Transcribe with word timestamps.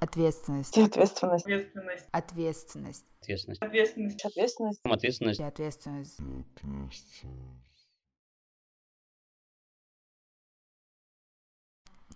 Ответственность. 0.00 0.78
Ответственность. 0.78 1.44
Ответственность. 1.46 2.06
Ответственность. 2.10 3.04
Ответственность. 3.20 3.62
Ответственность. 3.62 4.80
Ответственность. 4.84 5.40
Ответственность. 5.40 5.40
Ответственность. 5.40 7.24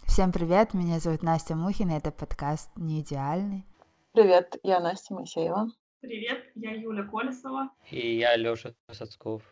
Всем 0.06 0.32
привет, 0.32 0.72
меня 0.72 0.98
зовут 0.98 1.22
Настя 1.22 1.56
Мухина, 1.56 1.92
это 1.92 2.10
подкаст 2.10 2.70
«Не 2.76 3.00
идеальный». 3.00 3.66
Привет, 4.12 4.56
я 4.62 4.80
Настя 4.80 5.12
Моисеева. 5.12 5.68
Привет, 6.00 6.42
я 6.54 6.72
Юля 6.72 7.02
Колесова. 7.04 7.70
И 7.90 8.16
я 8.18 8.36
Лёша 8.36 8.74
Сацков. 8.92 9.42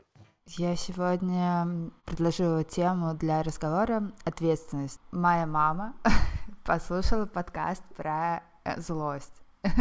Я 0.46 0.76
сегодня 0.76 1.90
предложила 2.06 2.64
тему 2.64 3.14
для 3.14 3.42
разговора 3.42 4.12
«Ответственность». 4.24 5.00
Моя 5.10 5.46
мама 5.46 5.94
послушала 6.64 7.26
подкаст 7.26 7.82
про 7.96 8.42
э, 8.64 8.80
злость. 8.80 9.42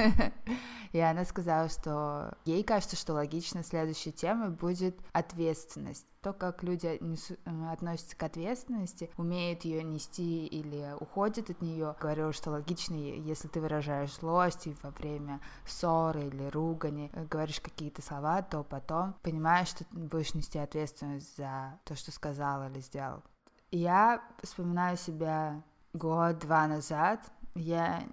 И 0.92 1.00
она 1.00 1.26
сказала, 1.26 1.70
что 1.70 2.34
ей 2.46 2.64
кажется, 2.64 2.96
что 2.96 3.14
логично 3.14 3.64
следующей 3.64 4.12
темой 4.12 4.50
будет 4.50 5.00
ответственность. 5.14 6.06
То, 6.22 6.34
как 6.34 6.64
люди 6.64 6.88
э, 6.88 7.72
относятся 7.72 8.16
к 8.16 8.24
ответственности, 8.24 9.10
умеют 9.18 9.64
ее 9.64 9.84
нести 9.84 10.46
или 10.46 10.94
уходят 11.00 11.50
от 11.50 11.62
нее. 11.62 11.96
Говорю, 12.00 12.32
что 12.32 12.52
логично, 12.52 12.96
если 12.96 13.48
ты 13.48 13.60
выражаешь 13.60 14.14
злость 14.16 14.68
и 14.68 14.76
во 14.84 14.92
время 14.92 15.40
ссоры 15.66 16.28
или 16.28 16.48
ругани, 16.50 17.10
э, 17.14 17.26
говоришь 17.26 17.62
какие-то 17.62 18.02
слова, 18.02 18.42
то 18.42 18.64
потом 18.64 19.16
понимаешь, 19.24 19.70
что 19.70 19.86
будешь 19.92 20.34
нести 20.34 20.60
ответственность 20.60 21.38
за 21.38 21.80
то, 21.86 21.96
что 21.96 22.12
сказал 22.12 22.70
или 22.70 22.80
сделал. 22.82 23.24
Я 23.72 24.22
вспоминаю 24.44 24.98
себя 24.98 25.64
год-два 25.94 26.68
назад. 26.68 27.20
Я 27.56 28.04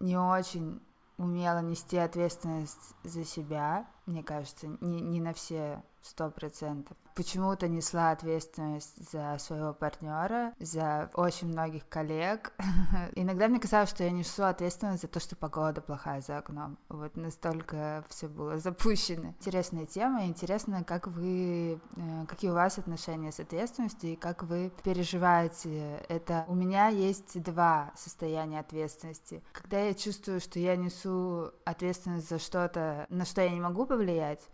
не 0.00 0.16
очень 0.16 0.80
умела 1.16 1.60
нести 1.60 1.96
ответственность 1.98 2.94
за 3.02 3.24
себя, 3.24 3.86
мне 4.06 4.22
кажется, 4.22 4.68
не, 4.80 5.00
не 5.00 5.20
на 5.20 5.34
все 5.34 5.82
сто 6.02 6.30
процентов 6.30 6.96
почему-то 7.18 7.66
несла 7.66 8.12
ответственность 8.12 9.10
за 9.10 9.36
своего 9.40 9.74
партнера, 9.74 10.54
за 10.60 11.10
очень 11.14 11.48
многих 11.48 11.88
коллег. 11.88 12.52
Иногда 13.16 13.48
мне 13.48 13.58
казалось, 13.58 13.90
что 13.90 14.04
я 14.04 14.12
несу 14.12 14.44
ответственность 14.44 15.02
за 15.02 15.08
то, 15.08 15.18
что 15.18 15.34
погода 15.34 15.80
плохая 15.80 16.20
за 16.20 16.38
окном. 16.38 16.78
Вот 16.88 17.16
настолько 17.16 18.04
все 18.08 18.28
было 18.28 18.58
запущено. 18.58 19.30
Интересная 19.40 19.84
тема, 19.84 20.26
интересно, 20.26 20.84
как 20.84 21.08
вы, 21.08 21.80
э, 21.96 22.26
какие 22.28 22.52
у 22.52 22.54
вас 22.54 22.78
отношения 22.78 23.32
с 23.32 23.40
ответственностью 23.40 24.12
и 24.12 24.16
как 24.16 24.44
вы 24.44 24.70
переживаете 24.84 25.96
это. 26.08 26.44
У 26.46 26.54
меня 26.54 26.86
есть 26.86 27.42
два 27.42 27.90
состояния 27.96 28.60
ответственности. 28.60 29.42
Когда 29.50 29.80
я 29.80 29.92
чувствую, 29.92 30.38
что 30.38 30.60
я 30.60 30.76
несу 30.76 31.50
ответственность 31.64 32.28
за 32.28 32.38
что-то, 32.38 33.06
на 33.08 33.24
что 33.24 33.40
я 33.40 33.50
не 33.50 33.60
могу 33.60 33.86
повлиять, 33.86 34.48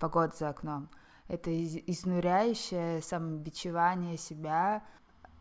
погода 0.00 0.34
за 0.36 0.48
окном, 0.48 0.88
это 1.28 1.50
изнуряющее 1.54 3.00
самобичевание 3.02 4.16
себя, 4.16 4.82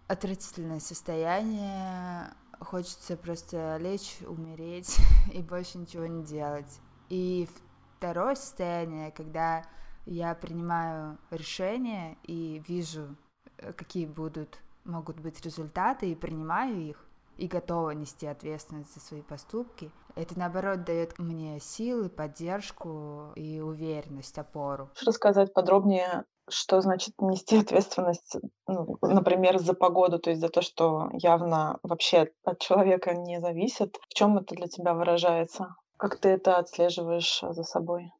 отвратительное 0.07 0.79
состояние, 0.79 2.31
хочется 2.59 3.17
просто 3.17 3.77
лечь, 3.77 4.17
умереть 4.27 4.97
и 5.33 5.41
больше 5.41 5.79
ничего 5.79 6.05
не 6.05 6.23
делать. 6.23 6.79
И 7.09 7.49
второе 7.97 8.35
состояние, 8.35 9.11
когда 9.11 9.63
я 10.05 10.35
принимаю 10.35 11.17
решения 11.31 12.17
и 12.23 12.61
вижу, 12.67 13.15
э, 13.57 13.73
какие 13.73 14.05
будут, 14.05 14.59
могут 14.83 15.19
быть 15.19 15.41
результаты, 15.41 16.11
и 16.11 16.15
принимаю 16.15 16.79
их, 16.81 17.05
и 17.39 17.47
готова 17.47 17.91
нести 17.91 18.27
ответственность 18.27 18.93
за 18.93 18.99
свои 18.99 19.21
поступки. 19.21 19.91
Это, 20.15 20.37
наоборот, 20.37 20.83
дает 20.83 21.17
мне 21.17 21.59
силы, 21.59 22.09
поддержку 22.09 23.31
и 23.35 23.61
уверенность, 23.61 24.37
опору. 24.37 24.89
Можешь 24.89 25.07
рассказать 25.07 25.53
подробнее, 25.53 26.25
что 26.49 26.81
значит 26.81 27.15
нести 27.21 27.57
ответственность, 27.57 28.35
ну, 28.67 28.97
например, 29.01 29.59
за 29.59 29.73
погоду, 29.73 30.19
то 30.19 30.29
есть 30.29 30.41
за 30.41 30.49
то, 30.49 30.61
что 30.61 31.09
явно 31.13 31.79
вообще 31.83 32.31
от 32.43 32.59
человека 32.59 33.13
не 33.13 33.39
зависит? 33.39 33.97
В 34.09 34.13
чем 34.13 34.37
это 34.37 34.55
для 34.55 34.67
тебя 34.67 34.93
выражается? 34.93 35.75
Как 35.97 36.17
ты 36.17 36.29
это 36.29 36.57
отслеживаешь 36.57 37.41
за 37.41 37.63
собой? 37.63 38.11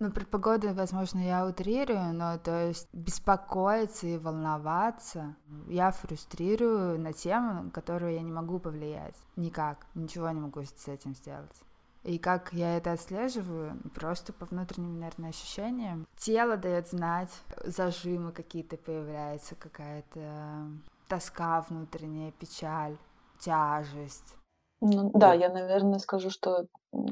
Ну, 0.00 0.10
про 0.10 0.24
погоду, 0.24 0.72
возможно, 0.72 1.18
я 1.18 1.46
утрирую, 1.46 2.14
но 2.14 2.38
то 2.38 2.68
есть 2.68 2.88
беспокоиться 2.94 4.06
и 4.06 4.16
волноваться 4.16 5.36
я 5.68 5.90
фрустрирую 5.90 6.98
на 6.98 7.12
тему, 7.12 7.64
на 7.64 7.70
которую 7.70 8.14
я 8.14 8.22
не 8.22 8.32
могу 8.32 8.58
повлиять. 8.58 9.14
Никак. 9.36 9.86
Ничего 9.94 10.30
не 10.30 10.40
могу 10.40 10.62
с 10.62 10.88
этим 10.88 11.14
сделать. 11.14 11.54
И 12.02 12.18
как 12.18 12.54
я 12.54 12.78
это 12.78 12.92
отслеживаю? 12.92 13.78
Просто 13.94 14.32
по 14.32 14.46
внутренним, 14.46 15.00
наверное, 15.00 15.30
ощущениям. 15.30 16.06
Тело 16.16 16.56
дает 16.56 16.88
знать, 16.88 17.30
зажимы 17.62 18.32
какие-то 18.32 18.78
появляются, 18.78 19.54
какая-то 19.54 20.70
тоска 21.08 21.60
внутренняя, 21.68 22.32
печаль, 22.32 22.96
тяжесть. 23.38 24.34
Ну, 24.80 25.10
да, 25.12 25.34
я, 25.34 25.50
наверное, 25.50 25.98
скажу, 25.98 26.30
что 26.30 26.68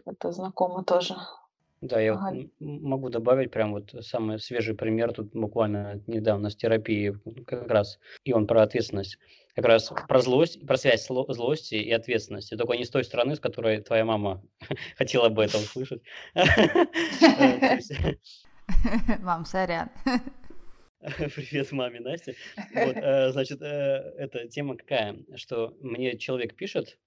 это 0.07 0.33
знакомо 0.33 0.85
тоже. 0.85 1.17
Да, 1.81 2.01
я 2.01 2.15
вот 2.15 2.49
могу 2.59 3.09
добавить 3.09 3.51
прям 3.51 3.73
вот 3.73 3.95
самый 4.01 4.41
свежий 4.41 4.75
пример 4.75 5.13
тут 5.13 5.33
буквально 5.33 6.03
недавно 6.07 6.51
с 6.51 6.57
терапии 6.57 7.17
как 7.47 7.71
раз, 7.71 7.99
и 8.25 8.33
он 8.33 8.47
про 8.47 8.63
ответственность. 8.63 9.19
Как 9.55 9.65
раз 9.65 9.93
про 10.09 10.21
злость, 10.21 10.65
про 10.67 10.77
связь 10.77 11.07
злости 11.07 11.75
и 11.75 11.91
ответственности. 11.91 12.57
Только 12.57 12.75
не 12.75 12.85
с 12.85 12.91
той 12.91 13.03
стороны, 13.05 13.35
с 13.35 13.41
которой 13.41 13.81
твоя 13.81 14.05
мама 14.05 14.43
хотела 14.97 15.29
бы 15.29 15.45
это 15.45 15.59
услышать. 15.59 16.03
Мам, 19.21 19.45
сорян. 19.45 19.89
Привет 21.01 21.71
маме 21.73 22.01
Насте. 22.01 22.35
Вот, 22.75 22.97
э, 22.97 23.31
значит, 23.31 23.63
э, 23.63 24.15
эта 24.19 24.49
тема 24.49 24.77
какая, 24.77 25.17
что 25.37 25.77
мне 25.81 26.19
человек 26.19 26.57
пишет, 26.57 26.99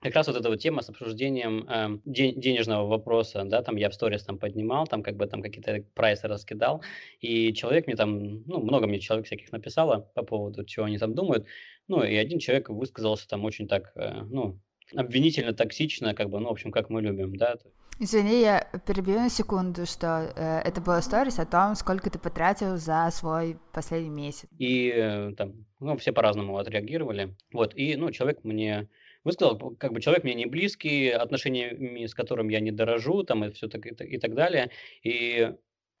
как 0.00 0.14
раз 0.14 0.26
вот 0.26 0.36
эта 0.36 0.48
вот 0.48 0.60
тема 0.60 0.82
с 0.82 0.88
обсуждением 0.88 1.66
э, 1.68 1.98
ден- 2.04 2.38
денежного 2.38 2.86
вопроса, 2.86 3.44
да, 3.44 3.62
там 3.62 3.76
я 3.76 3.88
в 3.88 3.94
сторис 3.94 4.24
там 4.24 4.38
поднимал, 4.38 4.86
там 4.86 5.02
как 5.02 5.16
бы 5.16 5.26
там 5.26 5.42
какие-то 5.42 5.84
прайсы 5.94 6.28
раскидал, 6.28 6.82
и 7.20 7.52
человек 7.54 7.86
мне 7.86 7.96
там, 7.96 8.42
ну, 8.44 8.60
много 8.60 8.86
мне 8.86 9.00
человек 9.00 9.26
всяких 9.26 9.52
написало 9.52 10.10
по 10.14 10.22
поводу, 10.22 10.64
чего 10.64 10.86
они 10.86 10.98
там 10.98 11.14
думают, 11.14 11.46
ну, 11.88 12.02
и 12.02 12.14
один 12.14 12.38
человек 12.38 12.68
высказался 12.68 13.26
там 13.28 13.44
очень 13.44 13.68
так, 13.68 13.92
э, 13.96 14.22
ну, 14.30 14.60
обвинительно, 14.94 15.52
токсично, 15.52 16.14
как 16.14 16.30
бы, 16.30 16.40
ну, 16.40 16.48
в 16.48 16.52
общем, 16.52 16.70
как 16.70 16.90
мы 16.90 17.02
любим, 17.02 17.36
да. 17.36 17.56
Извини, 17.98 18.42
я 18.42 18.68
перебью 18.86 19.14
на 19.14 19.30
секунду, 19.30 19.86
что 19.86 20.30
э, 20.36 20.60
это 20.68 20.82
была 20.82 21.00
сторис 21.00 21.38
о 21.38 21.46
том, 21.46 21.74
сколько 21.74 22.10
ты 22.10 22.18
потратил 22.18 22.76
за 22.76 23.08
свой 23.10 23.56
последний 23.72 24.10
месяц. 24.10 24.48
И 24.58 24.92
э, 24.94 25.32
там, 25.36 25.64
ну, 25.80 25.96
все 25.96 26.12
по-разному 26.12 26.58
отреагировали, 26.58 27.34
вот, 27.52 27.74
и, 27.74 27.96
ну, 27.96 28.10
человек 28.10 28.44
мне 28.44 28.88
высказал, 29.26 29.58
как 29.76 29.92
бы 29.92 30.00
человек 30.00 30.24
мне 30.24 30.34
не 30.34 30.46
близкий, 30.46 31.10
отношениями 31.10 32.06
с 32.06 32.14
которым 32.14 32.48
я 32.48 32.60
не 32.60 32.70
дорожу, 32.70 33.22
там 33.24 33.44
и 33.44 33.50
все 33.50 33.68
так 33.68 33.84
и, 33.84 33.90
и 33.90 34.18
так 34.18 34.34
далее, 34.34 34.70
и 35.02 35.52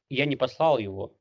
я 0.08 0.26
не 0.26 0.36
послал 0.36 0.78
его. 0.78 1.14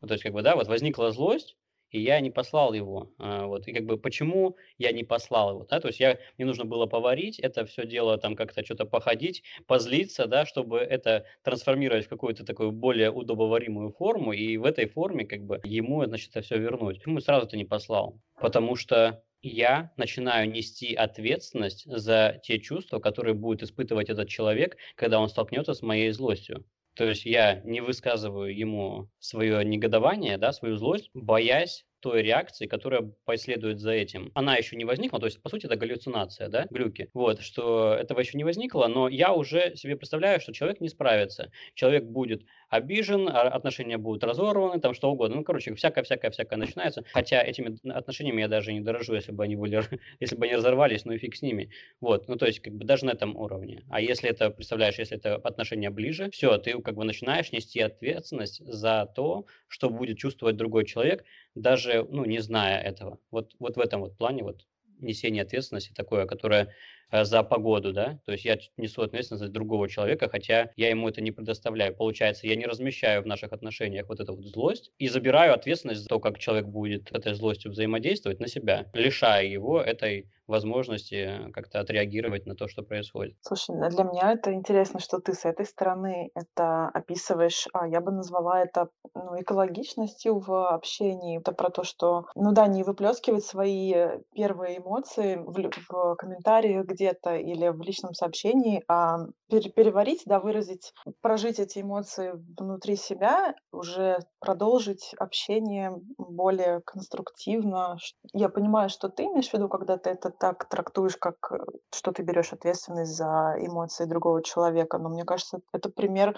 То 0.00 0.12
есть, 0.12 0.22
как 0.22 0.32
бы, 0.32 0.42
да, 0.42 0.54
вот 0.54 0.68
возникла 0.68 1.10
злость, 1.10 1.56
и 1.90 2.00
я 2.00 2.20
не 2.20 2.30
послал 2.30 2.72
его. 2.74 3.12
А, 3.18 3.46
вот, 3.46 3.66
и 3.66 3.72
как 3.72 3.84
бы 3.84 3.98
почему 3.98 4.56
я 4.76 4.92
не 4.92 5.04
послал 5.04 5.50
его, 5.50 5.66
да, 5.68 5.80
то 5.80 5.88
есть 5.88 6.00
я, 6.00 6.18
мне 6.36 6.46
нужно 6.46 6.64
было 6.64 6.86
поварить 6.86 7.38
это 7.38 7.64
все 7.64 7.86
дело, 7.86 8.18
там 8.18 8.36
как-то 8.36 8.64
что-то 8.64 8.84
походить, 8.84 9.42
позлиться, 9.66 10.26
да, 10.26 10.44
чтобы 10.46 10.78
это 10.78 11.24
трансформировать 11.42 12.06
в 12.06 12.08
какую-то 12.08 12.44
такую 12.44 12.72
более 12.72 13.10
удобоваримую 13.10 13.90
форму, 13.90 14.32
и 14.32 14.56
в 14.56 14.64
этой 14.64 14.86
форме 14.86 15.24
как 15.24 15.42
бы 15.42 15.60
ему, 15.64 16.04
значит, 16.04 16.30
это 16.30 16.42
все 16.42 16.58
вернуть. 16.58 16.98
Почему 16.98 17.20
сразу 17.20 17.46
это 17.46 17.56
не 17.56 17.64
послал? 17.64 18.20
Потому 18.40 18.76
что 18.76 19.24
я 19.42 19.92
начинаю 19.96 20.50
нести 20.50 20.94
ответственность 20.94 21.84
за 21.86 22.40
те 22.42 22.58
чувства, 22.58 22.98
которые 22.98 23.34
будет 23.34 23.62
испытывать 23.62 24.10
этот 24.10 24.28
человек, 24.28 24.76
когда 24.96 25.20
он 25.20 25.28
столкнется 25.28 25.74
с 25.74 25.82
моей 25.82 26.10
злостью. 26.10 26.64
То 26.94 27.04
есть 27.04 27.24
я 27.24 27.60
не 27.62 27.80
высказываю 27.80 28.56
ему 28.56 29.08
свое 29.20 29.64
негодование, 29.64 30.36
да, 30.36 30.52
свою 30.52 30.76
злость, 30.76 31.10
боясь 31.14 31.84
той 32.00 32.22
реакции, 32.22 32.66
которая 32.66 33.10
последует 33.24 33.80
за 33.80 33.92
этим. 33.92 34.30
Она 34.34 34.56
еще 34.56 34.76
не 34.76 34.84
возникла, 34.84 35.18
то 35.18 35.26
есть, 35.26 35.42
по 35.42 35.48
сути, 35.48 35.66
это 35.66 35.76
галлюцинация, 35.76 36.48
да, 36.48 36.66
глюки. 36.70 37.08
Вот, 37.14 37.40
что 37.40 37.94
этого 37.94 38.20
еще 38.20 38.36
не 38.38 38.44
возникло, 38.44 38.86
но 38.86 39.08
я 39.08 39.32
уже 39.32 39.74
себе 39.76 39.96
представляю, 39.96 40.40
что 40.40 40.52
человек 40.52 40.80
не 40.80 40.88
справится. 40.88 41.50
Человек 41.74 42.04
будет 42.04 42.42
обижен, 42.68 43.28
а 43.28 43.42
отношения 43.42 43.98
будут 43.98 44.24
разорваны, 44.24 44.80
там 44.80 44.94
что 44.94 45.10
угодно. 45.10 45.36
Ну, 45.36 45.44
короче, 45.44 45.74
всякое-всякое-всякое 45.74 46.56
начинается. 46.58 47.04
Хотя 47.12 47.42
этими 47.42 47.76
отношениями 47.90 48.42
я 48.42 48.48
даже 48.48 48.72
не 48.72 48.80
дорожу, 48.80 49.14
если 49.14 49.32
бы 49.32 49.44
они 49.44 49.56
были, 49.56 49.82
если 50.20 50.36
бы 50.36 50.44
они 50.46 50.54
разорвались, 50.54 51.04
ну 51.04 51.12
и 51.12 51.18
фиг 51.18 51.36
с 51.36 51.42
ними. 51.42 51.70
Вот, 52.00 52.28
ну 52.28 52.36
то 52.36 52.46
есть 52.46 52.60
как 52.60 52.74
бы 52.74 52.84
даже 52.84 53.06
на 53.06 53.10
этом 53.10 53.36
уровне. 53.36 53.84
А 53.90 54.00
если 54.00 54.28
это, 54.30 54.50
представляешь, 54.50 54.98
если 54.98 55.16
это 55.16 55.36
отношения 55.36 55.90
ближе, 55.90 56.30
все, 56.30 56.58
ты 56.58 56.80
как 56.80 56.94
бы 56.94 57.04
начинаешь 57.04 57.52
нести 57.52 57.80
ответственность 57.80 58.64
за 58.64 59.10
то, 59.14 59.46
что 59.68 59.90
будет 59.90 60.18
чувствовать 60.18 60.56
другой 60.56 60.84
человек, 60.84 61.24
даже, 61.54 62.04
ну, 62.10 62.24
не 62.24 62.40
зная 62.40 62.80
этого. 62.80 63.18
Вот, 63.30 63.52
вот 63.58 63.76
в 63.76 63.80
этом 63.80 64.00
вот 64.02 64.16
плане 64.16 64.42
вот 64.44 64.66
несение 65.00 65.42
ответственности 65.42 65.92
такое, 65.94 66.26
которое 66.26 66.74
за 67.10 67.42
погоду, 67.42 67.92
да, 67.92 68.18
то 68.24 68.32
есть 68.32 68.44
я 68.44 68.58
несу 68.76 69.02
ответственность 69.02 69.44
за 69.44 69.50
другого 69.50 69.88
человека, 69.88 70.28
хотя 70.28 70.70
я 70.76 70.90
ему 70.90 71.08
это 71.08 71.20
не 71.20 71.30
предоставляю. 71.30 71.94
Получается, 71.94 72.46
я 72.46 72.56
не 72.56 72.66
размещаю 72.66 73.22
в 73.22 73.26
наших 73.26 73.52
отношениях 73.52 74.08
вот 74.08 74.20
эту 74.20 74.34
вот 74.34 74.44
злость 74.44 74.92
и 74.98 75.08
забираю 75.08 75.54
ответственность 75.54 76.02
за 76.02 76.08
то, 76.08 76.20
как 76.20 76.38
человек 76.38 76.66
будет 76.66 77.10
этой 77.12 77.34
злостью 77.34 77.72
взаимодействовать 77.72 78.40
на 78.40 78.48
себя, 78.48 78.86
лишая 78.92 79.46
его 79.46 79.80
этой 79.80 80.28
возможности 80.48 81.50
как-то 81.52 81.78
отреагировать 81.80 82.46
на 82.46 82.56
то, 82.56 82.66
что 82.68 82.82
происходит. 82.82 83.36
Слушай, 83.42 83.76
ну, 83.76 83.88
для 83.90 84.04
меня 84.04 84.32
это 84.32 84.52
интересно, 84.52 84.98
что 84.98 85.20
ты 85.20 85.34
с 85.34 85.44
этой 85.44 85.66
стороны 85.66 86.30
это 86.34 86.88
описываешь, 86.88 87.68
а 87.74 87.86
я 87.86 88.00
бы 88.00 88.10
назвала 88.10 88.62
это 88.62 88.88
ну, 89.14 89.40
экологичностью 89.40 90.38
в 90.38 90.74
общении. 90.74 91.38
Это 91.38 91.52
про 91.52 91.70
то, 91.70 91.84
что, 91.84 92.26
ну 92.34 92.52
да, 92.52 92.66
не 92.66 92.82
выплескивать 92.82 93.44
свои 93.44 93.94
первые 94.34 94.78
эмоции 94.78 95.36
в, 95.36 95.70
в 95.88 96.16
комментариях 96.16 96.86
где-то 96.98 97.36
или 97.36 97.68
в 97.68 97.80
личном 97.80 98.14
сообщении, 98.14 98.82
а 98.88 99.18
переварить, 99.48 100.22
да, 100.26 100.40
выразить, 100.40 100.92
прожить 101.20 101.58
эти 101.60 101.80
эмоции 101.80 102.32
внутри 102.58 102.96
себя, 102.96 103.54
уже 103.72 104.18
продолжить 104.40 105.14
общение 105.18 105.92
более 106.18 106.80
конструктивно. 106.84 107.98
Я 108.32 108.48
понимаю, 108.48 108.88
что 108.88 109.08
ты 109.08 109.24
имеешь 109.24 109.48
в 109.48 109.54
виду, 109.54 109.68
когда 109.68 109.96
ты 109.96 110.10
это 110.10 110.30
так 110.30 110.68
трактуешь, 110.68 111.16
как 111.16 111.36
э, 111.52 111.58
что 111.94 112.12
ты 112.12 112.22
берешь 112.22 112.52
ответственность 112.52 113.16
за 113.16 113.54
эмоции 113.58 114.04
другого 114.04 114.42
человека, 114.42 114.98
но 114.98 115.08
мне 115.08 115.24
кажется, 115.24 115.60
это 115.72 115.90
пример 115.90 116.36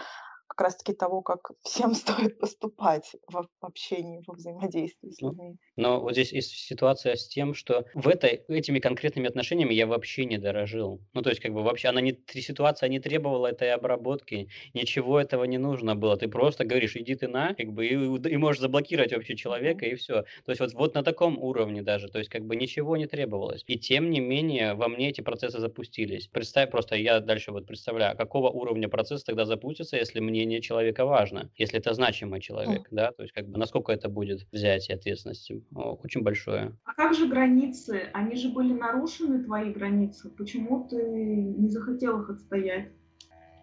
как 0.50 0.62
раз-таки 0.62 0.92
того, 0.92 1.22
как 1.22 1.52
всем 1.62 1.94
стоит 1.94 2.38
поступать 2.38 3.12
в 3.28 3.46
общении, 3.60 4.22
во 4.26 4.34
взаимодействии 4.34 5.10
с 5.10 5.22
людьми. 5.22 5.56
но 5.76 6.00
вот 6.00 6.12
здесь 6.12 6.32
есть 6.32 6.50
ситуация 6.50 7.14
с 7.14 7.28
тем, 7.28 7.54
что 7.54 7.86
в 7.94 8.08
этой, 8.08 8.42
этими 8.48 8.80
конкретными 8.80 9.28
отношениями 9.28 9.74
я 9.74 9.86
вообще 9.86 10.24
не 10.24 10.38
дорожил. 10.38 11.00
Ну, 11.14 11.22
то 11.22 11.30
есть, 11.30 11.40
как 11.40 11.52
бы 11.52 11.62
вообще, 11.62 11.88
она 11.88 12.00
не, 12.00 12.18
ситуация 12.34 12.88
не 12.88 12.98
требовала 12.98 13.46
этой 13.46 13.72
обработки, 13.72 14.48
ничего 14.74 15.20
этого 15.20 15.44
не 15.44 15.58
нужно 15.58 15.94
было. 15.94 16.16
Ты 16.16 16.28
просто 16.28 16.64
говоришь, 16.64 16.96
иди 16.96 17.14
ты 17.14 17.28
на, 17.28 17.54
как 17.54 17.72
бы, 17.72 17.86
и, 17.86 17.94
и 17.94 18.36
можешь 18.36 18.60
заблокировать 18.60 19.12
вообще 19.12 19.36
человека, 19.36 19.86
и 19.86 19.94
все. 19.94 20.22
То 20.44 20.50
есть, 20.52 20.60
вот, 20.60 20.72
вот 20.74 20.94
на 20.94 21.04
таком 21.04 21.38
уровне 21.38 21.82
даже, 21.82 22.08
то 22.08 22.18
есть, 22.18 22.30
как 22.30 22.44
бы, 22.44 22.56
ничего 22.56 22.96
не 22.96 23.06
требовалось. 23.06 23.62
И 23.68 23.78
тем 23.78 24.10
не 24.10 24.20
менее, 24.20 24.74
во 24.74 24.88
мне 24.88 25.10
эти 25.10 25.20
процессы 25.20 25.60
запустились. 25.60 26.26
Представь 26.26 26.70
просто, 26.70 26.96
я 26.96 27.20
дальше 27.20 27.52
вот 27.52 27.66
представляю, 27.66 28.16
какого 28.16 28.50
уровня 28.50 28.88
процесс 28.88 29.22
тогда 29.22 29.44
запустится, 29.44 29.96
если 29.96 30.18
мне 30.18 30.39
мнение 30.40 30.62
человека 30.62 31.04
важно, 31.04 31.50
если 31.56 31.78
это 31.78 31.92
значимый 31.92 32.40
человек, 32.40 32.88
да, 32.90 33.12
то 33.12 33.22
есть 33.22 33.34
как 33.34 33.46
бы 33.46 33.58
насколько 33.58 33.92
это 33.92 34.08
будет 34.08 34.46
взятие 34.52 34.96
ответственности, 34.96 35.62
очень 35.74 36.22
большое. 36.22 36.76
А 36.84 36.94
как 36.94 37.14
же 37.14 37.28
границы? 37.28 38.08
Они 38.14 38.36
же 38.36 38.48
были 38.48 38.72
нарушены, 38.72 39.44
твои 39.44 39.70
границы. 39.72 40.30
Почему 40.30 40.88
ты 40.88 40.96
не 40.96 41.68
захотел 41.68 42.22
их 42.22 42.30
отстоять? 42.30 42.92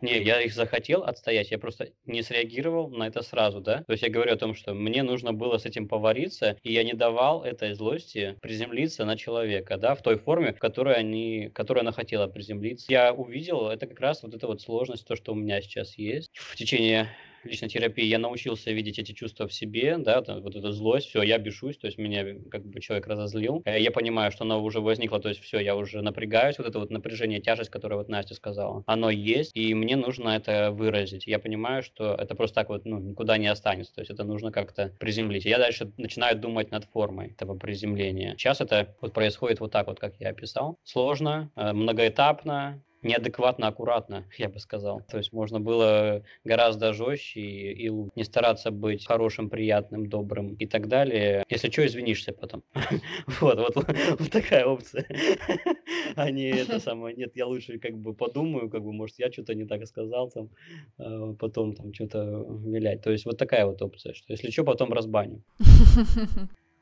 Не, 0.01 0.21
я 0.21 0.41
их 0.41 0.53
захотел 0.53 1.03
отстоять, 1.03 1.51
я 1.51 1.57
просто 1.57 1.89
не 2.05 2.21
среагировал 2.21 2.89
на 2.89 3.07
это 3.07 3.21
сразу, 3.23 3.61
да. 3.61 3.83
То 3.87 3.93
есть 3.93 4.03
я 4.03 4.09
говорю 4.09 4.33
о 4.33 4.37
том, 4.37 4.53
что 4.53 4.73
мне 4.73 5.03
нужно 5.03 5.33
было 5.33 5.57
с 5.57 5.65
этим 5.65 5.87
повариться, 5.87 6.57
и 6.63 6.71
я 6.71 6.83
не 6.83 6.93
давал 6.93 7.43
этой 7.43 7.73
злости 7.73 8.37
приземлиться 8.41 9.05
на 9.05 9.17
человека, 9.17 9.77
да, 9.77 9.95
в 9.95 10.03
той 10.03 10.17
форме, 10.17 10.53
в 10.53 10.59
которой 10.59 10.95
они, 10.95 11.47
в 11.47 11.53
которой 11.53 11.79
она 11.79 11.91
хотела 11.91 12.27
приземлиться. 12.27 12.91
Я 12.91 13.13
увидел, 13.13 13.69
это 13.69 13.87
как 13.87 13.99
раз 13.99 14.21
вот 14.23 14.35
эта 14.35 14.47
вот 14.47 14.61
сложность, 14.61 15.07
то, 15.07 15.15
что 15.15 15.31
у 15.31 15.35
меня 15.35 15.61
сейчас 15.61 15.97
есть. 15.97 16.29
В 16.33 16.55
течение 16.55 17.09
личной 17.43 17.69
терапии 17.69 18.05
я 18.05 18.19
научился 18.19 18.71
видеть 18.71 18.99
эти 18.99 19.11
чувства 19.11 19.47
в 19.47 19.53
себе, 19.53 19.97
да, 19.97 20.21
вот 20.21 20.55
эта 20.55 20.71
злость, 20.71 21.07
все, 21.07 21.21
я 21.21 21.37
бешусь, 21.37 21.77
то 21.77 21.87
есть 21.87 21.97
меня 21.97 22.25
как 22.49 22.65
бы 22.65 22.79
человек 22.79 23.07
разозлил. 23.07 23.61
Э, 23.65 23.79
я 23.79 23.91
понимаю, 23.91 24.31
что 24.31 24.43
она 24.43 24.57
уже 24.57 24.79
возникла, 24.79 25.19
то 25.19 25.29
есть 25.29 25.41
все, 25.41 25.59
я 25.59 25.75
уже 25.75 26.01
напрягаюсь, 26.01 26.57
вот 26.57 26.67
это 26.67 26.79
вот 26.79 26.89
напряжение, 26.89 27.41
тяжесть, 27.41 27.69
которое 27.69 27.95
вот 27.95 28.09
Настя 28.09 28.35
сказала, 28.35 28.83
оно 28.87 29.09
есть, 29.09 29.55
и 29.55 29.73
мне 29.73 29.95
нужно 29.95 30.29
это 30.29 30.71
выразить. 30.71 31.27
Я 31.27 31.39
понимаю, 31.39 31.83
что 31.83 32.15
это 32.15 32.35
просто 32.35 32.55
так 32.55 32.69
вот, 32.69 32.85
ну, 32.85 32.99
никуда 32.99 33.37
не 33.37 33.47
останется, 33.47 33.93
то 33.93 34.01
есть 34.01 34.11
это 34.11 34.23
нужно 34.23 34.51
как-то 34.51 34.93
приземлить. 34.99 35.45
Я 35.45 35.57
дальше 35.57 35.91
начинаю 35.97 36.37
думать 36.37 36.71
над 36.71 36.85
формой 36.85 37.29
этого 37.29 37.57
приземления. 37.57 38.35
Сейчас 38.37 38.61
это 38.61 38.95
вот 39.01 39.13
происходит 39.13 39.59
вот 39.59 39.71
так 39.71 39.87
вот, 39.87 39.99
как 39.99 40.15
я 40.19 40.29
описал. 40.29 40.77
Сложно, 40.83 41.51
э, 41.55 41.73
многоэтапно, 41.73 42.83
неадекватно 43.07 43.67
аккуратно, 43.67 44.25
я 44.37 44.49
бы 44.49 44.59
сказал. 44.59 45.01
То 45.09 45.17
есть 45.17 45.33
можно 45.33 45.59
было 45.59 46.23
гораздо 46.43 46.93
жестче 46.93 47.41
и, 47.41 47.87
и 47.87 47.89
не 48.15 48.23
стараться 48.23 48.71
быть 48.71 49.05
хорошим, 49.05 49.49
приятным, 49.49 50.07
добрым 50.07 50.55
и 50.55 50.67
так 50.67 50.87
далее. 50.87 51.43
Если 51.49 51.69
что, 51.71 51.85
извинишься 51.85 52.33
потом. 52.33 52.63
Вот, 53.41 53.57
вот, 53.59 53.75
вот 53.75 54.31
такая 54.31 54.65
опция. 54.65 55.05
А 56.15 56.31
не 56.31 56.49
это 56.49 56.79
самое, 56.87 57.15
нет, 57.15 57.31
я 57.35 57.45
лучше 57.45 57.79
как 57.79 57.97
бы 57.97 58.13
подумаю, 58.13 58.69
как 58.69 58.83
бы, 58.83 58.91
может, 58.91 59.19
я 59.19 59.31
что-то 59.31 59.53
не 59.53 59.65
так 59.65 59.85
сказал, 59.87 60.29
там, 60.29 60.49
а 60.97 61.33
потом 61.33 61.73
там 61.73 61.93
что-то 61.93 62.45
вилять. 62.65 63.01
То 63.01 63.11
есть 63.11 63.25
вот 63.25 63.37
такая 63.37 63.65
вот 63.65 63.81
опция, 63.81 64.13
что 64.13 64.33
если 64.33 64.51
что, 64.51 64.63
потом 64.63 64.93
разбаню. 64.93 65.43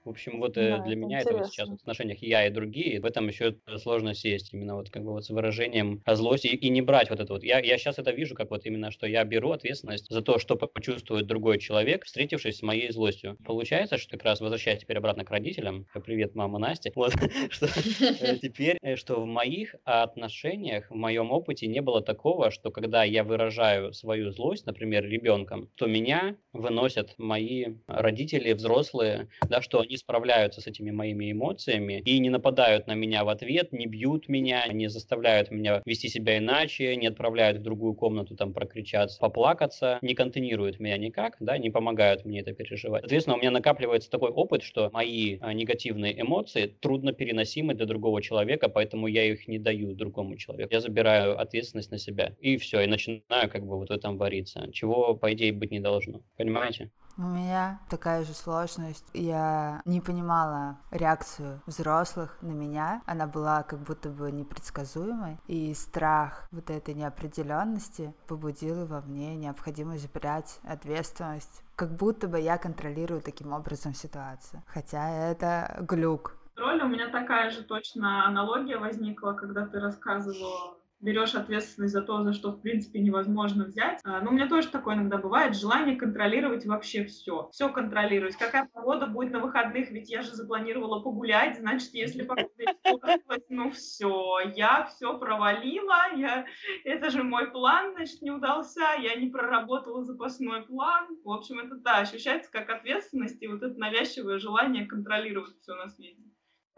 В 0.06 0.10
общем, 0.10 0.40
вот 0.40 0.56
э, 0.56 0.84
для 0.86 0.96
меня 0.96 1.22
это 1.22 1.36
вот 1.36 1.48
сейчас 1.48 1.68
в 1.68 1.74
отношениях 1.74 2.22
я 2.22 2.46
и 2.46 2.52
другие, 2.52 3.02
в 3.02 3.06
этом 3.06 3.28
еще 3.28 3.56
сложность 3.78 4.24
есть 4.24 4.54
именно 4.54 4.76
вот 4.76 4.92
как 4.92 5.04
бы 5.04 5.12
вот 5.12 5.26
с 5.26 5.32
выражением 5.32 6.04
злости 6.06 6.46
и, 6.46 6.56
и 6.56 6.70
не 6.70 6.84
брать 6.84 7.10
вот 7.10 7.20
это 7.20 7.34
вот. 7.34 7.44
Я, 7.44 7.60
я 7.60 7.76
сейчас 7.80 7.98
это 7.98 8.12
вижу 8.12 8.36
как 8.36 8.52
вот 8.52 8.68
именно, 8.68 8.92
что 8.92 9.08
я 9.08 9.24
беру 9.24 9.50
ответственность 9.50 10.08
за 10.12 10.22
то, 10.22 10.38
что 10.38 10.58
почувствует 10.58 11.26
другой 11.26 11.58
человек, 11.58 12.06
встретившись 12.06 12.58
с 12.58 12.62
моей 12.62 12.92
злостью. 12.92 13.36
Получается, 13.44 13.98
что 13.98 14.12
как 14.12 14.26
раз 14.26 14.42
возвращаясь 14.42 14.82
теперь 14.82 15.00
обратно 15.00 15.26
к 15.26 15.32
родителям, 15.32 15.88
привет, 16.06 16.36
мама 16.36 16.60
Настя, 16.60 16.92
вот, 16.94 17.14
что 17.50 17.66
э, 17.66 18.38
теперь, 18.42 18.78
э, 18.84 18.98
что 18.98 19.20
в 19.20 19.26
моих 19.26 19.74
отношениях, 19.86 20.92
в 20.92 20.96
моем 20.96 21.32
опыте 21.32 21.66
не 21.66 21.82
было 21.82 22.04
такого, 22.04 22.52
что 22.52 22.70
когда 22.70 23.04
я 23.04 23.24
выражаю 23.24 23.92
свою 23.92 24.30
злость, 24.30 24.68
например, 24.68 25.04
ребенком, 25.04 25.68
то 25.74 25.88
меня 25.88 26.36
выносят 26.54 27.16
мои 27.18 27.78
родители, 27.88 28.54
взрослые, 28.54 29.30
да, 29.50 29.64
что 29.64 29.80
они 29.80 29.95
справляются 29.98 30.62
с 30.62 30.68
этими 30.68 30.92
моими 30.92 31.32
эмоциями 31.32 32.02
и 32.06 32.20
не 32.20 32.30
нападают 32.30 32.88
на 32.88 32.94
меня 32.94 33.24
в 33.24 33.30
ответ, 33.30 33.72
не 33.72 33.86
бьют 33.86 34.30
меня, 34.30 34.68
не 34.68 34.88
заставляют 34.88 35.52
меня 35.52 35.82
вести 35.86 36.10
себя 36.10 36.38
иначе, 36.38 36.96
не 36.96 37.08
отправляют 37.08 37.60
в 37.60 37.62
другую 37.62 37.94
комнату 37.94 38.36
там 38.36 38.54
прокричаться, 38.54 39.20
поплакаться, 39.20 40.00
не 40.02 40.16
контейнируют 40.16 40.80
меня 40.80 40.98
никак, 40.98 41.38
да, 41.40 41.58
не 41.58 41.70
помогают 41.70 42.26
мне 42.26 42.42
это 42.42 42.54
переживать. 42.54 43.02
Соответственно, 43.02 43.36
у 43.36 43.40
меня 43.40 43.52
накапливается 43.52 44.10
такой 44.10 44.30
опыт, 44.30 44.64
что 44.64 44.90
мои 44.94 45.38
а, 45.42 45.54
негативные 45.54 46.20
эмоции 46.20 46.68
трудно 46.68 47.14
переносимы 47.14 47.74
для 47.74 47.86
другого 47.86 48.22
человека, 48.22 48.70
поэтому 48.70 49.08
я 49.08 49.24
их 49.24 49.48
не 49.48 49.60
даю 49.60 49.94
другому 49.94 50.38
человеку. 50.38 50.74
Я 50.74 50.82
забираю 50.82 51.40
ответственность 51.40 51.92
на 51.92 51.98
себя. 51.98 52.36
И 52.40 52.58
все, 52.58 52.82
и 52.82 52.88
начинаю 52.88 53.50
как 53.50 53.66
бы 53.66 53.78
вот 53.78 53.90
в 53.90 53.92
этом 53.92 54.18
вариться, 54.18 54.70
чего, 54.72 55.16
по 55.16 55.34
идее, 55.34 55.52
быть 55.52 55.72
не 55.72 55.80
должно. 55.80 56.22
Понимаете? 56.38 56.92
У 57.18 57.22
меня 57.22 57.80
такая 57.90 58.24
же 58.24 58.34
сложность. 58.34 59.06
Я 59.14 59.82
не 59.86 60.02
понимала 60.02 60.78
реакцию 60.92 61.62
взрослых 61.66 62.38
на 62.42 62.52
меня. 62.52 63.02
Она 63.06 63.26
была 63.26 63.64
как 63.64 63.80
будто 63.80 64.10
бы 64.10 64.32
непредсказуемой. 64.32 65.38
И 65.48 65.74
страх 65.74 66.48
вот 66.52 66.70
этой 66.70 66.94
неопределенности 66.94 68.14
побудил 68.28 68.86
во 68.86 69.02
мне 69.02 69.36
необходимость 69.36 70.12
брать 70.14 70.60
ответственность. 70.64 71.64
Как 71.76 71.96
будто 71.96 72.28
бы 72.28 72.40
я 72.40 72.58
контролирую 72.58 73.22
таким 73.22 73.54
образом 73.54 73.94
ситуацию. 73.94 74.62
Хотя 74.68 75.10
это 75.10 75.78
глюк. 75.80 76.36
Роль 76.58 76.82
у 76.82 76.88
меня 76.88 77.10
такая 77.10 77.50
же 77.50 77.64
точно 77.64 78.26
аналогия 78.28 78.78
возникла, 78.78 79.34
когда 79.34 79.66
ты 79.66 79.80
рассказывала 79.80 80.76
берешь 81.00 81.36
ответственность 81.36 81.94
за 81.94 82.02
то, 82.02 82.24
за 82.24 82.34
что, 82.34 82.52
в 82.52 82.62
принципе, 82.62 83.00
невозможно 83.00 83.66
взять. 83.66 84.00
А, 84.04 84.22
ну, 84.22 84.32
у 84.32 84.34
меня 84.34 84.48
тоже 84.48 84.70
такое 84.70 84.96
иногда 84.96 85.18
бывает, 85.18 85.56
желание 85.56 85.96
контролировать 85.96 86.66
вообще 86.66 87.06
все. 87.06 87.50
Все 87.52 87.70
контролировать. 87.70 88.36
Какая 88.36 88.70
погода 88.72 89.08
будет 89.08 89.32
на 89.32 89.40
выходных, 89.40 89.92
ведь 89.92 90.10
я 90.10 90.22
же 90.22 90.32
запланировала 90.32 91.02
погулять, 91.02 91.60
значит, 91.60 91.94
если 91.94 92.24
погода 92.24 92.48
испортилась, 92.58 93.46
ну 93.50 93.72
все, 93.72 94.40
я 94.56 94.86
все 94.86 95.18
провалила, 95.18 96.16
я... 96.16 96.46
это 96.84 97.10
же 97.10 97.24
мой 97.24 97.52
план, 97.52 97.94
значит, 97.96 98.22
не 98.22 98.32
удался, 98.32 98.94
я 99.00 99.16
не 99.16 99.30
проработала 99.30 100.04
запасной 100.04 100.64
план. 100.64 101.08
В 101.24 101.32
общем, 101.32 101.60
это, 101.60 101.76
да, 101.76 102.00
ощущается 102.00 102.52
как 102.52 102.70
ответственность 102.70 103.42
и 103.42 103.48
вот 103.48 103.62
это 103.62 103.78
навязчивое 103.78 104.40
желание 104.40 104.86
контролировать 104.86 105.60
все 105.62 105.76
на 105.76 105.90
свете 105.90 106.22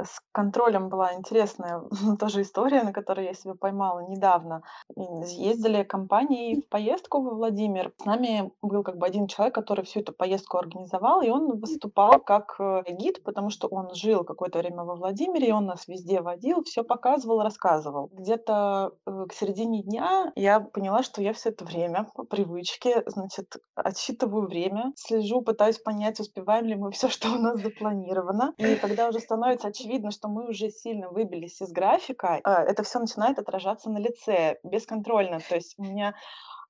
с 0.04 0.22
контролем 0.32 0.90
была 0.90 1.14
интересная 1.16 1.82
тоже 2.20 2.42
история, 2.42 2.84
на 2.84 2.94
которой 2.94 3.26
я 3.26 3.34
себя 3.34 3.56
поймала 3.56 4.00
недавно. 4.08 4.62
Ездили 4.96 5.84
компанией 5.84 6.62
в 6.62 6.70
поездку 6.70 7.22
во 7.22 7.32
Владимир. 7.32 7.92
С 7.98 8.06
нами 8.06 8.52
был 8.62 8.84
как 8.84 8.98
бы 8.98 9.06
один 9.06 9.28
человек, 9.28 9.56
который 9.56 9.86
всю 9.86 10.02
эту 10.02 10.14
поездку 10.14 10.58
организовал, 10.58 11.22
и 11.22 11.30
он 11.30 11.60
выступал 11.60 12.20
как 12.20 12.56
э, 12.60 12.84
гид, 12.90 13.24
потому 13.24 13.50
что 13.50 13.68
он 13.68 13.94
жил 13.94 14.24
какое-то 14.24 14.60
время 14.60 14.84
во 14.84 14.96
Владимире, 14.96 15.50
и 15.50 15.52
он 15.52 15.66
нас 15.66 15.88
везде 15.88 16.22
водил, 16.22 16.64
все 16.64 16.84
показывал, 16.84 17.42
рассказывал. 17.42 18.10
Где-то 18.14 18.94
э, 19.06 19.26
к 19.30 19.34
середине 19.34 19.82
дня 19.82 20.32
я 20.36 20.60
поняла, 20.60 21.04
что 21.04 21.22
я 21.22 21.34
все 21.34 21.50
это 21.50 21.66
время 21.66 22.08
по 22.14 22.24
привычке, 22.24 23.04
значит, 23.08 23.58
отсчитываю 23.76 24.48
время, 24.48 24.94
слежу, 24.96 25.42
пытаюсь 25.42 25.80
понять, 25.80 26.20
успеваем 26.20 26.66
ли 26.66 26.76
мы 26.76 26.92
все, 26.92 27.10
что 27.10 27.30
у 27.30 27.38
нас 27.40 27.60
запланировано. 27.60 28.54
И 28.58 28.76
когда 28.76 29.10
уже 29.10 29.20
становится 29.20 29.70
очевидно, 29.70 29.87
очевидно, 29.88 30.12
что 30.12 30.28
мы 30.28 30.50
уже 30.50 30.70
сильно 30.70 31.10
выбились 31.10 31.62
из 31.62 31.72
графика, 31.72 32.40
а, 32.44 32.64
это 32.64 32.84
все 32.84 33.00
начинает 33.00 33.40
отражаться 33.40 33.90
на 33.90 33.98
лице 34.00 34.60
бесконтрольно. 34.64 35.40
То 35.40 35.56
есть 35.56 35.76
у 35.78 35.84
меня 35.84 36.16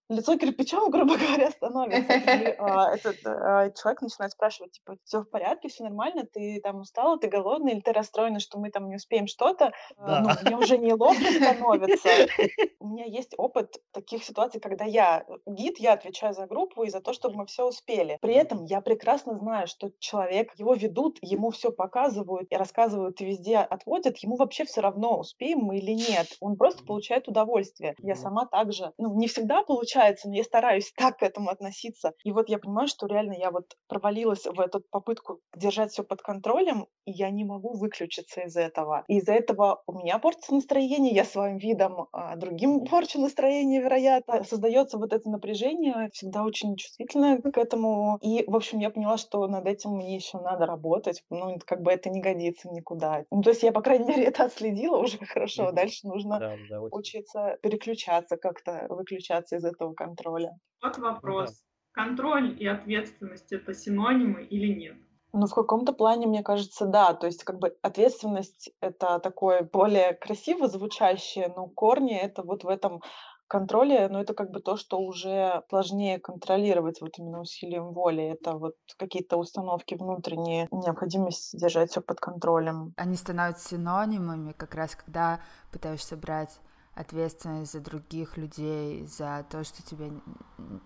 лицо 0.09 0.37
кирпичом, 0.37 0.89
грубо 0.89 1.17
говоря, 1.17 1.51
становится. 1.51 2.13
И 2.13 2.55
а, 2.59 2.95
этот 2.95 3.17
а, 3.25 3.69
человек 3.71 4.01
начинает 4.01 4.31
спрашивать, 4.31 4.73
типа, 4.73 4.97
все 5.03 5.21
в 5.21 5.29
порядке, 5.29 5.69
все 5.69 5.83
нормально, 5.83 6.25
ты 6.31 6.59
там 6.63 6.81
устала, 6.81 7.17
ты 7.17 7.27
голодный, 7.27 7.73
или 7.73 7.81
ты 7.81 7.91
расстроена, 7.91 8.39
что 8.39 8.59
мы 8.59 8.69
там 8.69 8.89
не 8.89 8.95
успеем 8.95 9.27
что-то. 9.27 9.73
А, 9.97 10.21
ну, 10.21 10.29
мне 10.43 10.57
уже 10.57 10.77
неловко 10.77 11.23
становится. 11.31 12.09
У 12.79 12.87
меня 12.87 13.05
есть 13.05 13.33
опыт 13.37 13.77
таких 13.91 14.23
ситуаций, 14.23 14.61
когда 14.61 14.85
я 14.85 15.25
гид, 15.45 15.79
я 15.79 15.93
отвечаю 15.93 16.33
за 16.33 16.45
группу 16.45 16.83
и 16.83 16.89
за 16.89 17.01
то, 17.01 17.13
чтобы 17.13 17.35
мы 17.35 17.45
все 17.45 17.67
успели. 17.67 18.17
При 18.21 18.33
этом 18.33 18.65
я 18.65 18.81
прекрасно 18.81 19.37
знаю, 19.37 19.67
что 19.67 19.91
человек, 19.99 20.53
его 20.55 20.73
ведут, 20.73 21.19
ему 21.21 21.51
все 21.51 21.71
показывают 21.71 22.47
и 22.51 22.55
рассказывают, 22.55 23.19
и 23.21 23.25
везде 23.25 23.57
отводят, 23.57 24.17
ему 24.19 24.35
вообще 24.35 24.65
все 24.65 24.81
равно, 24.81 25.19
успеем 25.19 25.59
мы 25.59 25.79
или 25.79 25.91
нет. 25.91 26.27
Он 26.39 26.55
просто 26.55 26.83
получает 26.83 27.27
удовольствие. 27.27 27.95
Я 27.99 28.15
сама 28.15 28.45
также, 28.45 28.93
ну, 28.97 29.13
не 29.15 29.27
всегда 29.27 29.63
получаю 29.63 29.96
получается, 29.97 30.29
но 30.29 30.35
я 30.35 30.43
стараюсь 30.43 30.91
так 30.97 31.17
к 31.17 31.23
этому 31.23 31.49
относиться. 31.49 32.13
И 32.23 32.31
вот 32.31 32.49
я 32.49 32.59
понимаю, 32.59 32.87
что 32.87 33.07
реально 33.07 33.33
я 33.33 33.51
вот 33.51 33.75
провалилась 33.87 34.45
в 34.45 34.59
эту 34.59 34.81
попытку 34.91 35.41
держать 35.55 35.91
все 35.91 36.03
под 36.03 36.21
контролем, 36.21 36.87
и 37.05 37.11
я 37.11 37.29
не 37.29 37.43
могу 37.43 37.77
выключиться 37.77 38.41
из 38.41 38.55
этого. 38.55 39.03
И 39.07 39.17
из-за 39.17 39.33
этого 39.33 39.81
у 39.87 39.93
меня 39.93 40.19
портится 40.19 40.53
настроение, 40.53 41.13
я 41.13 41.23
своим 41.23 41.57
видом 41.57 42.07
а, 42.11 42.35
другим 42.35 42.85
порчу 42.85 43.19
настроение, 43.19 43.81
вероятно. 43.81 44.43
Создается 44.43 44.97
вот 44.97 45.13
это 45.13 45.29
напряжение, 45.29 46.09
всегда 46.13 46.43
очень 46.43 46.75
чувствительно 46.75 47.41
к 47.41 47.57
этому. 47.57 48.17
И, 48.21 48.43
в 48.47 48.55
общем, 48.55 48.79
я 48.79 48.89
поняла, 48.89 49.17
что 49.17 49.47
над 49.47 49.65
этим 49.65 49.91
мне 49.91 50.15
еще 50.15 50.39
надо 50.39 50.65
работать. 50.65 51.23
Ну, 51.29 51.57
как 51.65 51.81
бы 51.81 51.91
это 51.91 52.09
не 52.09 52.21
годится 52.21 52.69
никуда. 52.69 53.23
Ну, 53.31 53.41
то 53.41 53.49
есть 53.51 53.63
я, 53.63 53.71
по 53.71 53.81
крайней 53.81 54.07
мере, 54.07 54.23
это 54.25 54.43
отследила 54.43 54.97
уже 54.97 55.17
хорошо. 55.17 55.71
Дальше 55.71 56.07
нужно 56.07 56.39
да, 56.39 56.55
да, 56.69 56.81
учиться 56.81 57.57
переключаться 57.61 58.37
как-то, 58.37 58.87
выключаться 58.89 59.55
из 59.55 59.63
этого 59.63 59.86
контроля. 59.93 60.57
Вот 60.81 60.97
вопрос. 60.97 61.51
Да. 61.51 62.03
Контроль 62.03 62.55
и 62.61 62.67
ответственность 62.67 63.51
это 63.51 63.73
синонимы 63.73 64.43
или 64.43 64.67
нет? 64.73 64.97
Ну, 65.33 65.45
в 65.45 65.53
каком-то 65.53 65.93
плане, 65.93 66.27
мне 66.27 66.43
кажется, 66.43 66.85
да. 66.85 67.13
То 67.13 67.27
есть, 67.27 67.43
как 67.43 67.59
бы 67.59 67.75
ответственность 67.81 68.71
это 68.81 69.19
такое 69.19 69.63
более 69.63 70.13
красиво 70.13 70.67
звучащее, 70.67 71.51
но 71.55 71.67
корни 71.67 72.15
это 72.15 72.43
вот 72.43 72.63
в 72.63 72.67
этом 72.67 73.01
контроле, 73.47 74.07
но 74.09 74.21
это 74.21 74.33
как 74.33 74.51
бы 74.51 74.59
то, 74.59 74.77
что 74.77 74.99
уже 74.99 75.63
сложнее 75.69 76.19
контролировать 76.19 77.01
вот 77.01 77.17
именно 77.17 77.41
усилием 77.41 77.93
воли. 77.93 78.23
Это 78.23 78.53
вот 78.53 78.75
какие-то 78.97 79.37
установки 79.37 79.95
внутренние, 79.95 80.67
необходимость 80.71 81.57
держать 81.57 81.91
все 81.91 82.01
под 82.01 82.19
контролем. 82.19 82.93
Они 82.97 83.15
становятся 83.15 83.69
синонимами 83.69 84.51
как 84.51 84.75
раз, 84.75 84.95
когда 84.95 85.39
пытаешься 85.71 86.17
брать 86.17 86.59
ответственность 86.97 87.71
за 87.71 87.79
других 87.79 88.37
людей, 88.37 89.05
за 89.05 89.45
то, 89.49 89.63
что 89.63 89.83
тебе 89.83 90.11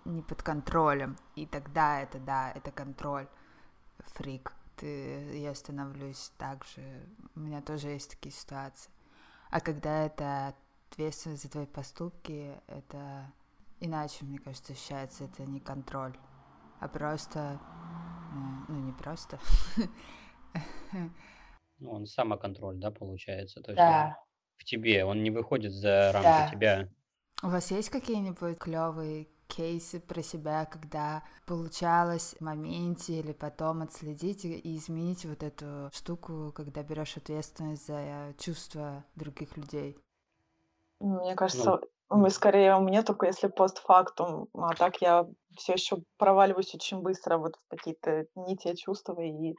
не 0.04 0.22
под 0.22 0.44
контролем. 0.44 1.16
И 1.36 1.46
тогда 1.46 2.02
это, 2.02 2.20
да, 2.20 2.52
это 2.52 2.72
контроль. 2.72 3.28
Фрик. 4.00 4.54
Ты, 4.76 5.38
я 5.38 5.56
становлюсь 5.56 6.32
так 6.38 6.66
же. 6.66 6.82
У 7.36 7.40
меня 7.40 7.62
тоже 7.62 7.90
есть 7.90 8.10
такие 8.10 8.34
ситуации. 8.34 8.92
А 9.52 9.62
когда 9.62 10.06
это 10.06 10.54
ответственность 10.90 11.44
за 11.44 11.50
твои 11.50 11.66
поступки, 11.66 12.60
это 12.68 13.32
иначе, 13.80 14.26
мне 14.26 14.40
кажется, 14.40 14.74
ощущается. 14.74 15.26
Это 15.26 15.44
не 15.44 15.60
контроль, 15.60 16.18
а 16.80 16.88
просто... 16.88 17.60
Ну, 18.68 18.76
не 18.76 18.92
просто. 18.94 19.40
Ну, 21.80 21.92
он 21.92 22.06
самоконтроль, 22.06 22.78
да, 22.78 22.92
получается? 22.92 23.62
То 23.62 23.72
есть 23.72 23.78
да 23.78 24.18
в 24.62 24.64
тебе, 24.64 25.04
он 25.04 25.24
не 25.24 25.32
выходит 25.32 25.74
за 25.74 26.12
рамки 26.14 26.24
да. 26.24 26.50
тебя. 26.50 26.88
У 27.44 27.48
вас 27.48 27.72
есть 27.72 27.90
какие-нибудь 27.90 28.60
клевые 28.60 29.28
кейсы 29.48 30.00
про 30.00 30.22
себя, 30.22 30.66
когда 30.66 31.24
получалось 31.46 32.36
в 32.40 32.42
моменте 32.42 33.20
или 33.20 33.34
потом 33.34 33.82
отследить 33.82 34.46
и 34.46 34.78
изменить 34.78 35.26
вот 35.26 35.44
эту 35.44 35.90
штуку, 35.92 36.54
когда 36.56 36.84
берешь 36.84 37.18
ответственность 37.18 37.88
за 37.88 38.34
чувства 38.38 39.04
других 39.16 39.58
людей? 39.58 39.98
Мне 41.00 41.36
кажется, 41.36 41.82
ну, 42.10 42.18
мы 42.18 42.30
скорее 42.30 42.76
у 42.76 42.82
меня 42.82 43.02
только 43.02 43.26
если 43.26 43.48
постфактум, 43.48 44.48
а 44.54 44.76
так 44.76 45.02
я 45.02 45.28
все 45.58 45.74
еще 45.74 45.98
проваливаюсь 46.18 46.76
очень 46.76 47.02
быстро 47.02 47.38
вот 47.38 47.56
в 47.56 47.68
какие-то 47.68 48.26
не 48.36 48.56
те 48.56 48.76
чувства 48.76 49.20
и 49.20 49.56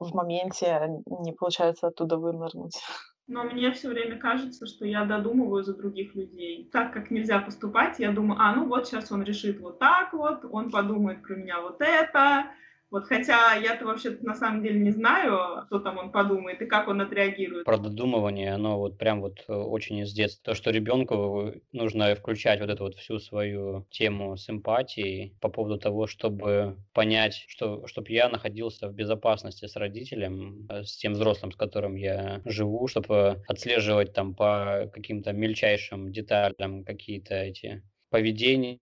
в 0.00 0.12
моменте 0.14 1.02
не 1.06 1.32
получается 1.32 1.86
оттуда 1.86 2.18
вынырнуть. 2.18 2.80
Но 3.26 3.44
мне 3.44 3.72
все 3.72 3.88
время 3.88 4.18
кажется, 4.18 4.66
что 4.66 4.84
я 4.84 5.04
додумываю 5.06 5.64
за 5.64 5.74
других 5.74 6.14
людей. 6.14 6.68
Так 6.70 6.92
как 6.92 7.10
нельзя 7.10 7.38
поступать, 7.38 7.98
я 7.98 8.12
думаю, 8.12 8.38
а, 8.40 8.54
ну 8.54 8.66
вот 8.66 8.86
сейчас 8.86 9.10
он 9.10 9.22
решит 9.22 9.60
вот 9.60 9.78
так 9.78 10.12
вот, 10.12 10.44
он 10.50 10.70
подумает 10.70 11.22
про 11.22 11.34
меня 11.34 11.60
вот 11.60 11.80
это, 11.80 12.50
вот 12.94 13.08
хотя 13.08 13.54
я-то 13.54 13.86
вообще 13.86 14.16
на 14.20 14.36
самом 14.36 14.62
деле 14.62 14.78
не 14.78 14.92
знаю, 14.92 15.64
что 15.66 15.80
там 15.80 15.98
он 15.98 16.12
подумает 16.12 16.62
и 16.62 16.66
как 16.66 16.86
он 16.86 17.00
отреагирует. 17.00 17.64
Про 17.64 17.76
додумывание, 17.76 18.52
оно 18.52 18.78
вот 18.78 18.98
прям 18.98 19.20
вот 19.20 19.44
э, 19.48 19.52
очень 19.52 19.98
из 19.98 20.12
детства. 20.12 20.52
То, 20.52 20.54
что 20.54 20.70
ребенку 20.70 21.54
нужно 21.72 22.14
включать 22.14 22.60
вот 22.60 22.70
эту 22.70 22.84
вот 22.84 22.94
всю 22.94 23.18
свою 23.18 23.84
тему 23.90 24.36
с 24.36 24.48
эмпатией 24.48 25.34
по 25.40 25.48
поводу 25.48 25.76
того, 25.76 26.06
чтобы 26.06 26.76
понять, 26.92 27.44
что 27.48 27.84
чтобы 27.88 28.12
я 28.12 28.28
находился 28.28 28.88
в 28.88 28.94
безопасности 28.94 29.66
с 29.66 29.74
родителем, 29.74 30.68
э, 30.70 30.84
с 30.84 30.96
тем 30.96 31.14
взрослым, 31.14 31.50
с 31.50 31.56
которым 31.56 31.96
я 31.96 32.42
живу, 32.44 32.86
чтобы 32.86 33.42
отслеживать 33.48 34.12
там 34.12 34.36
по 34.36 34.88
каким-то 34.94 35.32
мельчайшим 35.32 36.12
деталям 36.12 36.84
какие-то 36.84 37.34
эти 37.34 37.82
поведение, 38.14 38.78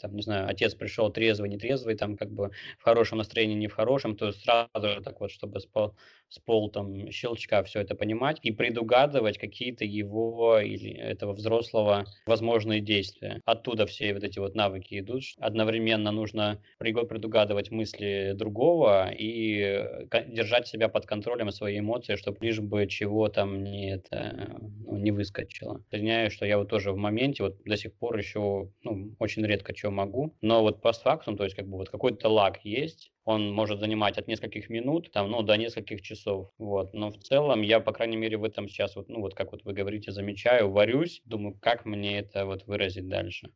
там, 0.00 0.14
не 0.14 0.22
знаю, 0.22 0.48
отец 0.48 0.76
пришел 0.76 1.10
трезвый, 1.10 1.48
нетрезвый, 1.50 1.96
там, 1.96 2.16
как 2.16 2.30
бы 2.30 2.52
в 2.78 2.84
хорошем 2.84 3.18
настроении, 3.18 3.56
не 3.56 3.66
в 3.66 3.74
хорошем, 3.74 4.16
то 4.16 4.30
сразу 4.30 4.68
же 4.88 5.00
так 5.00 5.18
вот, 5.20 5.32
чтобы 5.32 5.58
спал, 5.58 5.96
с 6.28 6.38
пол 6.38 6.70
там 6.70 7.10
щелчка 7.10 7.62
все 7.62 7.80
это 7.80 7.94
понимать 7.94 8.38
и 8.42 8.50
предугадывать 8.52 9.38
какие-то 9.38 9.84
его 9.84 10.58
или 10.58 10.90
этого 10.90 11.32
взрослого 11.32 12.04
возможные 12.26 12.80
действия. 12.80 13.40
Оттуда 13.44 13.86
все 13.86 14.12
вот 14.14 14.24
эти 14.24 14.38
вот 14.38 14.54
навыки 14.54 14.98
идут. 14.98 15.22
Одновременно 15.38 16.10
нужно 16.10 16.60
предугадывать 16.78 17.70
мысли 17.70 18.32
другого 18.34 19.10
и 19.10 20.06
держать 20.28 20.66
себя 20.66 20.88
под 20.88 21.06
контролем 21.06 21.50
свои 21.50 21.78
эмоции, 21.78 22.16
чтобы 22.16 22.38
лишь 22.40 22.60
бы 22.60 22.86
чего 22.86 23.28
там 23.28 23.62
не, 23.62 23.92
это, 23.92 24.58
ну, 24.84 24.96
не 24.96 25.10
выскочило. 25.10 25.82
Соединяю, 25.90 26.30
что 26.30 26.46
я 26.46 26.58
вот 26.58 26.68
тоже 26.68 26.92
в 26.92 26.96
моменте 26.96 27.44
вот 27.44 27.62
до 27.64 27.76
сих 27.76 27.94
пор 27.94 28.18
еще 28.18 28.70
ну, 28.82 29.14
очень 29.18 29.44
редко 29.44 29.74
что 29.76 29.90
могу, 29.90 30.36
но 30.40 30.62
вот 30.62 30.82
постфактум, 30.82 31.36
то 31.36 31.44
есть 31.44 31.56
как 31.56 31.66
бы 31.66 31.76
вот 31.76 31.88
какой-то 31.88 32.28
лаг 32.28 32.64
есть, 32.64 33.12
он 33.26 33.52
может 33.52 33.80
занимать 33.80 34.18
от 34.18 34.28
нескольких 34.28 34.70
минут 34.70 35.10
там, 35.12 35.28
ну, 35.30 35.42
до 35.42 35.56
нескольких 35.56 36.00
часов. 36.00 36.48
Вот. 36.58 36.94
Но 36.94 37.10
в 37.10 37.18
целом 37.18 37.60
я, 37.60 37.80
по 37.80 37.92
крайней 37.92 38.16
мере, 38.16 38.38
в 38.38 38.44
этом 38.44 38.68
сейчас, 38.68 38.94
вот, 38.94 39.08
ну, 39.08 39.20
вот 39.20 39.34
как 39.34 39.50
вот 39.50 39.64
вы 39.64 39.72
говорите, 39.72 40.12
замечаю, 40.12 40.70
варюсь, 40.70 41.22
думаю, 41.24 41.58
как 41.60 41.84
мне 41.84 42.20
это 42.20 42.46
вот 42.46 42.64
выразить 42.66 43.08
дальше. 43.08 43.50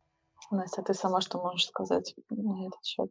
Настя, 0.51 0.83
ты 0.83 0.93
сама 0.93 1.21
что 1.21 1.39
можешь 1.39 1.69
сказать 1.69 2.17
на 2.31 2.67
этот 2.67 2.85
счет? 2.85 3.11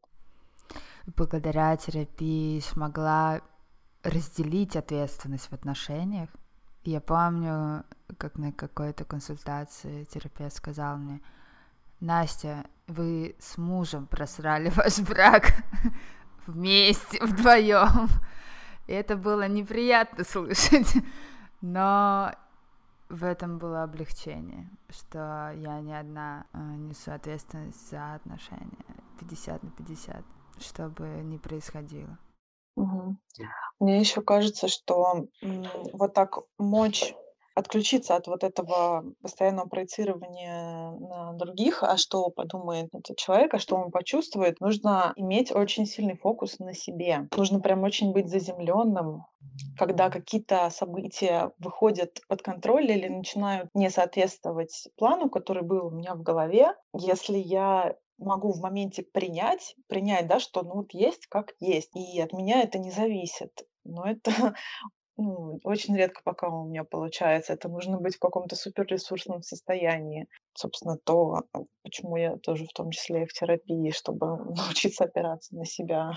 Благодаря 1.16 1.78
терапии 1.78 2.60
смогла 2.60 3.42
разделить 4.04 4.76
ответственность 4.76 5.50
в 5.50 5.54
отношениях. 5.54 6.30
Я 6.84 7.00
помню, 7.00 7.86
как 8.18 8.38
на 8.38 8.52
какой-то 8.52 9.06
консультации 9.06 10.04
терапевт 10.04 10.58
сказал 10.58 10.98
мне, 10.98 11.22
Настя, 12.02 12.66
вы 12.88 13.36
с 13.40 13.58
мужем 13.58 14.08
просрали 14.08 14.70
ваш 14.76 15.00
брак 15.00 15.54
вместе, 16.50 17.20
вдвоем. 17.24 18.10
И 18.88 18.94
это 18.94 19.16
было 19.16 19.48
неприятно 19.48 20.24
слышать, 20.24 20.94
но 21.62 22.32
в 23.10 23.24
этом 23.24 23.58
было 23.58 23.84
облегчение, 23.84 24.70
что 24.90 25.52
я 25.56 25.80
не 25.82 25.98
одна 25.98 26.46
а, 26.54 26.60
несу 26.60 27.12
ответственность 27.12 27.90
за 27.90 28.16
отношения 28.16 28.96
50 29.20 29.64
на 29.64 29.72
50, 29.72 30.24
что 30.60 30.90
бы 30.90 31.06
ни 31.24 31.38
происходило. 31.38 32.18
Угу. 32.76 33.18
Мне 33.80 34.00
еще 34.00 34.22
кажется, 34.22 34.68
что 34.68 35.28
вот 35.94 36.14
так 36.14 36.38
мочь 36.58 37.14
отключиться 37.60 38.16
от 38.16 38.28
вот 38.28 38.44
этого 38.44 39.04
постоянного 39.22 39.68
проецирования 39.68 40.92
на 40.92 41.34
других, 41.34 41.84
а 41.84 41.98
что 41.98 42.30
подумает 42.30 42.90
этот 42.94 43.18
человек, 43.18 43.54
а 43.54 43.60
что 43.60 43.76
он 43.76 43.92
почувствует, 43.92 44.60
нужно 44.60 45.14
иметь 45.16 45.52
очень 45.52 45.86
сильный 45.86 46.18
фокус 46.18 46.60
на 46.60 46.74
себе. 46.74 47.28
Нужно 47.36 47.60
прям 47.60 47.84
очень 47.84 48.12
быть 48.12 48.30
заземленным, 48.30 49.26
когда 49.78 50.10
какие-то 50.10 50.70
события 50.70 51.52
выходят 51.60 52.20
под 52.28 52.42
контроль 52.42 52.92
или 52.92 53.08
начинают 53.08 53.70
не 53.74 53.90
соответствовать 53.90 54.88
плану, 54.98 55.30
который 55.30 55.64
был 55.64 55.88
у 55.88 55.92
меня 55.92 56.16
в 56.16 56.24
голове. 56.24 56.76
Если 56.94 57.38
я 57.38 57.96
могу 58.20 58.52
в 58.52 58.60
моменте 58.60 59.04
принять, 59.04 59.76
принять, 59.88 60.28
да, 60.28 60.40
что 60.40 60.62
ну 60.64 60.76
вот 60.76 60.94
есть 60.94 61.28
как 61.28 61.54
есть, 61.60 61.96
и 61.96 62.20
от 62.20 62.34
меня 62.34 62.62
это 62.62 62.78
не 62.78 62.92
зависит. 62.92 63.66
Но 63.84 64.06
это 64.06 64.32
ну, 65.22 65.60
очень 65.64 65.96
редко 65.98 66.22
пока 66.24 66.50
у 66.50 66.66
меня 66.68 66.84
получается. 66.84 67.54
Это 67.54 67.70
нужно 67.70 67.98
быть 68.00 68.16
в 68.16 68.20
каком-то 68.20 68.56
суперресурсном 68.56 69.42
состоянии. 69.42 70.28
Собственно, 70.54 70.98
то, 70.98 71.44
а, 71.54 71.60
почему 71.84 72.18
я 72.18 72.38
тоже 72.38 72.66
в 72.66 72.74
том 72.74 72.92
числе 72.92 73.24
и 73.24 73.26
в 73.26 73.34
терапии, 73.34 73.92
чтобы 73.92 74.38
научиться 74.56 75.06
опираться 75.06 75.56
на 75.56 75.66
себя. 75.66 76.12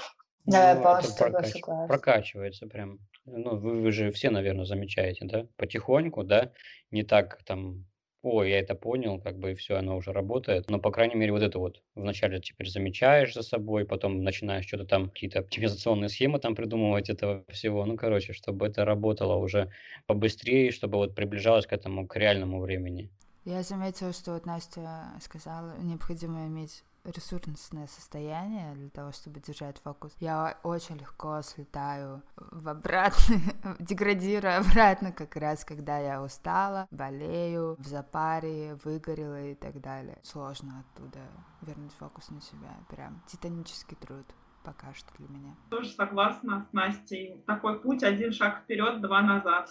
Да, 0.44 0.71
я 0.71 0.75
Ну, 0.75 0.80
это 0.80 0.88
полностью 0.88 1.26
прокач- 1.26 1.52
согласна. 1.52 1.87
прокачивается 1.88 2.66
прям. 2.66 2.99
Ну, 3.25 3.56
вы, 3.56 3.80
вы 3.80 3.92
же 3.92 4.11
все, 4.11 4.30
наверное, 4.30 4.64
замечаете, 4.64 5.25
да? 5.26 5.47
Потихоньку, 5.56 6.25
да? 6.25 6.52
Не 6.90 7.04
так 7.04 7.42
там, 7.44 7.87
ой, 8.23 8.50
я 8.50 8.61
это 8.61 8.75
понял, 8.75 9.21
как 9.21 9.38
бы 9.38 9.52
и 9.52 9.55
все, 9.55 9.76
оно 9.76 9.97
уже 9.97 10.12
работает. 10.12 10.71
Но, 10.71 10.79
по 10.79 10.91
крайней 10.91 11.17
мере, 11.17 11.33
вот 11.33 11.43
это 11.43 11.59
вот 11.59 11.83
вначале 11.95 12.41
теперь 12.41 12.69
замечаешь 12.69 13.35
за 13.35 13.43
собой, 13.43 13.85
потом 13.85 14.23
начинаешь 14.23 14.67
что-то 14.67 14.85
там, 14.87 15.11
какие-то 15.11 15.41
оптимизационные 15.41 16.09
схемы 16.09 16.38
там 16.38 16.55
придумывать 16.55 17.11
этого 17.11 17.45
всего. 17.49 17.85
Ну, 17.85 17.97
короче, 17.97 18.33
чтобы 18.33 18.67
это 18.67 18.85
работало 18.85 19.37
уже 19.37 19.71
побыстрее, 20.07 20.71
чтобы 20.71 20.99
вот 20.99 21.14
приближалось 21.14 21.67
к 21.67 21.73
этому, 21.73 22.07
к 22.07 22.17
реальному 22.17 22.61
времени. 22.61 23.11
Я 23.45 23.62
заметила, 23.62 24.12
что 24.12 24.35
вот 24.35 24.47
Настя 24.47 25.11
сказала, 25.21 25.75
необходимо 25.81 26.47
иметь 26.47 26.85
ресурсное 27.04 27.87
состояние 27.87 28.75
для 28.75 28.90
того, 28.90 29.12
чтобы 29.12 29.40
держать 29.40 29.78
фокус. 29.78 30.14
Я 30.21 30.59
очень 30.62 30.97
легко 30.97 31.42
слетаю 31.42 32.23
в 32.37 32.68
обратно, 32.68 33.37
деградирую 33.78 34.59
обратно 34.59 35.12
как 35.12 35.37
раз, 35.37 35.64
когда 35.64 35.99
я 35.99 36.23
устала, 36.23 36.87
болею, 36.90 37.76
в 37.78 37.87
запаре, 37.87 38.76
выгорела 38.85 39.42
и 39.42 39.54
так 39.54 39.80
далее. 39.80 40.18
Сложно 40.23 40.85
оттуда 40.85 41.21
вернуть 41.61 41.92
фокус 41.94 42.30
на 42.30 42.40
себя. 42.40 42.76
Прям 42.88 43.23
титанический 43.26 43.97
труд 43.97 44.26
пока 44.62 44.94
что 44.94 45.12
для 45.18 45.28
меня. 45.28 45.56
Тоже 45.71 45.90
согласна 45.90 46.66
с 46.71 46.73
Настей. 46.73 47.42
Такой 47.47 47.80
путь, 47.80 48.02
один 48.02 48.32
шаг 48.32 48.62
вперед, 48.62 49.00
два 49.00 49.23
назад. 49.23 49.68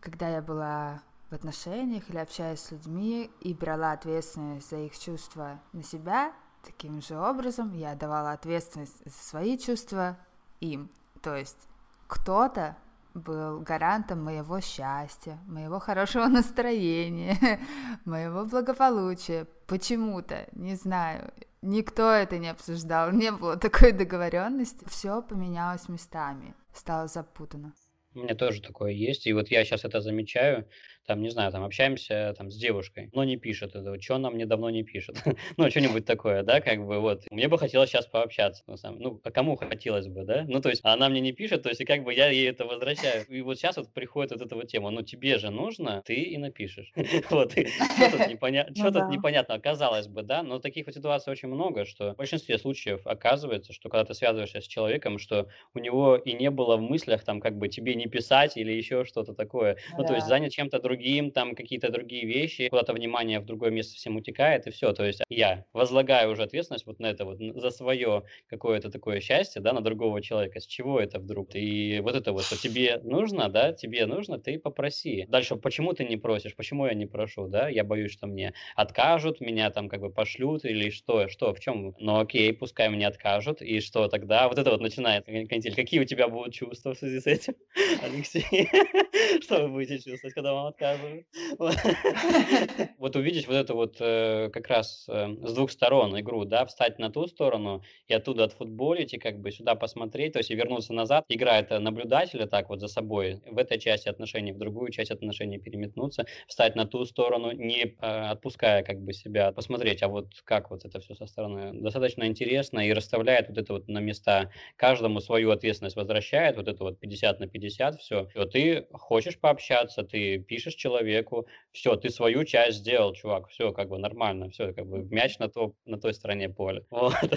Когда 0.00 0.28
я 0.28 0.40
была 0.40 1.02
в 1.30 1.34
отношениях 1.34 2.10
или 2.10 2.18
общаясь 2.18 2.60
с 2.60 2.70
людьми 2.72 3.30
и 3.40 3.54
брала 3.54 3.92
ответственность 3.92 4.68
за 4.68 4.78
их 4.78 4.98
чувства 4.98 5.60
на 5.72 5.82
себя, 5.82 6.32
таким 6.62 7.00
же 7.00 7.16
образом 7.16 7.72
я 7.72 7.94
давала 7.94 8.32
ответственность 8.32 9.02
за 9.04 9.22
свои 9.22 9.56
чувства 9.56 10.18
им. 10.60 10.90
То 11.22 11.36
есть 11.36 11.68
кто-то 12.06 12.76
был 13.14 13.60
гарантом 13.60 14.24
моего 14.24 14.60
счастья, 14.60 15.38
моего 15.46 15.78
хорошего 15.78 16.26
настроения, 16.28 17.60
моего 18.04 18.44
благополучия. 18.44 19.46
Почему-то, 19.66 20.48
не 20.52 20.74
знаю, 20.74 21.32
никто 21.62 22.10
это 22.10 22.38
не 22.38 22.48
обсуждал, 22.48 23.12
не 23.12 23.30
было 23.30 23.56
такой 23.56 23.92
договоренности. 23.92 24.84
Все 24.88 25.22
поменялось 25.22 25.88
местами, 25.88 26.54
стало 26.72 27.06
запутано. 27.06 27.72
У 28.14 28.20
меня 28.20 28.34
тоже 28.34 28.60
такое 28.60 28.92
есть. 28.92 29.26
И 29.26 29.32
вот 29.32 29.50
я 29.50 29.64
сейчас 29.64 29.84
это 29.84 30.00
замечаю. 30.00 30.68
Там, 31.06 31.22
не 31.22 31.30
знаю, 31.30 31.50
там 31.50 31.64
общаемся 31.64 32.34
там 32.36 32.50
с 32.50 32.56
девушкой, 32.56 33.10
но 33.12 33.24
не 33.24 33.36
пишет 33.36 33.74
этого. 33.74 34.00
Что 34.00 34.16
она 34.16 34.30
мне 34.30 34.46
давно 34.46 34.70
не 34.70 34.82
пишет? 34.82 35.16
ну, 35.56 35.70
что-нибудь 35.70 36.04
такое, 36.04 36.42
да, 36.42 36.60
как 36.60 36.84
бы 36.86 37.00
вот. 37.00 37.22
Мне 37.30 37.48
бы 37.48 37.58
хотелось 37.58 37.90
сейчас 37.90 38.06
пообщаться. 38.06 38.62
Ну, 38.66 38.76
сам, 38.76 38.98
ну, 38.98 39.20
а 39.24 39.30
кому 39.30 39.56
хотелось 39.56 40.08
бы, 40.08 40.24
да? 40.24 40.44
Ну, 40.46 40.60
то 40.60 40.68
есть 40.68 40.82
она 40.84 41.08
мне 41.08 41.20
не 41.20 41.32
пишет, 41.32 41.62
то 41.62 41.68
есть 41.68 41.80
и 41.80 41.84
как 41.84 42.04
бы 42.04 42.12
я 42.14 42.28
ей 42.28 42.48
это 42.48 42.64
возвращаю. 42.64 43.24
И 43.26 43.40
вот 43.40 43.58
сейчас 43.58 43.76
вот 43.76 43.92
приходит 43.92 44.32
вот 44.32 44.42
эта 44.42 44.54
вот 44.54 44.68
тема. 44.68 44.90
Ну, 44.90 45.02
тебе 45.02 45.38
же 45.38 45.50
нужно, 45.50 46.02
ты 46.04 46.14
и 46.14 46.36
напишешь. 46.36 46.92
вот. 47.30 47.52
Что 47.52 48.18
тут 48.18 48.26
непонятно? 48.28 48.74
Что 48.74 48.84
Ну 48.84 48.92
тут 48.92 49.02
да. 49.02 49.08
непонятно? 49.08 49.58
Казалось 49.58 50.06
бы, 50.08 50.22
да, 50.22 50.42
но 50.42 50.58
таких 50.58 50.86
вот 50.86 50.94
ситуаций 50.94 51.32
очень 51.32 51.48
много, 51.48 51.84
что 51.84 52.12
в 52.12 52.16
большинстве 52.16 52.58
случаев 52.58 53.06
оказывается, 53.06 53.72
что 53.72 53.88
когда 53.88 54.04
ты 54.04 54.14
связываешься 54.14 54.60
с 54.60 54.66
человеком, 54.66 55.18
что 55.18 55.48
у 55.74 55.78
него 55.78 56.16
и 56.16 56.32
не 56.34 56.50
было 56.50 56.76
в 56.76 56.82
мыслях 56.82 57.24
там 57.24 57.40
как 57.40 57.56
бы 57.56 57.68
тебе 57.68 57.94
не 58.00 58.06
писать 58.06 58.56
или 58.56 58.72
еще 58.72 59.04
что-то 59.04 59.34
такое. 59.34 59.76
Ну, 59.96 60.04
то 60.04 60.14
есть 60.14 60.26
Да. 60.26 60.30
занят 60.36 60.52
чем-то 60.52 60.80
другим, 60.80 61.30
там 61.30 61.54
какие-то 61.54 61.90
другие 61.90 62.26
вещи, 62.26 62.68
куда-то 62.68 62.92
внимание 62.92 63.40
в 63.40 63.44
другое 63.44 63.70
место 63.70 63.94
всем 63.96 64.16
утекает, 64.16 64.66
и 64.66 64.70
все. 64.70 64.92
То 64.92 65.04
есть 65.04 65.22
я 65.28 65.64
возлагаю 65.72 66.32
уже 66.32 66.42
ответственность 66.42 66.86
вот 66.86 66.98
на 66.98 67.06
это 67.06 67.24
вот, 67.24 67.38
за 67.38 67.70
свое 67.70 68.24
какое-то 68.48 68.90
такое 68.90 69.20
счастье, 69.20 69.62
да, 69.62 69.72
на 69.72 69.80
другого 69.80 70.20
человека. 70.22 70.60
С 70.60 70.66
чего 70.66 70.98
это 71.00 71.18
вдруг? 71.20 71.54
И 71.54 72.00
вот 72.02 72.14
это 72.16 72.32
вот, 72.32 72.44
что 72.44 72.56
тебе 72.56 72.98
нужно, 73.04 73.48
да, 73.48 73.72
тебе 73.72 74.06
нужно, 74.06 74.38
ты 74.38 74.58
попроси. 74.58 75.26
Дальше, 75.28 75.56
почему 75.56 75.92
ты 75.92 76.04
не 76.04 76.16
просишь, 76.16 76.56
почему 76.56 76.86
я 76.86 76.94
не 76.94 77.06
прошу, 77.06 77.46
да, 77.48 77.68
я 77.68 77.84
боюсь, 77.84 78.12
что 78.12 78.26
мне 78.26 78.54
откажут, 78.76 79.40
меня 79.40 79.70
там 79.70 79.88
как 79.88 80.00
бы 80.00 80.10
пошлют 80.10 80.64
или 80.64 80.90
что, 80.90 81.28
что, 81.28 81.52
в 81.54 81.60
чем? 81.60 81.94
Ну 81.98 82.18
окей, 82.20 82.52
пускай 82.52 82.88
мне 82.88 83.06
откажут, 83.06 83.62
и 83.62 83.80
что 83.80 84.08
тогда? 84.08 84.48
Вот 84.48 84.58
это 84.58 84.70
вот 84.70 84.80
начинает 84.80 85.26
кон- 85.26 85.46
канитель. 85.46 85.74
Какие 85.74 86.00
у 86.00 86.04
тебя 86.04 86.28
будут 86.28 86.54
чувства 86.54 86.94
в 86.94 86.98
связи 86.98 87.20
с 87.20 87.26
этим, 87.26 87.54
Алексей? 88.02 88.68
Что 89.42 89.62
вы 89.62 89.68
будете 89.68 89.98
чувствовать, 89.98 90.34
когда 90.34 90.54
вам 90.54 90.66
отказывают? 90.66 91.26
Вот. 92.98 93.16
Увидеть 93.16 93.46
вот 93.46 93.56
это 93.56 93.74
вот 93.74 93.96
э, 94.00 94.50
как 94.52 94.68
раз 94.68 95.06
э, 95.08 95.28
с 95.42 95.52
двух 95.54 95.70
сторон 95.70 96.18
игру, 96.20 96.44
да, 96.44 96.64
встать 96.66 96.98
на 96.98 97.10
ту 97.10 97.26
сторону 97.26 97.82
и 98.08 98.14
оттуда 98.14 98.44
отфутболить, 98.44 99.14
и 99.14 99.18
как 99.18 99.40
бы 99.40 99.50
сюда 99.50 99.74
посмотреть, 99.74 100.34
то 100.34 100.38
есть 100.38 100.50
и 100.50 100.54
вернуться 100.54 100.92
назад. 100.92 101.24
Игра 101.28 101.58
это 101.58 101.78
наблюдателя 101.78 102.46
так 102.46 102.68
вот 102.68 102.80
за 102.80 102.88
собой, 102.88 103.40
в 103.46 103.58
этой 103.58 103.78
части 103.78 104.08
отношений, 104.08 104.52
в 104.52 104.58
другую 104.58 104.90
часть 104.90 105.10
отношений 105.10 105.58
переметнуться, 105.58 106.26
встать 106.46 106.76
на 106.76 106.86
ту 106.86 107.04
сторону, 107.04 107.52
не 107.52 107.84
э, 107.84 107.96
отпуская 108.00 108.82
как 108.82 109.00
бы 109.00 109.12
себя, 109.12 109.52
посмотреть, 109.52 110.02
а 110.02 110.08
вот 110.08 110.28
как 110.44 110.70
вот 110.70 110.84
это 110.84 111.00
все 111.00 111.14
со 111.14 111.26
стороны. 111.26 111.72
Достаточно 111.72 112.24
интересно 112.24 112.80
и 112.80 112.92
расставляет 112.92 113.48
вот 113.48 113.58
это 113.58 113.72
вот 113.72 113.88
на 113.88 113.98
места, 113.98 114.50
каждому 114.76 115.20
свою 115.20 115.50
ответственность 115.50 115.96
возвращает, 115.96 116.56
вот 116.56 116.68
это 116.68 116.84
вот 116.84 116.98
50 117.00 117.40
на 117.40 117.48
50, 117.48 117.79
все. 117.88 118.26
Ты 118.52 118.86
хочешь 118.92 119.38
пообщаться, 119.38 120.02
ты 120.02 120.38
пишешь 120.38 120.74
человеку, 120.74 121.46
все, 121.72 121.96
ты 121.96 122.10
свою 122.10 122.44
часть 122.44 122.78
сделал, 122.78 123.14
чувак, 123.14 123.48
все 123.48 123.72
как 123.72 123.88
бы 123.88 123.98
нормально, 123.98 124.50
все 124.50 124.72
как 124.72 124.86
бы 124.86 125.02
мяч 125.04 125.38
на, 125.38 125.48
то, 125.48 125.74
на 125.86 125.98
той 125.98 126.14
стороне 126.14 126.48
поля. 126.48 126.82
Вот. 126.90 127.30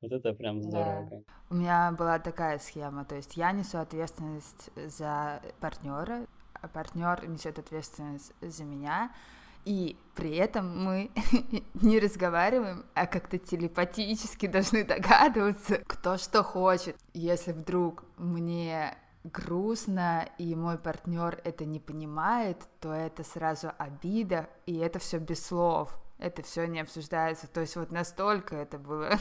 Вот 0.00 0.12
это 0.12 0.32
прям 0.34 0.62
здорово. 0.62 1.22
У 1.50 1.54
меня 1.54 1.92
была 1.98 2.18
такая 2.18 2.58
схема, 2.58 3.04
то 3.04 3.16
есть 3.16 3.36
я 3.36 3.52
несу 3.52 3.78
ответственность 3.78 4.70
за 4.76 5.40
партнера, 5.60 6.26
а 6.60 6.68
партнер 6.68 7.26
несет 7.28 7.58
ответственность 7.58 8.32
за 8.40 8.64
меня, 8.64 9.10
и 9.68 9.98
при 10.14 10.34
этом 10.34 10.82
мы 10.82 11.10
не 11.74 12.00
разговариваем, 12.00 12.86
а 12.94 13.06
как-то 13.06 13.36
телепатически 13.36 14.46
должны 14.46 14.82
догадываться, 14.82 15.82
кто 15.86 16.16
что 16.16 16.42
хочет. 16.42 16.96
Если 17.12 17.52
вдруг 17.52 18.02
мне 18.16 18.96
грустно, 19.24 20.26
и 20.38 20.54
мой 20.54 20.78
партнер 20.78 21.38
это 21.44 21.66
не 21.66 21.80
понимает, 21.80 22.56
то 22.80 22.94
это 22.94 23.24
сразу 23.24 23.70
обида, 23.76 24.48
и 24.64 24.78
это 24.78 24.98
все 24.98 25.18
без 25.18 25.44
слов. 25.44 26.00
Это 26.16 26.40
все 26.40 26.66
не 26.66 26.80
обсуждается. 26.80 27.46
То 27.46 27.60
есть 27.60 27.76
вот 27.76 27.92
настолько 27.92 28.56
это 28.56 28.78
было 28.78 29.18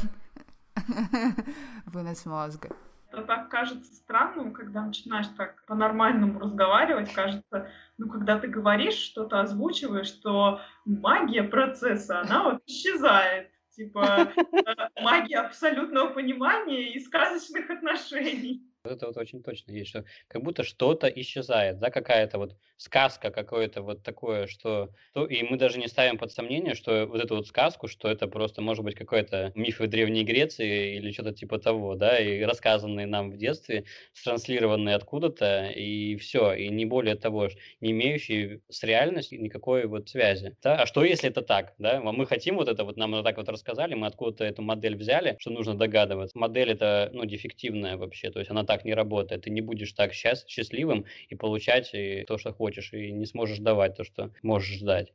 вынос 1.88 2.26
мозга. 2.26 2.70
Это 3.10 3.24
так 3.24 3.50
кажется 3.50 3.94
странным, 3.94 4.54
когда 4.54 4.86
начинаешь 4.86 5.28
так 5.38 5.66
по-нормальному 5.66 6.40
разговаривать, 6.40 7.14
кажется, 7.14 7.70
ну, 7.98 8.10
когда 8.10 8.38
ты 8.38 8.48
говоришь, 8.48 8.96
что-то 8.96 9.40
озвучиваешь, 9.40 10.08
что 10.08 10.60
магия 10.86 11.44
процесса, 11.44 12.22
она 12.22 12.44
вот 12.52 12.62
исчезает. 12.66 13.52
Типа 13.70 14.32
э, 14.36 15.04
магия 15.04 15.38
абсолютного 15.38 16.10
понимания 16.10 16.94
и 16.94 17.00
сказочных 17.00 17.70
отношений. 17.70 18.64
Это 18.84 19.06
вот 19.06 19.18
очень 19.18 19.44
точно 19.44 19.72
есть, 19.72 19.90
что 19.90 20.04
как 20.28 20.42
будто 20.42 20.64
что-то 20.64 21.08
исчезает, 21.08 21.78
да, 21.80 21.92
какая-то 21.92 22.40
вот 22.40 22.58
сказка, 22.78 23.32
какое-то 23.32 23.82
вот 23.82 24.04
такое, 24.04 24.48
что... 24.48 24.90
то- 25.14 25.26
И 25.26 25.44
мы 25.44 25.58
даже 25.58 25.80
не 25.80 25.88
ставим 25.88 26.18
под 26.18 26.32
сомнение, 26.32 26.76
что 26.76 27.06
вот 27.06 27.22
эту 27.22 27.36
вот 27.36 27.48
сказку, 27.48 27.88
что 27.88 28.08
это 28.10 28.28
просто 28.28 28.62
может 28.62 28.84
быть 28.84 28.96
какой-то 28.96 29.52
миф 29.56 29.80
Древней 29.80 30.24
Греции 30.24 30.96
или 30.98 31.12
что-то 31.12 31.34
типа 31.34 31.60
того, 31.60 31.96
да, 31.96 32.20
и 32.20 32.42
рассказанные 32.44 33.06
нам 33.08 33.32
в 33.32 33.38
детстве, 33.38 33.86
транслированные 34.24 34.96
откуда-то, 34.96 35.70
и 35.76 36.16
все, 36.18 36.54
и 36.54 36.70
не 36.70 36.86
более 36.86 37.16
того, 37.16 37.50
не 37.82 37.92
имеющие 37.92 38.62
с 38.70 38.84
реальностью 38.84 39.42
никакой 39.42 39.86
вот 39.88 40.10
связи. 40.10 40.56
Да? 40.62 40.82
А 40.84 40.86
что 40.86 41.04
если 41.04 41.30
это 41.30 41.42
так, 41.42 41.74
да? 41.78 42.02
Мы 42.02 42.26
хотим 42.26 42.56
вот 42.58 42.68
это 42.68 42.84
вот, 42.84 42.98
нам 42.98 43.12
вот 43.12 43.24
так 43.24 43.38
вот 43.38 43.50
рассказали, 43.50 43.94
мы 43.96 44.08
откуда-то 44.08 44.44
эту 44.46 44.62
модель 44.62 44.96
взяли, 44.96 45.36
что 45.40 45.50
нужно 45.52 45.76
догадываться. 45.76 46.38
Модель 46.38 46.72
это, 46.72 47.10
ну, 47.14 47.26
дефективная 47.26 47.98
вообще, 47.98 48.32
то 48.32 48.40
есть 48.40 48.52
она 48.52 48.64
так 48.64 48.86
не 48.86 48.94
работает. 48.94 49.44
Ты 49.44 49.50
не 49.50 49.62
будешь 49.62 49.94
так 49.94 50.12
счаст- 50.14 50.48
счастливым 50.48 51.06
и 51.30 51.36
получать 51.36 51.90
и 51.94 52.24
то, 52.28 52.38
что 52.38 52.54
хочешь, 52.54 52.67
и 52.94 53.12
не 53.12 53.26
сможешь 53.26 53.60
давать 53.60 53.96
то, 53.98 54.04
что 54.04 54.32
можешь 54.44 54.78
ждать. 54.80 55.14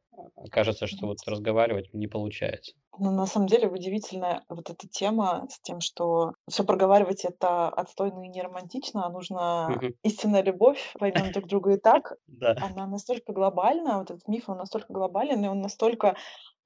Кажется, 0.50 0.86
что 0.86 1.06
вот 1.06 1.18
разговаривать 1.26 1.92
не 1.94 2.08
получается. 2.08 2.72
Ну, 2.98 3.10
на 3.10 3.26
самом 3.26 3.46
деле 3.46 3.68
удивительная 3.68 4.44
вот 4.50 4.68
эта 4.70 4.86
тема 4.86 5.46
с 5.50 5.58
тем, 5.60 5.80
что 5.80 6.34
все 6.48 6.62
проговаривать- 6.64 7.24
это 7.24 7.68
отстойно 7.68 8.24
и 8.24 8.28
не 8.28 8.42
романтично, 8.42 9.06
а 9.06 9.10
нужна 9.10 9.80
Мгм. 9.80 9.94
истинная 10.02 10.42
любовь, 10.42 10.94
поймем 10.98 11.32
друг 11.32 11.46
друга 11.46 11.72
и 11.72 11.78
так. 11.78 12.14
Да. 12.28 12.54
Она 12.58 12.86
настолько 12.86 13.32
глобальна, 13.32 13.98
вот 13.98 14.10
этот 14.10 14.28
миф, 14.28 14.48
он 14.48 14.58
настолько 14.58 14.92
глобален, 14.92 15.42
и 15.44 15.48
он 15.48 15.62
настолько 15.62 16.16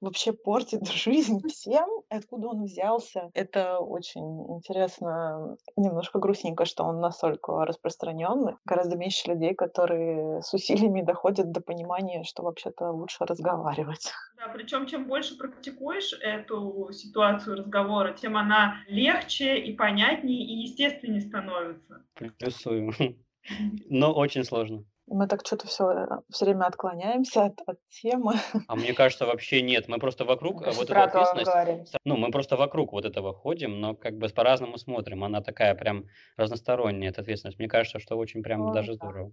вообще 0.01 0.33
портит 0.33 0.87
жизнь 0.91 1.39
всем. 1.47 1.87
Откуда 2.09 2.49
он 2.49 2.63
взялся? 2.63 3.29
Это 3.33 3.79
очень 3.79 4.21
интересно. 4.55 5.57
Немножко 5.75 6.19
грустненько, 6.19 6.65
что 6.65 6.83
он 6.83 6.99
настолько 6.99 7.65
распространенный. 7.65 8.55
Гораздо 8.65 8.97
меньше 8.97 9.29
людей, 9.29 9.53
которые 9.53 10.41
с 10.41 10.53
усилиями 10.53 11.01
доходят 11.01 11.51
до 11.51 11.61
понимания, 11.61 12.23
что 12.23 12.43
вообще-то 12.43 12.91
лучше 12.91 13.25
разговаривать. 13.25 14.11
Да, 14.37 14.49
причем 14.53 14.85
чем 14.85 15.07
больше 15.07 15.35
практикуешь 15.35 16.13
эту 16.21 16.91
ситуацию 16.91 17.57
разговора, 17.57 18.13
тем 18.13 18.37
она 18.37 18.75
легче 18.87 19.57
и 19.57 19.73
понятнее 19.73 20.45
и 20.45 20.61
естественнее 20.61 21.21
становится. 21.21 22.05
Плюсую. 22.37 22.93
Но 23.89 24.13
очень 24.13 24.43
сложно. 24.43 24.85
Мы 25.07 25.27
так 25.27 25.45
что-то 25.45 25.67
все 25.67 26.07
все 26.29 26.45
время 26.45 26.65
отклоняемся 26.65 27.45
от 27.45 27.61
от 27.65 27.79
темы. 27.89 28.33
А 28.67 28.75
мне 28.75 28.93
кажется, 28.93 29.25
вообще 29.25 29.61
нет. 29.61 29.87
Мы 29.87 29.99
просто 29.99 30.25
вокруг 30.25 30.61
а, 30.67 30.71
вот 30.71 30.89
эту 30.89 30.99
ответственность, 30.99 31.51
говорим. 31.51 31.85
ну, 32.03 32.17
мы 32.17 32.29
просто 32.31 32.57
вокруг 32.57 32.91
вот 32.91 33.05
этого 33.05 33.33
ходим, 33.33 33.79
но 33.79 33.95
как 33.95 34.17
бы 34.17 34.27
по-разному 34.27 34.77
смотрим. 34.77 35.23
Она 35.23 35.41
такая 35.41 35.73
прям 35.75 36.05
разносторонняя, 36.35 37.11
эта 37.11 37.21
ответственность. 37.21 37.57
Мне 37.57 37.69
кажется, 37.69 37.99
что 37.99 38.17
очень 38.17 38.43
прям 38.43 38.65
Ну 38.65 38.73
даже 38.73 38.91
да. 38.91 38.95
здорово. 38.95 39.31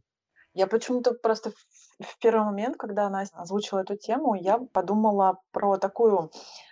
Я 0.55 0.67
почему-то 0.67 1.13
просто 1.13 1.51
в 1.51 1.55
в 2.01 2.19
первый 2.19 2.45
момент, 2.45 2.77
когда 2.77 3.09
Настя 3.09 3.39
озвучила 3.39 3.81
эту 3.81 3.97
тему, 3.97 4.35
я 4.35 4.59
подумала 4.73 5.39
про 5.53 5.77
такую, 5.77 6.31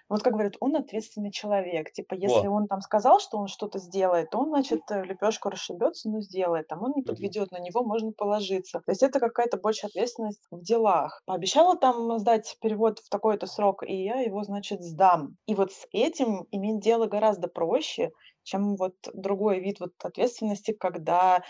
вот 0.09 0.23
как 0.23 0.35
говорят, 0.35 0.55
он 0.61 0.77
ответственный 0.77 1.31
человек. 1.31 1.93
Типа, 1.93 2.15
если 2.15 2.49
Во. 2.49 2.57
он 2.57 2.67
там 2.67 2.81
сказал, 2.81 3.21
что 3.21 3.39
он 3.39 3.47
что-то 3.47 3.79
сделает, 3.79 4.31
то 4.31 4.39
он, 4.39 4.49
значит, 4.49 4.83
э, 4.91 5.05
лепешку 5.05 5.49
расшибется, 5.49 6.11
но 6.11 6.21
сделает. 6.21 6.69
Там 6.69 6.83
он 6.83 6.93
не 6.95 7.03
подведет, 7.03 7.51
на 7.51 7.61
него 7.61 7.83
можно 7.83 8.13
положиться. 8.13 8.81
То 8.81 8.91
есть 8.91 9.03
это 9.03 9.21
какая-то 9.21 9.57
больше 9.57 9.87
ответственность 9.87 10.43
в 10.51 10.61
делах. 10.61 11.23
Пообещала 11.25 11.77
там 11.77 12.19
сдать 12.19 12.57
перевод 12.61 12.99
в 12.99 13.09
такой-то 13.09 13.47
срок, 13.47 13.85
и 13.85 13.95
я 14.05 14.21
его, 14.21 14.43
значит, 14.43 14.83
сдам. 14.83 15.37
И 15.47 15.55
вот 15.55 15.73
с 15.73 15.87
этим 15.93 16.47
иметь 16.51 16.81
дело 16.81 17.07
гораздо 17.07 17.49
проще, 17.49 18.11
чем 18.43 18.77
вот 18.77 18.95
другой 19.15 19.61
вид 19.61 19.79
вот 19.81 19.93
ответственности, 20.03 20.73
когда 20.73 21.43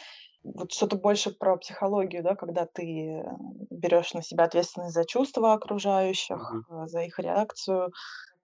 вот 0.44 0.72
что-то 0.72 0.96
больше 0.96 1.30
про 1.32 1.56
психологию, 1.56 2.22
да, 2.22 2.34
когда 2.34 2.66
ты 2.66 3.24
берешь 3.70 4.14
на 4.14 4.22
себя 4.22 4.44
ответственность 4.44 4.94
за 4.94 5.04
чувства 5.04 5.52
окружающих, 5.54 6.36
Мгм. 6.38 6.82
э, 6.84 6.86
за 6.86 7.02
их 7.02 7.18
реакцию. 7.18 7.92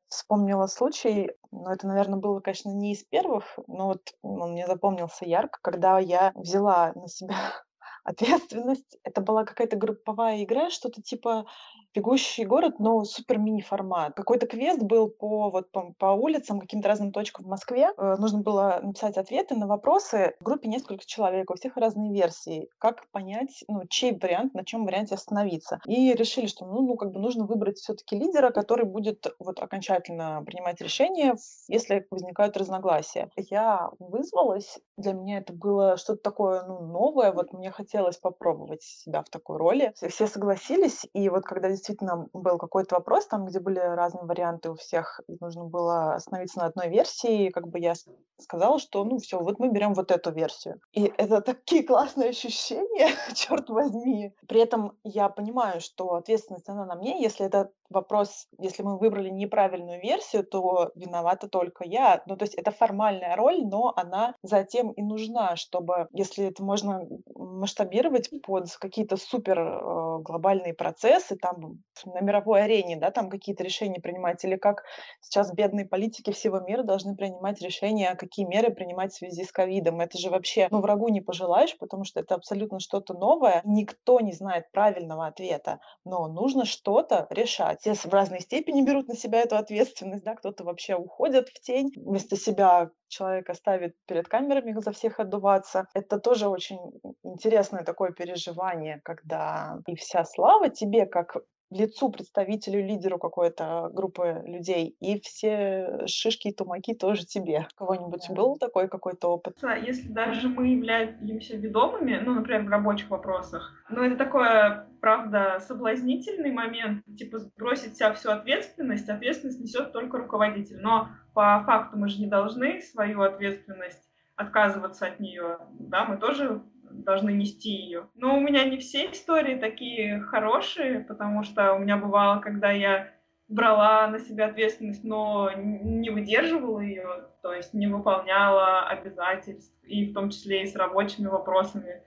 Вспомнила 0.09 0.67
случай, 0.67 1.31
но 1.51 1.73
это, 1.73 1.87
наверное, 1.87 2.19
было, 2.19 2.41
конечно, 2.41 2.71
не 2.71 2.93
из 2.95 3.05
первых, 3.05 3.59
но 3.67 3.89
вот 3.89 4.01
он 4.23 4.53
мне 4.53 4.67
запомнился 4.67 5.27
ярко, 5.27 5.59
когда 5.63 5.99
я 5.99 6.33
взяла 6.35 6.93
на 6.95 7.09
себя 7.09 7.37
ответственность. 8.05 8.99
Это 9.05 9.21
была 9.21 9.45
какая-то 9.45 9.77
групповая 9.77 10.43
игра, 10.45 10.71
что-то 10.71 11.03
типа 11.03 11.45
"Бегущий 11.95 12.45
город", 12.45 12.79
но 12.79 13.05
супер 13.05 13.39
мини-формат. 13.39 14.15
Какой-то 14.15 14.47
квест 14.47 14.83
был 14.83 15.09
по 15.09 15.51
вот 15.51 15.71
по 15.73 15.93
по 15.99 16.07
улицам, 16.13 16.61
каким-то 16.61 16.89
разным 16.89 17.13
точкам 17.13 17.45
в 17.47 17.49
Москве. 17.49 17.91
Э, 17.97 18.17
нужно 18.19 18.41
было 18.41 18.81
написать 18.83 19.17
ответы 19.17 19.55
на 19.57 19.67
вопросы. 19.67 20.35
В 20.41 20.45
группе 20.45 20.69
несколько 20.69 21.05
человек, 21.07 21.51
у 21.51 21.55
всех 21.55 21.77
разные 21.77 22.13
версии. 22.13 22.69
Как 22.79 23.09
понять, 23.11 23.65
ну, 23.69 23.83
чей 23.89 24.13
вариант, 24.19 24.55
на 24.55 24.65
чем 24.65 24.85
варианте 24.85 25.15
остановиться. 25.15 25.81
И 25.87 26.13
решили, 26.15 26.47
что, 26.47 26.67
ну 26.67 26.83
ну, 26.83 26.97
как 26.97 27.13
бы 27.13 27.21
нужно 27.21 27.45
выбрать 27.47 27.79
все 27.79 27.95
таки 27.95 28.17
лидера, 28.17 28.51
который 28.51 28.85
будет 28.85 29.27
вот 29.39 29.61
окончательно 29.61 30.43
принимать 30.47 30.81
решения, 30.81 31.35
в 31.35 31.39
если 31.69 32.07
возникают 32.11 32.57
разногласия. 32.57 33.31
Я 33.37 33.91
вызвалась. 33.99 34.79
Для 34.97 35.13
меня 35.13 35.39
это 35.39 35.53
было 35.53 35.97
что-то 35.97 36.23
такое, 36.23 36.63
ну, 36.67 36.81
новое. 36.81 37.33
Вот 37.33 37.53
мне 37.53 37.71
хотелось 37.71 38.17
попробовать 38.19 38.83
себя 38.83 39.23
в 39.23 39.29
такой 39.31 39.57
роли. 39.59 39.93
Все 40.09 40.27
согласились. 40.27 41.07
И 41.13 41.29
вот 41.29 41.45
когда 41.45 41.69
действительно 41.79 42.29
был 42.33 42.59
какой-то 42.59 42.97
вопрос, 42.97 43.27
там, 43.27 43.47
где 43.47 43.61
были 43.61 43.79
разные 43.79 44.25
варианты 44.25 44.71
у 44.71 44.75
всех, 44.75 45.21
и 45.29 45.37
нужно 45.41 45.65
было 45.65 46.15
остановиться 46.15 46.59
на 46.59 46.67
одной 46.67 46.89
версии, 46.89 47.51
как 47.51 47.69
бы 47.69 47.79
я 47.79 47.95
сказала, 48.39 48.79
что, 48.79 49.05
ну, 49.05 49.19
все, 49.19 49.39
вот 49.39 49.59
мы 49.59 49.71
берем 49.71 49.95
вот 49.95 50.11
эту 50.11 50.33
версию. 50.33 50.81
И 50.93 51.13
это 51.19 51.41
такие 51.41 51.83
классные 51.83 52.31
ощущения, 52.31 53.11
черт 53.35 53.71
возьми. 53.71 54.35
При 54.47 54.61
этом 54.61 54.93
я 55.05 55.29
понимаю, 55.29 55.81
что 55.81 56.15
ответственность, 56.15 56.69
она 56.69 56.85
на 56.85 56.97
мне. 56.97 57.23
Если 57.23 57.47
этот 57.47 57.73
вопрос, 57.91 58.47
если 58.59 58.83
мы 58.83 58.99
выбрали 58.99 59.31
неправильную 59.31 60.01
версию, 60.01 60.45
то 60.45 60.91
виновата 60.95 61.49
только 61.49 61.85
я. 61.85 62.23
Ну, 62.27 62.37
то 62.37 62.45
есть 62.45 62.55
это 62.55 62.71
формальная 62.71 63.37
роль, 63.37 63.65
но 63.65 63.93
она 63.97 64.35
затем 64.43 64.91
и 64.93 65.03
нужна, 65.03 65.57
чтобы, 65.57 66.09
если 66.13 66.47
это 66.47 66.63
можно 66.63 67.03
масштабировать 67.35 68.31
под 68.43 68.71
какие-то 68.77 69.17
супер, 69.17 69.59
э, 69.59 70.19
глобальные 70.23 70.75
процессы, 70.75 71.37
там, 71.37 71.79
на 72.05 72.21
мировой 72.21 72.63
арене, 72.63 72.97
да, 72.97 73.11
там 73.11 73.31
какие-то 73.31 73.65
решения 73.65 74.01
принимать, 74.01 74.45
или 74.45 74.57
как 74.57 74.85
сейчас 75.21 75.53
бедные 75.53 75.87
политики 75.87 76.33
всего 76.33 76.61
мира 76.61 76.83
должны 76.83 77.17
принимать 77.17 77.61
решения, 77.61 78.15
какие 78.15 78.47
меры 78.47 78.71
принимать 78.71 79.13
в 79.13 79.17
связи 79.17 79.45
с 79.45 79.53
ковидом. 79.53 80.01
Это 80.01 80.19
же 80.19 80.31
вообще, 80.31 80.69
ну, 80.71 80.81
врагу 80.81 81.09
не 81.09 81.21
пожелаешь, 81.21 81.77
потому 81.79 82.05
что 82.05 82.21
это 82.21 82.35
абсолютно 82.35 82.81
что-то 82.81 83.15
новое. 83.15 83.63
Никто 83.65 84.21
не 84.21 84.33
знает 84.33 84.71
правильного 84.73 85.27
ответа, 85.27 85.81
но 86.05 86.29
нужно 86.29 86.65
что-то 86.65 87.27
решать. 87.31 87.78
С 87.81 88.05
в 88.05 88.13
разной 88.13 88.41
степени 88.41 88.83
берут 88.83 89.09
на 89.09 89.15
себя 89.15 89.41
эту 89.41 89.57
ответственность, 89.57 90.25
да, 90.25 90.35
кто-то 90.35 90.65
вообще 90.65 90.95
уходит 90.95 91.49
в 91.49 91.61
тень, 91.61 91.91
вместо 91.97 92.37
себя 92.37 92.91
человека 93.09 93.55
ставит 93.55 93.95
перед 94.07 94.29
камерами 94.29 94.79
за 94.81 94.93
всех 94.93 95.21
отдуваться. 95.21 95.87
Это 95.95 96.19
тоже 96.19 96.49
очень 96.49 96.79
интересное 97.23 97.85
такое 97.85 98.13
переживание, 98.13 99.01
когда 99.05 99.79
и 99.87 99.95
вся 99.97 100.25
слава 100.25 100.69
тебе, 100.69 101.07
как 101.07 101.37
лицу, 101.71 102.11
представителю, 102.11 102.83
лидеру 102.85 103.19
какой-то 103.19 103.91
группы 103.93 104.43
людей, 104.47 104.97
и 105.01 105.21
все 105.21 106.07
шишки 106.07 106.49
и 106.49 106.55
тумаки 106.55 106.95
тоже 106.95 107.27
тебе. 107.27 107.67
У 107.75 107.79
кого-нибудь 107.79 108.27
Да. 108.29 108.35
был 108.35 108.57
такой 108.57 108.89
какой-то 108.89 109.29
опыт? 109.29 109.55
Если 109.85 110.09
даже 110.09 110.49
мы 110.49 110.69
являемся 110.69 111.57
ведомыми, 111.57 112.21
ну, 112.25 112.35
например, 112.35 112.65
в 112.65 112.69
рабочих 112.69 113.11
вопросах, 113.11 113.75
ну, 113.91 114.03
это 114.03 114.17
такое, 114.17 114.88
правда, 115.01 115.59
соблазнительный 115.61 116.53
момент, 116.53 117.05
типа 117.17 117.39
сбросить 117.39 117.95
вся 117.95 118.13
всю 118.15 118.31
ответственность, 118.31 119.09
ответственность 119.09 119.61
несет 119.61 119.93
только 119.93 120.19
руководитель. 120.19 120.79
Но 120.81 121.09
по 121.35 121.63
факту 121.65 121.97
мы 121.97 122.09
же 122.09 122.21
не 122.21 122.27
должны 122.27 122.81
свою 122.81 123.23
ответственность 123.23 124.09
отказываться 124.37 125.07
от 125.07 125.19
нее, 125.19 125.59
да, 125.79 126.05
мы 126.05 126.17
тоже 126.17 126.63
должны 126.91 127.31
нести 127.31 127.71
ее. 127.71 128.09
Но 128.15 128.37
у 128.37 128.41
меня 128.41 128.65
не 128.65 128.79
все 128.79 129.11
истории 129.11 129.59
такие 129.59 130.21
хорошие, 130.21 131.01
потому 131.01 131.43
что 131.43 131.75
у 131.75 131.79
меня 131.79 131.97
бывало, 131.97 132.41
когда 132.41 132.71
я 132.71 133.11
брала 133.49 134.07
на 134.09 134.19
себя 134.19 134.47
ответственность, 134.47 135.05
но 135.05 135.51
не 135.57 136.11
выдерживала 136.11 136.81
ее, 136.81 137.29
то 137.43 137.53
есть 137.53 137.73
не 137.75 137.87
выполняла 137.87 138.87
обязательств, 138.87 139.75
и 139.85 140.07
в 140.07 140.15
том 140.15 140.31
числе 140.31 140.63
и 140.63 140.67
с 140.67 140.77
рабочими 140.77 141.27
вопросами. 141.27 142.03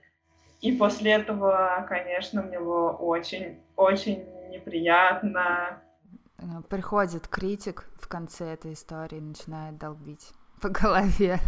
И 0.62 0.70
после 0.72 1.12
этого, 1.12 1.84
конечно, 1.88 2.40
мне 2.40 2.58
было 2.58 2.92
очень-очень 2.92 4.24
неприятно. 4.48 5.82
Э, 6.38 6.62
Приходит 6.68 7.26
критик 7.26 7.90
в 8.00 8.06
конце 8.06 8.52
этой 8.52 8.74
истории 8.74 9.18
и 9.18 9.20
начинает 9.20 9.76
долбить 9.76 10.30
по 10.60 10.68
голове. 10.68 11.40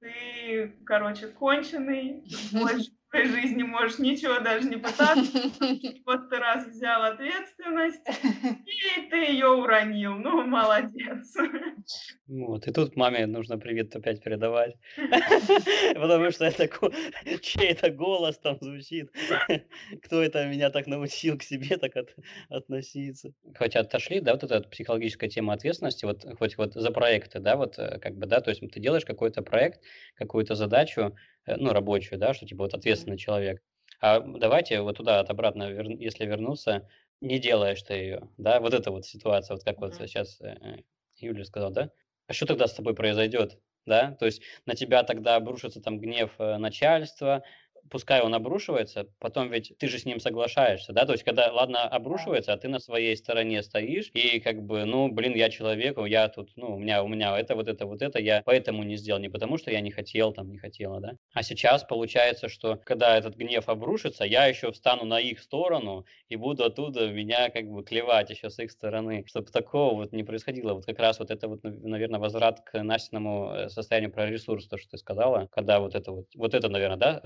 Ты, 0.00 0.74
короче, 0.84 1.28
конченый, 1.28 2.24
больше 2.52 2.90
в 3.08 3.10
своей 3.10 3.26
жизни 3.26 3.62
можешь 3.62 3.98
ничего 3.98 4.38
даже 4.40 4.68
не 4.68 4.76
пытаться. 4.76 5.18
Вот 6.06 6.30
ты 6.30 6.36
раз 6.36 6.66
взял 6.66 7.02
ответственность, 7.02 8.02
и 8.66 9.10
ты 9.10 9.16
ее 9.16 9.48
уронил. 9.48 10.14
Ну, 10.14 10.46
молодец. 10.46 11.36
Вот, 12.26 12.66
и 12.66 12.72
тут 12.72 12.96
маме 12.96 13.26
нужно 13.26 13.58
привет 13.58 13.94
опять 13.96 14.22
передавать, 14.22 14.74
потому 15.94 16.30
что 16.30 16.44
это 16.44 16.68
чей-то 17.40 17.90
голос 17.90 18.38
там 18.38 18.58
звучит, 18.60 19.10
кто 20.02 20.22
это 20.22 20.46
меня 20.46 20.70
так 20.70 20.86
научил 20.86 21.38
к 21.38 21.42
себе 21.42 21.78
так 21.78 21.96
от- 21.96 22.14
относиться. 22.50 23.32
Хоть 23.56 23.76
отошли, 23.76 24.20
да, 24.20 24.32
вот 24.32 24.44
эта 24.44 24.60
психологическая 24.68 25.30
тема 25.30 25.54
ответственности, 25.54 26.04
вот 26.04 26.26
хоть 26.38 26.58
вот 26.58 26.74
за 26.74 26.90
проекты, 26.90 27.38
да, 27.40 27.56
вот 27.56 27.78
э, 27.78 27.98
как 27.98 28.16
бы, 28.16 28.26
да, 28.26 28.40
то 28.40 28.50
есть 28.50 28.60
ты 28.70 28.80
делаешь 28.80 29.06
какой-то 29.06 29.42
проект, 29.42 29.80
какую-то 30.16 30.54
задачу, 30.54 31.16
ну, 31.56 31.72
рабочую, 31.72 32.18
да, 32.18 32.34
что 32.34 32.46
типа 32.46 32.64
вот 32.64 32.74
ответственный 32.74 33.18
человек. 33.18 33.62
А 34.00 34.20
давайте 34.20 34.80
вот 34.80 34.96
туда 34.96 35.20
от 35.20 35.30
обратно, 35.30 35.70
вер- 35.70 35.96
если 35.98 36.26
вернуться, 36.26 36.88
не 37.20 37.38
делаешь 37.38 37.82
ты 37.82 37.94
ее, 37.94 38.28
да, 38.36 38.60
вот 38.60 38.74
эта 38.74 38.90
вот 38.90 39.06
ситуация, 39.06 39.54
вот 39.56 39.64
как 39.64 39.78
вот 39.78 39.94
сейчас 39.94 40.40
Юля 41.16 41.44
сказала, 41.44 41.72
да, 41.72 41.90
а 42.26 42.32
что 42.32 42.46
тогда 42.46 42.66
с 42.66 42.74
тобой 42.74 42.94
произойдет, 42.94 43.58
да, 43.86 44.12
то 44.12 44.26
есть 44.26 44.42
на 44.66 44.74
тебя 44.74 45.02
тогда 45.02 45.36
обрушится 45.36 45.80
там 45.80 45.98
гнев 45.98 46.30
э, 46.38 46.58
начальства, 46.58 47.42
пускай 47.90 48.20
он 48.22 48.34
обрушивается, 48.34 49.06
потом 49.18 49.50
ведь 49.50 49.72
ты 49.78 49.88
же 49.88 49.98
с 49.98 50.04
ним 50.04 50.20
соглашаешься, 50.20 50.92
да, 50.92 51.06
то 51.06 51.12
есть 51.12 51.24
когда, 51.24 51.52
ладно, 51.52 51.82
обрушивается, 51.82 52.52
а 52.52 52.56
ты 52.56 52.68
на 52.68 52.78
своей 52.78 53.16
стороне 53.16 53.62
стоишь, 53.62 54.10
и 54.14 54.40
как 54.40 54.62
бы, 54.62 54.84
ну, 54.84 55.08
блин, 55.08 55.34
я 55.34 55.50
человек, 55.50 55.98
я 56.06 56.28
тут, 56.28 56.50
ну, 56.56 56.76
у 56.76 56.78
меня, 56.78 57.02
у 57.02 57.08
меня 57.08 57.38
это, 57.38 57.54
вот 57.54 57.68
это, 57.68 57.86
вот 57.86 58.02
это, 58.02 58.18
я 58.18 58.42
поэтому 58.44 58.82
не 58.82 58.96
сделал, 58.96 59.20
не 59.20 59.28
потому 59.28 59.58
что 59.58 59.70
я 59.70 59.80
не 59.80 59.90
хотел, 59.90 60.32
там, 60.32 60.50
не 60.50 60.58
хотела, 60.58 61.00
да. 61.00 61.12
А 61.32 61.42
сейчас 61.42 61.84
получается, 61.84 62.48
что 62.48 62.76
когда 62.76 63.16
этот 63.16 63.36
гнев 63.36 63.68
обрушится, 63.68 64.24
я 64.24 64.46
еще 64.46 64.72
встану 64.72 65.04
на 65.04 65.20
их 65.20 65.40
сторону 65.40 66.04
и 66.28 66.36
буду 66.36 66.64
оттуда 66.64 67.08
меня 67.08 67.50
как 67.50 67.66
бы 67.68 67.82
клевать 67.82 68.30
еще 68.30 68.50
с 68.50 68.58
их 68.58 68.70
стороны, 68.70 69.24
чтобы 69.26 69.50
такого 69.50 69.94
вот 69.94 70.12
не 70.12 70.24
происходило. 70.24 70.74
Вот 70.74 70.86
как 70.86 70.98
раз 70.98 71.18
вот 71.18 71.30
это 71.30 71.48
вот, 71.48 71.62
наверное, 71.62 72.20
возврат 72.20 72.60
к 72.60 72.82
Настиному 72.82 73.52
э, 73.54 73.68
состоянию 73.68 74.10
про 74.10 74.26
ресурс, 74.26 74.66
то, 74.66 74.78
что 74.78 74.90
ты 74.90 74.98
сказала, 74.98 75.48
когда 75.52 75.80
вот 75.80 75.94
это 75.94 76.12
вот, 76.12 76.26
вот 76.34 76.54
это, 76.54 76.68
наверное, 76.68 76.96
да, 76.96 77.20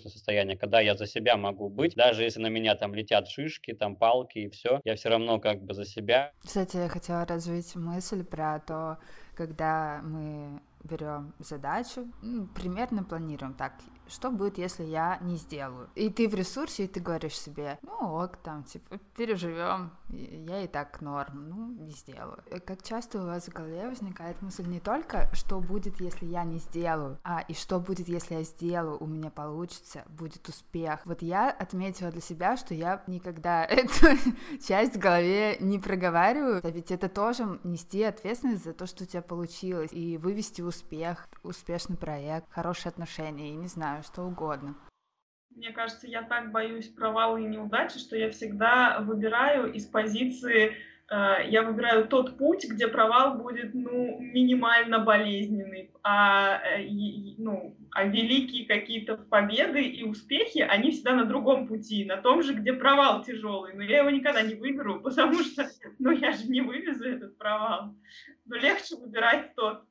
ресурсное 0.00 0.10
состояние, 0.12 0.56
когда 0.56 0.80
я 0.80 0.96
за 0.96 1.06
себя 1.06 1.36
могу 1.36 1.68
быть, 1.68 1.94
даже 1.94 2.22
если 2.22 2.40
на 2.40 2.48
меня 2.48 2.74
там 2.74 2.94
летят 2.94 3.28
шишки, 3.28 3.72
там 3.72 3.96
палки 3.96 4.38
и 4.38 4.48
все, 4.48 4.80
я 4.84 4.94
все 4.96 5.08
равно 5.08 5.38
как 5.38 5.62
бы 5.62 5.74
за 5.74 5.84
себя. 5.84 6.32
Кстати, 6.44 6.76
я 6.76 6.88
хотела 6.88 7.24
развить 7.26 7.74
мысль 7.76 8.24
про 8.24 8.60
то, 8.60 8.98
когда 9.34 10.00
мы 10.02 10.60
берем 10.82 11.34
задачу, 11.38 12.10
ну, 12.22 12.46
примерно 12.46 13.04
планируем 13.04 13.54
так, 13.54 13.74
что 14.10 14.30
будет, 14.30 14.58
если 14.58 14.84
я 14.84 15.18
не 15.20 15.36
сделаю. 15.36 15.88
И 15.94 16.10
ты 16.10 16.28
в 16.28 16.34
ресурсе, 16.34 16.84
и 16.84 16.88
ты 16.88 17.00
говоришь 17.00 17.38
себе, 17.38 17.78
ну 17.82 18.14
ок, 18.14 18.36
там, 18.38 18.64
типа, 18.64 18.98
переживем, 19.16 19.92
я 20.08 20.62
и 20.62 20.66
так 20.66 21.00
норм, 21.00 21.48
ну, 21.48 21.68
не 21.84 21.92
сделаю. 21.92 22.42
Как 22.66 22.82
часто 22.82 23.22
у 23.22 23.26
вас 23.26 23.44
в 23.46 23.52
голове 23.52 23.88
возникает 23.88 24.40
мысль 24.42 24.66
не 24.66 24.80
только, 24.80 25.30
что 25.34 25.60
будет, 25.60 26.00
если 26.00 26.26
я 26.26 26.44
не 26.44 26.58
сделаю, 26.58 27.18
а 27.22 27.40
и 27.40 27.54
что 27.54 27.78
будет, 27.78 28.08
если 28.08 28.34
я 28.34 28.42
сделаю, 28.42 28.98
у 29.00 29.06
меня 29.06 29.30
получится, 29.30 30.04
будет 30.08 30.48
успех. 30.48 31.00
Вот 31.04 31.22
я 31.22 31.50
отметила 31.50 32.10
для 32.10 32.20
себя, 32.20 32.56
что 32.56 32.74
я 32.74 33.02
никогда 33.06 33.64
эту 33.70 34.18
часть 34.66 34.96
в 34.96 34.98
голове 34.98 35.56
не 35.60 35.78
проговариваю, 35.78 36.60
а 36.62 36.70
ведь 36.70 36.90
это 36.90 37.08
тоже 37.08 37.60
нести 37.64 38.02
ответственность 38.02 38.64
за 38.64 38.72
то, 38.72 38.86
что 38.86 39.04
у 39.04 39.06
тебя 39.06 39.22
получилось, 39.22 39.92
и 39.92 40.16
вывести 40.16 40.62
успех, 40.62 41.28
успешный 41.42 41.96
проект, 41.96 42.46
хорошие 42.50 42.90
отношения, 42.90 43.50
и 43.50 43.56
не 43.56 43.68
знаю, 43.68 43.99
что 44.02 44.22
угодно. 44.22 44.74
Мне 45.56 45.72
кажется, 45.72 46.06
я 46.06 46.22
так 46.22 46.52
боюсь 46.52 46.88
провала 46.88 47.36
и 47.36 47.44
неудачи, 47.44 47.98
что 47.98 48.16
я 48.16 48.30
всегда 48.30 49.00
выбираю 49.00 49.72
из 49.72 49.84
позиции, 49.84 50.76
э, 51.10 51.48
я 51.48 51.62
выбираю 51.62 52.06
тот 52.06 52.38
путь, 52.38 52.66
где 52.68 52.86
провал 52.86 53.36
будет, 53.36 53.74
ну, 53.74 54.20
минимально 54.20 55.00
болезненный, 55.00 55.90
а, 56.02 56.60
э, 56.64 56.86
ну, 57.38 57.76
а 57.90 58.04
великие 58.04 58.64
какие-то 58.66 59.16
победы 59.16 59.82
и 59.82 60.04
успехи, 60.04 60.60
они 60.60 60.92
всегда 60.92 61.14
на 61.14 61.24
другом 61.24 61.66
пути, 61.66 62.04
на 62.04 62.16
том 62.16 62.42
же, 62.42 62.54
где 62.54 62.72
провал 62.72 63.24
тяжелый. 63.24 63.74
Но 63.74 63.82
я 63.82 63.98
его 63.98 64.10
никогда 64.10 64.42
не 64.42 64.54
выберу, 64.54 65.00
потому 65.02 65.42
что, 65.42 65.68
ну, 65.98 66.12
я 66.12 66.30
же 66.32 66.46
не 66.46 66.60
вывезу 66.60 67.04
этот 67.04 67.36
провал. 67.36 67.96
Но 68.46 68.56
легче 68.56 68.96
выбирать 68.96 69.54
тот 69.56 69.84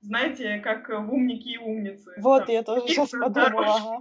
знаете, 0.00 0.58
как 0.58 0.88
в 0.88 1.12
умники 1.12 1.48
и 1.48 1.58
умницы. 1.58 2.12
Вот, 2.18 2.46
там, 2.46 2.54
я 2.54 2.62
тоже 2.62 2.86
сейчас 2.88 3.10
подумала. 3.10 4.00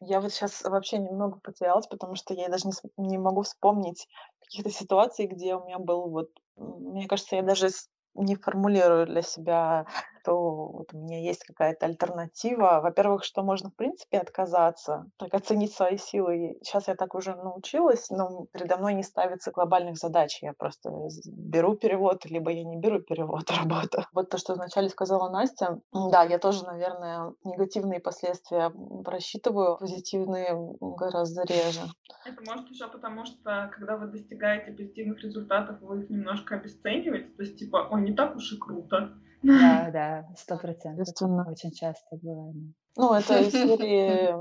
Я 0.00 0.20
вот 0.20 0.30
сейчас 0.32 0.62
вообще 0.62 0.98
немного 0.98 1.38
потерялась, 1.40 1.86
потому 1.86 2.16
что 2.16 2.34
я 2.34 2.48
даже 2.48 2.66
не, 2.66 2.72
не 3.08 3.18
могу 3.18 3.42
вспомнить 3.42 4.06
каких-то 4.40 4.70
ситуаций, 4.70 5.26
где 5.26 5.54
у 5.54 5.64
меня 5.64 5.78
был 5.78 6.10
вот, 6.10 6.30
мне 6.56 7.06
кажется, 7.08 7.36
я 7.36 7.42
даже 7.42 7.68
не 8.14 8.36
формулирую 8.36 9.06
для 9.06 9.22
себя, 9.22 9.86
то 10.26 10.66
вот 10.66 10.92
у 10.92 10.98
меня 10.98 11.20
есть 11.20 11.44
какая-то 11.44 11.86
альтернатива. 11.86 12.80
Во-первых, 12.82 13.22
что 13.22 13.44
можно, 13.44 13.70
в 13.70 13.76
принципе, 13.76 14.18
отказаться, 14.18 15.06
так 15.18 15.32
оценить 15.34 15.72
свои 15.72 15.98
силы. 15.98 16.58
Сейчас 16.62 16.88
я 16.88 16.96
так 16.96 17.14
уже 17.14 17.36
научилась, 17.36 18.10
но 18.10 18.46
передо 18.52 18.76
мной 18.76 18.94
не 18.94 19.04
ставится 19.04 19.52
глобальных 19.52 19.98
задач. 19.98 20.42
Я 20.42 20.52
просто 20.52 20.90
беру 21.26 21.76
перевод, 21.76 22.24
либо 22.24 22.50
я 22.50 22.64
не 22.64 22.76
беру 22.76 23.00
перевод, 23.00 23.48
работу. 23.50 24.02
Вот 24.12 24.30
то, 24.30 24.38
что 24.38 24.54
вначале 24.54 24.88
сказала 24.88 25.30
Настя. 25.30 25.78
Да, 25.92 26.24
я 26.24 26.38
тоже, 26.38 26.64
наверное, 26.64 27.32
негативные 27.44 28.00
последствия 28.00 28.72
просчитываю, 29.04 29.76
позитивные 29.78 30.56
гораздо 30.80 31.42
реже. 31.42 31.82
Это 32.24 32.42
может 32.44 32.68
еще 32.68 32.88
потому, 32.88 33.24
что 33.26 33.70
когда 33.72 33.96
вы 33.96 34.08
достигаете 34.08 34.72
позитивных 34.72 35.22
результатов, 35.22 35.80
вы 35.82 36.02
их 36.02 36.10
немножко 36.10 36.56
обесцениваете. 36.56 37.28
То 37.36 37.42
есть, 37.42 37.58
типа, 37.58 37.88
ой, 37.92 38.02
не 38.02 38.12
так 38.12 38.34
уж 38.34 38.52
и 38.52 38.58
круто. 38.58 39.16
Да, 39.42 39.90
да, 39.92 40.28
сто 40.36 40.56
процентов. 40.56 41.08
Очень 41.48 41.72
часто 41.72 42.16
бывает. 42.16 42.56
Ну, 42.96 43.12
это 43.12 43.38
из 43.38 43.52
серии 43.52 44.34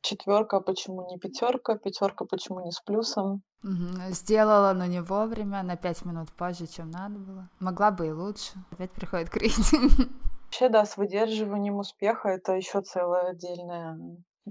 четверка, 0.00 0.60
почему 0.60 1.06
не 1.08 1.18
пятерка, 1.18 1.76
пятерка, 1.76 2.24
почему 2.24 2.60
не 2.60 2.72
с 2.72 2.80
плюсом. 2.80 3.42
Угу. 3.62 4.10
Сделала, 4.10 4.72
но 4.72 4.86
не 4.86 5.02
вовремя, 5.02 5.62
на 5.62 5.76
пять 5.76 6.04
минут 6.04 6.30
позже, 6.32 6.66
чем 6.66 6.90
надо 6.90 7.18
было. 7.18 7.48
Могла 7.60 7.90
бы 7.90 8.06
и 8.06 8.12
лучше. 8.12 8.52
Опять 8.70 8.92
приходит 8.92 9.30
критик. 9.30 10.08
Вообще, 10.44 10.68
да, 10.70 10.86
с 10.86 10.96
выдерживанием 10.96 11.76
успеха 11.76 12.30
это 12.30 12.52
еще 12.52 12.80
целая 12.80 13.30
отдельная 13.30 13.98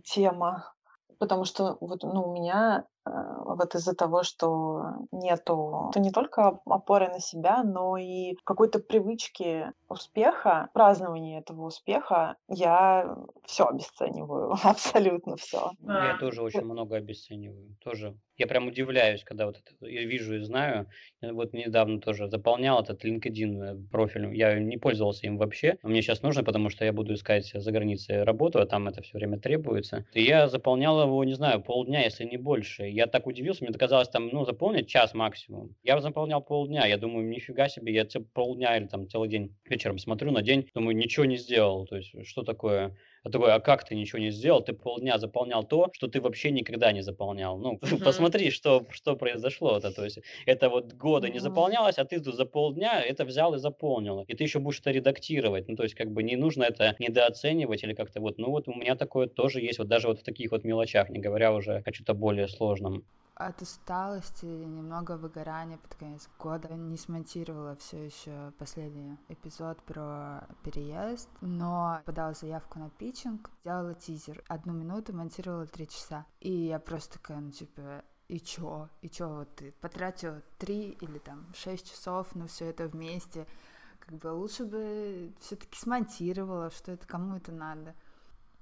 тема. 0.04 0.72
Потому 1.18 1.46
что 1.46 1.78
вот, 1.82 2.04
ну, 2.04 2.30
у 2.30 2.34
меня 2.34 2.86
вот 3.46 3.76
из-за 3.76 3.96
того, 3.96 4.24
что 4.24 4.84
нету 5.12 5.92
то 5.94 6.00
не 6.00 6.12
только 6.12 6.60
опоры 6.66 7.10
на 7.10 7.20
себя, 7.20 7.64
но 7.64 7.98
и 7.98 8.36
какой-то 8.44 8.80
привычки 8.80 9.72
успеха, 9.90 10.70
празднования 10.74 11.40
этого 11.40 11.66
успеха, 11.66 12.36
я 12.48 13.16
все 13.46 13.66
обесцениваю, 13.66 14.52
абсолютно 14.64 15.36
все. 15.38 15.72
Я 15.82 16.18
тоже 16.20 16.42
очень 16.42 16.66
много 16.66 16.96
обесцениваю. 16.96 17.76
Тоже 17.84 18.18
я 18.38 18.48
прям 18.48 18.68
удивляюсь, 18.68 19.24
когда 19.24 19.46
вот 19.46 19.58
это 19.58 19.88
я 19.88 20.04
вижу 20.04 20.36
и 20.36 20.40
знаю. 20.40 20.88
Я 21.22 21.34
вот 21.34 21.54
недавно 21.54 22.00
тоже 22.00 22.30
заполнял 22.30 22.82
этот 22.82 23.04
LinkedIn 23.04 23.64
э, 23.64 23.76
профиль. 23.92 24.36
Я 24.36 24.60
не 24.60 24.78
пользовался 24.78 25.26
им 25.26 25.38
вообще. 25.38 25.78
Мне 25.82 26.02
сейчас 26.02 26.22
нужно, 26.22 26.44
потому 26.44 26.70
что 26.70 26.86
я 26.86 26.94
буду 26.94 27.14
искать 27.14 27.52
за 27.54 27.72
границей 27.72 28.24
работу, 28.24 28.60
а 28.60 28.66
там 28.66 28.88
это 28.88 29.02
все 29.02 29.18
время 29.18 29.40
требуется. 29.40 30.06
И 30.14 30.22
я 30.22 30.48
заполнял 30.48 31.02
его, 31.02 31.24
не 31.24 31.34
знаю, 31.34 31.62
полдня, 31.62 32.04
если 32.04 32.26
не 32.26 32.38
больше. 32.38 32.84
Я 32.84 33.08
так 33.08 33.26
удивился, 33.28 33.64
мне 33.64 33.74
казалось 33.74 34.10
там, 34.10 34.28
ну, 34.30 34.46
заполнить 34.46 34.88
час 34.88 35.14
максимум. 35.14 35.76
Я 35.84 36.00
заполнял 36.00 36.42
полдня. 36.42 36.86
Я 36.86 36.98
думаю, 36.98 37.28
нифига 37.28 37.70
себе, 37.70 37.94
я 37.94 38.06
полдня 38.34 38.78
или 38.78 38.88
там 38.88 39.08
целый 39.10 39.30
день 39.30 39.56
вечером 39.66 39.98
смотрю 39.98 40.32
на 40.32 40.42
день, 40.42 40.70
думаю, 40.74 40.96
ничего 40.96 41.26
не 41.26 41.38
сделал. 41.38 41.86
То 41.88 41.98
есть, 41.98 42.14
что 42.28 42.44
такое? 42.44 42.96
А 43.28 43.30
такой, 43.30 43.54
а 43.54 43.60
как 43.60 43.84
ты 43.84 43.96
ничего 43.96 44.20
не 44.20 44.32
сделал? 44.32 44.62
Ты 44.62 44.74
полдня 44.74 45.18
заполнял 45.18 45.64
то, 45.64 45.90
что 45.94 46.08
ты 46.08 46.22
вообще 46.22 46.52
никогда 46.52 46.94
не 46.94 47.02
заполнял. 47.02 47.58
Ну, 47.58 47.74
uh-huh. 47.82 48.04
посмотри, 48.04 48.52
что, 48.52 48.86
что 48.92 49.16
произошло. 49.16 49.78
-то. 49.78 50.04
Есть 50.04 50.20
это 50.46 50.70
вот 50.70 50.94
года 50.94 51.28
uh-huh. 51.28 51.34
не 51.34 51.40
заполнялось, 51.40 51.98
а 51.98 52.06
ты 52.06 52.20
за 52.24 52.46
полдня 52.46 53.02
это 53.02 53.26
взял 53.26 53.54
и 53.56 53.60
заполнил. 53.60 54.24
И 54.30 54.34
ты 54.34 54.44
еще 54.44 54.60
будешь 54.60 54.80
это 54.80 54.92
редактировать. 54.92 55.68
Ну, 55.68 55.76
то 55.76 55.84
есть 55.84 55.96
как 55.96 56.12
бы 56.12 56.24
не 56.24 56.38
нужно 56.38 56.64
это 56.64 56.96
недооценивать 57.00 57.84
или 57.84 57.94
как-то 57.94 58.22
вот. 58.22 58.38
Ну, 58.38 58.50
вот 58.50 58.68
у 58.68 58.74
меня 58.74 58.96
такое 58.96 59.28
тоже 59.28 59.62
есть, 59.62 59.80
вот 59.80 59.88
даже 59.88 60.08
вот 60.08 60.20
в 60.20 60.24
таких 60.24 60.52
вот 60.52 60.64
мелочах, 60.64 61.10
не 61.10 61.20
говоря 61.20 61.54
уже 61.54 61.84
о 61.86 61.92
чем-то 61.92 62.14
более 62.14 62.48
сложном 62.48 63.04
от 63.38 63.62
усталости, 63.62 64.46
немного 64.46 65.16
выгорания 65.16 65.78
под 65.78 65.96
конец 65.96 66.28
года. 66.40 66.70
Не 66.74 66.98
смонтировала 66.98 67.76
все 67.76 68.06
еще 68.06 68.52
последний 68.58 69.18
эпизод 69.30 69.82
про 69.84 70.48
переезд, 70.64 71.30
но 71.42 72.02
подала 72.06 72.34
заявку 72.34 72.80
на 72.80 72.90
питчинг, 72.90 73.50
сделала 73.62 73.94
тизер. 73.94 74.44
Одну 74.48 74.74
минуту 74.74 75.14
монтировала 75.14 75.68
три 75.68 75.88
часа. 75.88 76.26
И 76.40 76.52
я 76.52 76.80
просто 76.80 77.20
такая, 77.20 77.40
ну 77.40 77.52
типа, 77.52 78.04
и 78.28 78.40
чё? 78.40 78.90
И 79.02 79.10
чё 79.10 79.30
вот 79.30 79.56
ты 79.56 79.72
потратила 79.82 80.42
три 80.58 80.90
или 80.90 81.20
там 81.20 81.46
шесть 81.54 81.92
часов 81.92 82.34
на 82.36 82.48
все 82.48 82.66
это 82.66 82.88
вместе? 82.88 83.46
Как 84.00 84.16
бы 84.16 84.28
лучше 84.28 84.66
бы 84.66 85.34
все-таки 85.40 85.78
смонтировала, 85.78 86.72
что 86.72 86.92
это 86.92 87.06
кому 87.06 87.38
это 87.38 87.52
надо. 87.52 87.94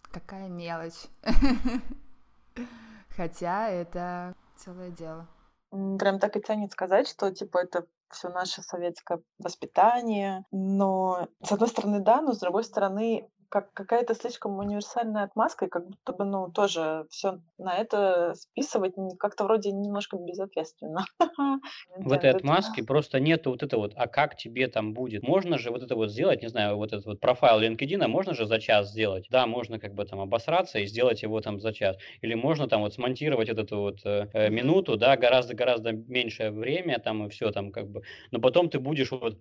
Какая 0.02 0.50
мелочь. 0.50 1.08
Хотя 3.16 3.70
это 3.70 4.36
целое 4.58 4.90
дело. 4.90 5.28
Прям 5.72 6.20
так 6.20 6.36
и 6.38 6.42
тянет 6.42 6.72
сказать, 6.72 7.08
что 7.08 7.32
типа 7.32 7.60
это 7.60 7.86
все 8.10 8.30
наше 8.30 8.62
советское 8.62 9.22
воспитание. 9.40 10.46
Но 10.52 11.28
с 11.44 11.52
одной 11.52 11.70
стороны, 11.70 12.00
да, 12.00 12.22
но 12.22 12.34
с 12.34 12.40
другой 12.40 12.64
стороны, 12.64 13.30
как 13.50 13.74
какая-то 13.74 14.16
слишком 14.16 14.58
универсальная 14.58 15.24
отмазка, 15.24 15.66
и 15.66 15.70
как 15.70 15.88
будто 15.88 16.14
бы, 16.14 16.26
ну, 16.26 16.52
тоже 16.52 17.06
все 17.10 17.40
на 17.58 17.76
это 17.76 18.34
списывать 18.36 18.94
как-то 19.20 19.44
вроде 19.44 19.72
немножко 19.72 20.18
безответственно. 20.18 21.06
В 21.98 22.12
этой 22.12 22.32
отмазке 22.32 22.84
просто 22.84 23.20
нету 23.20 23.52
вот 23.52 23.64
это 23.64 23.78
вот, 23.78 23.94
а 23.96 24.08
как 24.08 24.36
тебе 24.38 24.68
там 24.68 24.94
будет? 24.94 25.24
Можно 25.24 25.58
же 25.58 25.72
вот 25.72 25.84
это 25.84 25.96
вот 25.96 26.12
сделать, 26.12 26.42
не 26.42 26.50
знаю, 26.50 26.78
вот 26.78 26.94
этот 26.94 27.06
вот 27.06 27.20
профайл 27.20 27.60
LinkedIn, 27.62 28.08
можно 28.08 28.34
же 28.34 28.46
за 28.46 28.60
час 28.60 28.90
сделать? 28.92 29.28
Да, 29.30 29.48
можно 29.48 29.80
как 29.80 29.94
бы 29.94 30.06
там 30.06 30.20
обосраться 30.20 30.80
и 30.80 30.86
сделать 30.86 31.24
его 31.24 31.42
там 31.42 31.60
за 31.60 31.74
час. 31.74 31.98
Или 32.22 32.34
можно 32.34 32.68
там 32.68 32.82
вот 32.82 32.94
смонтировать 32.94 33.50
эту 33.50 33.80
вот 33.80 34.00
э, 34.06 34.28
э 34.34 34.50
минуту, 34.50 34.98
да, 34.98 35.18
гораздо-гораздо 35.18 35.92
меньшее 35.92 36.52
время 36.52 37.00
там 37.00 37.26
и 37.26 37.30
все 37.30 37.52
там 37.52 37.72
как 37.72 37.90
бы. 37.90 38.04
Но 38.32 38.40
потом 38.40 38.70
ты 38.70 38.80
будешь 38.80 39.12
вот 39.12 39.38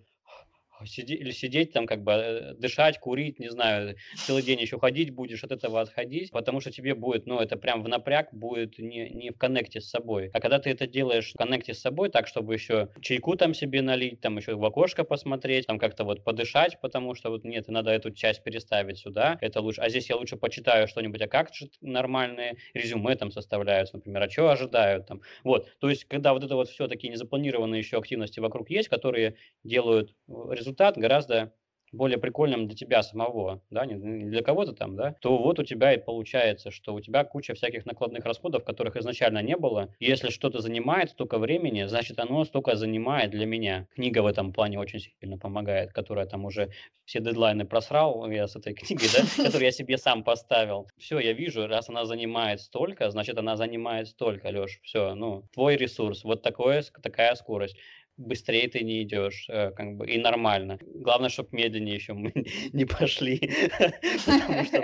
сидеть, 0.87 1.21
или 1.21 1.31
сидеть 1.31 1.73
там, 1.73 1.87
как 1.87 2.03
бы 2.03 2.13
э, 2.13 2.55
дышать, 2.55 2.99
курить, 2.99 3.39
не 3.39 3.51
знаю, 3.51 3.97
целый 4.27 4.43
день 4.43 4.61
еще 4.61 4.79
ходить 4.79 5.11
будешь, 5.11 5.43
от 5.45 5.53
этого 5.53 5.81
отходить, 5.81 6.31
потому 6.31 6.61
что 6.61 6.71
тебе 6.71 6.95
будет, 6.95 7.27
ну, 7.27 7.39
это 7.39 7.57
прям 7.57 7.83
в 7.83 7.89
напряг 7.89 8.29
будет 8.33 8.79
не, 8.79 9.09
не 9.11 9.31
в 9.31 9.39
коннекте 9.39 9.81
с 9.81 9.89
собой. 9.89 10.31
А 10.33 10.41
когда 10.41 10.59
ты 10.59 10.71
это 10.71 10.87
делаешь 10.87 11.33
в 11.33 11.37
коннекте 11.37 11.75
с 11.75 11.81
собой, 11.81 12.09
так, 12.11 12.27
чтобы 12.27 12.55
еще 12.55 12.89
чайку 13.01 13.37
там 13.37 13.55
себе 13.55 13.83
налить, 13.83 14.21
там 14.21 14.37
еще 14.37 14.55
в 14.55 14.65
окошко 14.65 15.05
посмотреть, 15.05 15.67
там 15.67 15.79
как-то 15.79 16.05
вот 16.05 16.25
подышать, 16.25 16.81
потому 16.81 17.15
что 17.15 17.31
вот 17.31 17.45
нет, 17.45 17.69
надо 17.69 17.91
эту 17.91 18.11
часть 18.11 18.43
переставить 18.43 18.99
сюда, 18.99 19.39
это 19.41 19.61
лучше. 19.61 19.81
А 19.81 19.89
здесь 19.89 20.09
я 20.09 20.17
лучше 20.17 20.37
почитаю 20.37 20.89
что-нибудь, 20.89 21.21
а 21.23 21.29
как 21.29 21.55
же 21.55 21.69
нормальные 21.81 22.57
резюме 22.75 23.15
там 23.17 23.31
составляются, 23.31 23.97
например, 23.97 24.23
а 24.23 24.31
что 24.31 24.51
ожидают 24.51 25.07
там. 25.07 25.21
Вот, 25.43 25.69
то 25.79 25.91
есть, 25.91 26.05
когда 26.05 26.33
вот 26.33 26.45
это 26.45 26.55
вот 26.55 26.69
все 26.69 26.89
такие 26.89 27.13
незапланированные 27.13 27.79
еще 27.79 27.99
активности 27.99 28.41
вокруг 28.41 28.71
есть, 28.71 28.89
которые 28.89 29.37
делают 29.63 30.11
э, 30.29 30.33
результат 30.75 30.99
гораздо 30.99 31.53
более 31.93 32.19
прикольным 32.19 32.67
для 32.67 32.77
тебя 32.77 33.05
самого, 33.05 33.63
да, 33.71 33.87
не 33.87 33.95
для 33.95 34.43
кого-то 34.43 34.73
там, 34.73 34.97
да, 34.97 35.15
то 35.21 35.39
вот 35.39 35.61
у 35.61 35.63
тебя 35.63 35.95
и 35.95 36.05
получается, 36.05 36.73
что 36.73 36.93
у 36.93 37.01
тебя 37.01 37.23
куча 37.23 37.55
всяких 37.55 37.87
накладных 37.87 38.25
расходов, 38.25 38.65
которых 38.65 38.97
изначально 38.97 39.43
не 39.43 39.57
было. 39.57 39.95
И 40.01 40.07
если 40.07 40.31
что-то 40.31 40.61
занимает 40.61 41.11
столько 41.11 41.39
времени, 41.39 41.85
значит, 41.85 42.19
оно 42.19 42.45
столько 42.45 42.75
занимает 42.75 43.31
для 43.31 43.47
меня. 43.47 43.87
Книга 43.95 44.23
в 44.23 44.27
этом 44.27 44.53
плане 44.53 44.81
очень 44.81 44.99
сильно 44.99 45.39
помогает, 45.39 45.93
которая 45.93 46.27
там 46.27 46.45
уже 46.45 46.71
все 47.05 47.21
дедлайны 47.21 47.65
просрал 47.65 48.29
я 48.29 48.49
с 48.49 48.57
этой 48.57 48.75
книгой, 48.75 49.07
да, 49.15 49.23
которую 49.45 49.67
я 49.67 49.71
себе 49.71 49.97
сам 49.97 50.25
поставил. 50.25 50.89
Все, 50.99 51.21
я 51.21 51.33
вижу, 51.33 51.69
раз 51.69 51.89
она 51.89 52.07
занимает 52.07 52.61
столько, 52.61 53.09
значит, 53.11 53.39
она 53.39 53.57
занимает 53.57 54.09
столько, 54.09 54.49
Леш, 54.49 54.81
все, 54.83 55.15
ну, 55.15 55.45
твой 55.53 55.77
ресурс, 55.77 56.25
вот 56.25 56.43
такое, 56.43 56.83
такая 57.03 57.37
скорость 57.37 57.77
быстрее 58.17 58.69
ты 58.69 58.83
не 58.83 59.03
идешь, 59.03 59.47
э, 59.49 59.71
как 59.71 59.97
бы, 59.97 60.07
и 60.07 60.19
нормально. 60.19 60.79
Главное, 60.81 61.29
чтобы 61.29 61.49
медленнее 61.53 61.95
еще 61.95 62.13
мы 62.15 62.33
не 62.73 62.85
пошли, 62.85 63.39
потому 64.27 64.65
что, 64.65 64.83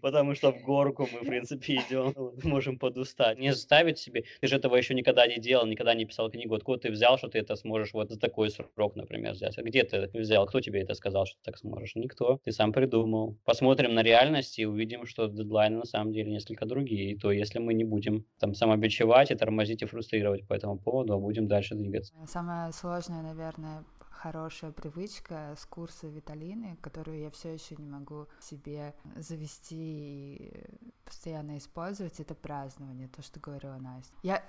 потому 0.00 0.34
что 0.34 0.52
в 0.52 0.62
горку 0.62 1.08
мы, 1.12 1.20
в 1.20 1.26
принципе, 1.26 1.76
идем, 1.76 2.14
можем 2.44 2.78
подустать. 2.78 3.38
Не 3.38 3.52
заставить 3.52 3.98
себе, 3.98 4.24
ты 4.40 4.46
же 4.46 4.56
этого 4.56 4.76
еще 4.76 4.94
никогда 4.94 5.26
не 5.26 5.38
делал, 5.38 5.66
никогда 5.66 5.94
не 5.94 6.04
писал 6.04 6.30
книгу, 6.30 6.54
откуда 6.54 6.80
ты 6.80 6.90
взял, 6.90 7.18
что 7.18 7.28
ты 7.28 7.38
это 7.38 7.56
сможешь 7.56 7.92
вот 7.92 8.10
за 8.10 8.18
такой 8.18 8.50
срок, 8.50 8.96
например, 8.96 9.32
взять? 9.32 9.58
А 9.58 9.62
где 9.62 9.84
ты 9.84 10.10
взял? 10.14 10.46
Кто 10.46 10.60
тебе 10.60 10.82
это 10.82 10.94
сказал, 10.94 11.26
что 11.26 11.36
ты 11.38 11.44
так 11.44 11.58
сможешь? 11.58 11.94
Никто. 11.96 12.40
Ты 12.44 12.52
сам 12.52 12.72
придумал. 12.72 13.36
Посмотрим 13.44 13.94
на 13.94 14.02
реальность 14.02 14.58
и 14.58 14.66
увидим, 14.66 15.06
что 15.06 15.26
дедлайны 15.26 15.78
на 15.78 15.84
самом 15.84 16.12
деле 16.12 16.30
несколько 16.30 16.66
другие. 16.66 17.12
И 17.12 17.18
то, 17.18 17.30
если 17.30 17.58
мы 17.58 17.74
не 17.74 17.84
будем 17.84 18.24
там 18.38 18.54
самобичевать 18.54 19.30
и 19.30 19.34
тормозить 19.34 19.82
и 19.82 19.86
фрустрировать 19.86 20.46
по 20.46 20.54
этому 20.54 20.78
поводу, 20.78 21.14
а 21.14 21.18
будем 21.18 21.48
дальше 21.48 21.74
двигаться. 21.74 22.14
Самое 22.26 22.67
сложная, 22.72 23.22
наверное, 23.22 23.84
хорошая 24.18 24.72
привычка 24.72 25.54
с 25.56 25.64
курса 25.64 26.08
Виталины, 26.08 26.76
которую 26.80 27.20
я 27.20 27.30
все 27.30 27.54
еще 27.54 27.76
не 27.76 27.86
могу 27.86 28.26
себе 28.40 28.94
завести 29.16 29.76
и 29.76 30.64
постоянно 31.04 31.58
использовать, 31.58 32.20
это 32.20 32.34
празднование, 32.34 33.08
то, 33.08 33.22
что 33.22 33.40
говорила 33.40 33.76
Настя. 33.76 34.14
Я 34.22 34.42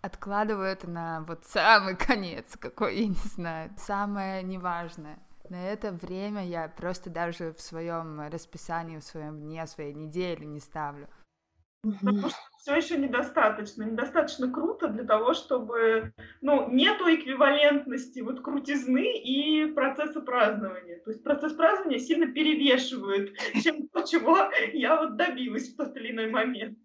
откладываю 0.00 0.66
это 0.66 0.88
на 0.88 1.22
вот 1.22 1.44
самый 1.44 1.96
конец, 1.96 2.56
какой, 2.58 3.00
я 3.00 3.08
не 3.08 3.14
знаю, 3.14 3.72
самое 3.76 4.42
неважное. 4.42 5.18
На 5.48 5.62
это 5.62 5.92
время 5.92 6.44
я 6.44 6.68
просто 6.68 7.10
даже 7.10 7.52
в 7.52 7.60
своем 7.60 8.20
расписании, 8.28 8.98
в 8.98 9.04
своем 9.04 9.40
дне, 9.40 9.66
своей 9.66 9.94
неделе 9.94 10.46
не 10.46 10.60
ставлю. 10.60 11.08
Потому 12.00 12.28
что 12.28 12.38
все 12.58 12.74
еще 12.76 12.96
недостаточно. 12.98 13.84
Недостаточно 13.84 14.50
круто 14.50 14.88
для 14.88 15.04
того, 15.04 15.34
чтобы... 15.34 16.12
Ну, 16.40 16.70
нету 16.70 17.04
эквивалентности 17.04 18.20
вот 18.20 18.40
крутизны 18.40 19.18
и 19.18 19.66
процесса 19.72 20.20
празднования. 20.20 21.00
То 21.04 21.10
есть 21.10 21.22
процесс 21.22 21.52
празднования 21.52 21.98
сильно 21.98 22.26
перевешивает, 22.26 23.36
чем 23.62 23.88
то, 23.88 24.02
чего 24.02 24.50
я 24.72 25.00
вот 25.00 25.16
добилась 25.16 25.68
в 25.68 25.76
тот 25.76 25.96
или 25.96 26.10
иной 26.10 26.28
момент. 26.28 26.78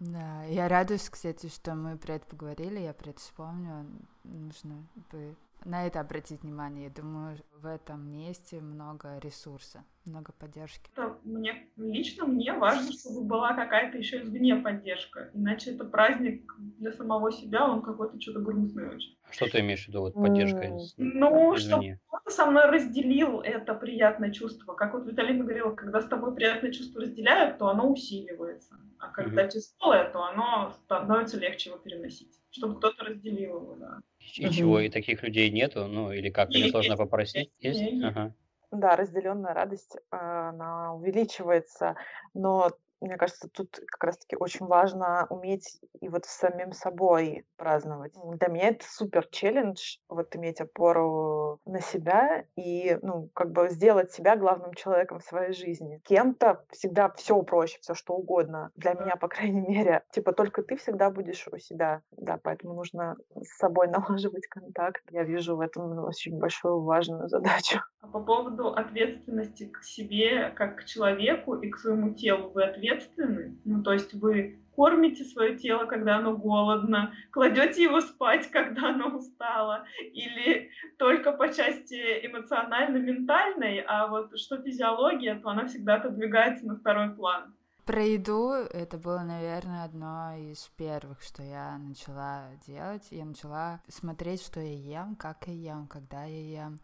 Да, 0.00 0.44
я 0.44 0.66
радуюсь, 0.66 1.10
кстати, 1.10 1.48
что 1.48 1.74
мы 1.74 1.98
про 1.98 2.14
это 2.14 2.24
поговорили, 2.24 2.80
я 2.80 2.94
про 2.94 3.10
это 3.10 3.20
вспомню. 3.20 3.84
Нужно 4.24 4.86
бы 5.12 5.36
на 5.66 5.86
это 5.86 6.00
обратить 6.00 6.42
внимание. 6.42 6.84
Я 6.84 7.02
думаю, 7.02 7.36
в 7.60 7.66
этом 7.66 8.10
месте 8.10 8.60
много 8.62 9.18
ресурса, 9.18 9.84
много 10.06 10.32
поддержки. 10.32 10.90
Это 10.96 11.18
мне 11.24 11.68
лично 11.76 12.24
мне 12.24 12.54
важно, 12.54 12.90
чтобы 12.92 13.24
была 13.24 13.52
какая-то 13.52 13.98
еще 13.98 14.22
извне 14.22 14.56
поддержка, 14.56 15.30
иначе 15.34 15.72
это 15.72 15.84
праздник 15.84 16.54
для 16.78 16.92
самого 16.92 17.30
себя, 17.30 17.68
он 17.68 17.82
какой-то 17.82 18.18
что-то 18.18 18.40
грустный 18.40 18.88
очень. 18.88 19.18
Что 19.30 19.50
ты 19.50 19.60
имеешь 19.60 19.84
в 19.84 19.88
виду, 19.88 20.00
вот 20.00 20.14
поддержка? 20.14 20.64
Mm. 20.64 20.78
Ну, 20.96 21.54
кто-то 21.54 21.82
со 22.30 22.46
мной 22.46 22.66
разделил 22.66 23.40
это 23.40 23.74
приятное 23.74 24.30
чувство. 24.30 24.74
Как 24.74 24.94
вот 24.94 25.06
Виталина 25.06 25.44
говорила, 25.44 25.74
когда 25.74 26.00
с 26.00 26.06
тобой 26.06 26.34
приятное 26.34 26.72
чувство 26.72 27.02
разделяют, 27.02 27.58
то 27.58 27.68
оно 27.68 27.90
усиливается. 27.90 28.76
А 28.98 29.08
когда 29.08 29.44
mm-hmm. 29.44 29.48
тяжелое, 29.48 30.10
то 30.10 30.24
оно 30.24 30.72
становится 30.84 31.38
легче 31.38 31.70
его 31.70 31.78
переносить. 31.78 32.38
Чтобы 32.50 32.76
кто-то 32.78 33.04
разделил 33.04 33.56
его, 33.60 33.74
да. 33.76 34.00
И 34.18 34.44
mm-hmm. 34.44 34.50
чего, 34.50 34.80
и 34.80 34.88
таких 34.88 35.22
людей 35.22 35.50
нету? 35.50 35.86
Ну, 35.86 36.12
или 36.12 36.30
как? 36.30 36.50
Или 36.50 36.70
сложно 36.70 36.96
попросить? 36.96 37.50
Есть? 37.58 37.80
есть? 37.80 38.02
Ага. 38.04 38.34
Да, 38.70 38.94
разделенная 38.94 39.52
радость, 39.52 39.96
а, 40.10 40.50
она 40.50 40.94
увеличивается, 40.94 41.96
но 42.34 42.70
мне 43.00 43.16
кажется, 43.16 43.48
тут 43.48 43.80
как 43.86 44.04
раз-таки 44.04 44.36
очень 44.36 44.66
важно 44.66 45.26
уметь 45.30 45.80
и 46.00 46.08
вот 46.08 46.26
самим 46.26 46.72
собой 46.72 47.46
праздновать. 47.56 48.12
Для 48.14 48.48
меня 48.48 48.68
это 48.68 48.84
супер 48.86 49.26
челлендж, 49.30 49.96
вот 50.08 50.34
иметь 50.36 50.60
опору 50.60 51.60
на 51.64 51.80
себя 51.80 52.44
и, 52.56 52.98
ну, 53.02 53.30
как 53.34 53.52
бы 53.52 53.70
сделать 53.70 54.12
себя 54.12 54.36
главным 54.36 54.74
человеком 54.74 55.18
в 55.18 55.24
своей 55.24 55.52
жизни. 55.52 56.00
Кем-то 56.04 56.64
всегда 56.70 57.10
все 57.10 57.42
проще, 57.42 57.78
все 57.80 57.94
что 57.94 58.14
угодно. 58.14 58.70
Для 58.76 58.94
меня, 58.94 59.16
по 59.16 59.28
крайней 59.28 59.62
мере, 59.62 60.02
типа 60.12 60.32
только 60.32 60.62
ты 60.62 60.76
всегда 60.76 61.10
будешь 61.10 61.48
у 61.50 61.58
себя. 61.58 62.02
Да, 62.12 62.38
поэтому 62.42 62.74
нужно 62.74 63.16
с 63.34 63.56
собой 63.56 63.88
налаживать 63.88 64.46
контакт. 64.46 65.02
Я 65.10 65.24
вижу 65.24 65.56
в 65.56 65.60
этом 65.60 65.98
очень 66.04 66.38
большую 66.38 66.82
важную 66.82 67.28
задачу. 67.28 67.80
А 68.00 68.06
по 68.08 68.20
поводу 68.20 68.68
ответственности 68.68 69.66
к 69.66 69.82
себе, 69.84 70.50
как 70.50 70.78
к 70.78 70.84
человеку 70.84 71.54
и 71.54 71.70
к 71.70 71.78
своему 71.78 72.14
телу, 72.14 72.50
вы 72.50 72.64
ответственны 72.64 72.89
ответственны. 72.90 73.56
Ну, 73.64 73.82
то 73.82 73.92
есть 73.92 74.14
вы 74.14 74.58
кормите 74.74 75.24
свое 75.24 75.56
тело, 75.56 75.84
когда 75.86 76.16
оно 76.16 76.36
голодно, 76.36 77.12
кладете 77.30 77.82
его 77.82 78.00
спать, 78.00 78.46
когда 78.52 78.90
оно 78.90 79.16
устало, 79.16 79.84
или 80.12 80.70
только 80.96 81.32
по 81.32 81.52
части 81.52 82.26
эмоционально-ментальной, 82.26 83.84
а 83.86 84.06
вот 84.06 84.38
что 84.38 84.60
физиология, 84.62 85.34
то 85.34 85.50
она 85.50 85.66
всегда 85.66 85.96
отодвигается 85.96 86.66
на 86.66 86.76
второй 86.76 87.14
план. 87.14 87.54
Про 87.84 88.04
еду 88.04 88.52
это 88.52 88.98
было, 88.98 89.20
наверное, 89.20 89.84
одно 89.84 90.34
из 90.36 90.70
первых, 90.76 91.22
что 91.22 91.42
я 91.42 91.76
начала 91.78 92.44
делать. 92.64 93.08
Я 93.10 93.24
начала 93.24 93.80
смотреть, 93.88 94.42
что 94.42 94.60
я 94.60 95.02
ем, 95.02 95.16
как 95.16 95.48
я 95.48 95.72
ем, 95.72 95.88
когда 95.88 96.24
я 96.24 96.66
ем. 96.66 96.78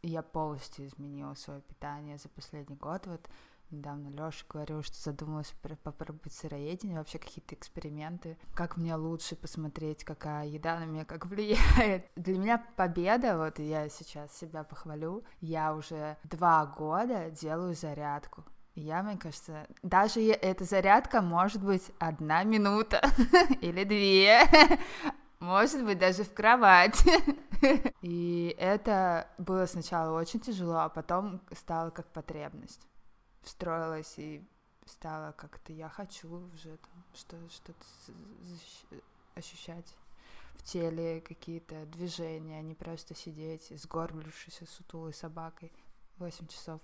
И 0.00 0.08
я 0.08 0.22
полностью 0.22 0.86
изменила 0.86 1.34
свое 1.34 1.60
питание 1.60 2.16
за 2.16 2.30
последний 2.30 2.76
год. 2.76 3.06
Вот 3.06 3.28
Недавно 3.70 4.10
Лёша 4.10 4.44
говорил, 4.48 4.82
что 4.84 4.96
задумалась 4.96 5.52
попробовать 5.82 6.32
сыроедение, 6.32 6.98
вообще 6.98 7.18
какие-то 7.18 7.56
эксперименты, 7.56 8.38
как 8.54 8.76
мне 8.76 8.94
лучше 8.94 9.34
посмотреть, 9.34 10.04
какая 10.04 10.46
еда 10.46 10.78
на 10.78 10.84
меня 10.84 11.04
как 11.04 11.26
влияет. 11.26 12.06
Для 12.16 12.38
меня 12.38 12.64
победа, 12.76 13.36
вот 13.36 13.58
я 13.58 13.88
сейчас 13.88 14.36
себя 14.36 14.62
похвалю, 14.62 15.24
я 15.40 15.74
уже 15.74 16.16
два 16.22 16.64
года 16.64 17.30
делаю 17.30 17.74
зарядку. 17.74 18.44
Я, 18.76 19.02
мне 19.02 19.16
кажется, 19.16 19.66
даже 19.82 20.20
эта 20.20 20.64
зарядка 20.64 21.20
может 21.20 21.64
быть 21.64 21.90
одна 21.98 22.44
минута 22.44 23.02
или 23.62 23.82
две, 23.82 24.42
может 25.40 25.84
быть, 25.84 25.98
даже 25.98 26.22
в 26.22 26.32
кровати. 26.32 27.10
И 28.02 28.54
это 28.58 29.26
было 29.38 29.66
сначала 29.66 30.16
очень 30.16 30.38
тяжело, 30.38 30.76
а 30.76 30.88
потом 30.88 31.40
стало 31.52 31.90
как 31.90 32.06
потребность 32.12 32.86
встроилась 33.46 34.18
и 34.18 34.44
стала 34.84 35.32
как-то 35.32 35.72
я 35.72 35.88
хочу 35.88 36.28
уже 36.28 36.76
там 36.76 37.04
что 37.14 37.36
что-то 37.48 37.84
ощущать 39.34 39.96
в 40.54 40.62
теле 40.62 41.20
какие-то 41.20 41.86
движения, 41.86 42.58
а 42.58 42.62
не 42.62 42.74
просто 42.74 43.14
сидеть 43.14 43.68
сгорблившейся 43.70 44.66
сутулой 44.66 45.12
собакой 45.12 45.72
8 46.18 46.46
часов. 46.48 46.80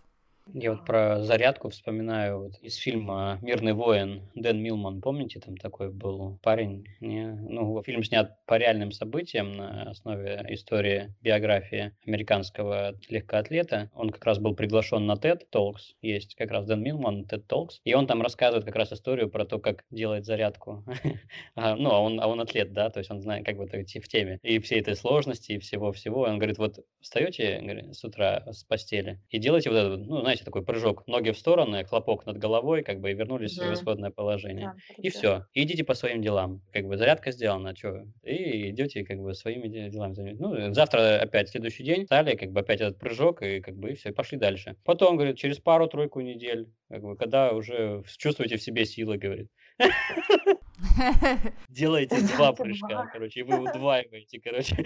Я 0.55 0.73
вот 0.73 0.85
про 0.85 1.23
зарядку 1.23 1.71
вспоминаю 1.71 2.45
вот 2.45 2.59
из 2.61 2.77
фильма 2.77 3.39
«Мирный 3.43 3.73
воин» 3.73 4.29
Дэн 4.35 4.61
Милман, 4.61 5.01
помните, 5.01 5.41
там 5.41 5.57
такой 5.57 5.91
был 5.91 6.39
парень, 6.43 6.85
не? 7.01 7.27
ну, 7.27 7.83
фильм 7.83 8.03
снят 8.03 8.45
по 8.47 8.57
реальным 8.59 8.93
событиям 8.93 9.53
на 9.53 9.91
основе 9.91 10.45
истории 10.51 11.15
биографии 11.23 11.93
американского 12.07 12.99
легкоатлета. 13.09 13.91
Он 13.95 14.11
как 14.11 14.25
раз 14.25 14.39
был 14.39 14.55
приглашен 14.55 15.07
на 15.07 15.15
TED 15.15 15.43
Talks, 15.53 15.95
есть 16.03 16.35
как 16.35 16.51
раз 16.51 16.67
Дэн 16.67 16.83
Милман, 16.83 17.25
TED 17.25 17.47
Talks, 17.47 17.81
и 17.85 17.95
он 17.95 18.07
там 18.07 18.21
рассказывает 18.21 18.65
как 18.65 18.77
раз 18.77 18.93
историю 18.93 19.31
про 19.31 19.45
то, 19.45 19.59
как 19.59 19.85
делать 19.91 20.27
зарядку. 20.27 20.85
а, 21.55 21.77
ну, 21.77 21.91
а 21.91 22.01
он, 22.01 22.21
а 22.21 22.27
он 22.27 22.41
атлет, 22.41 22.73
да, 22.73 22.91
то 22.91 22.99
есть 22.99 23.11
он 23.11 23.21
знает, 23.21 23.47
как 23.47 23.57
бы 23.57 23.67
в 23.67 24.09
теме. 24.09 24.39
И 24.43 24.59
всей 24.59 24.81
этой 24.81 24.97
сложности, 24.97 25.53
и 25.53 25.59
всего-всего. 25.59 26.23
Он 26.23 26.39
говорит, 26.39 26.59
вот 26.59 26.81
встаете 27.01 27.91
с 27.93 28.05
утра 28.05 28.45
с 28.51 28.65
постели 28.65 29.21
и 29.31 29.39
делаете 29.39 29.71
вот 29.71 29.77
это, 29.77 29.97
ну, 29.97 30.32
знаете, 30.33 30.45
такой 30.45 30.63
прыжок, 30.63 31.07
ноги 31.07 31.31
в 31.31 31.39
стороны, 31.39 31.85
хлопок 31.85 32.25
над 32.25 32.39
головой, 32.39 32.83
как 32.83 33.01
бы 33.01 33.11
и 33.11 33.15
вернулись 33.15 33.59
в 33.59 33.73
исходное 33.73 34.11
положение. 34.11 34.73
Да, 34.75 34.95
и 35.03 35.11
все. 35.11 35.47
идите 35.53 35.85
по 35.85 35.95
своим 35.95 36.23
делам. 36.23 36.63
Как 36.73 36.87
бы 36.87 36.97
зарядка 36.97 37.33
сделана, 37.33 37.77
что? 37.77 38.07
И 38.23 38.71
идете 38.71 39.05
как 39.05 39.19
бы 39.19 39.35
своими 39.35 39.69
делами 39.69 40.33
Ну, 40.39 40.73
завтра 40.73 41.19
опять 41.21 41.51
следующий 41.51 41.85
день, 41.85 42.07
стали, 42.07 42.35
как 42.35 42.51
бы 42.51 42.61
опять 42.61 42.81
этот 42.81 42.99
прыжок, 42.99 43.43
и 43.43 43.61
как 43.61 43.77
бы 43.77 43.91
и 43.91 43.95
все, 43.95 44.09
и 44.09 44.13
пошли 44.13 44.39
дальше. 44.39 44.77
Потом, 44.85 45.17
говорит, 45.17 45.37
через 45.37 45.59
пару-тройку 45.59 46.21
недель, 46.21 46.69
как 46.89 47.03
бы, 47.03 47.17
когда 47.17 47.53
уже 47.53 48.03
чувствуете 48.17 48.57
в 48.57 48.63
себе 48.63 48.87
силы, 48.87 49.19
говорит, 49.19 49.49
Делаете 51.69 52.17
два 52.37 52.53
прыжка, 52.53 53.09
короче, 53.13 53.41
и 53.41 53.43
вы 53.43 53.61
удваиваете, 53.61 54.41
короче, 54.41 54.85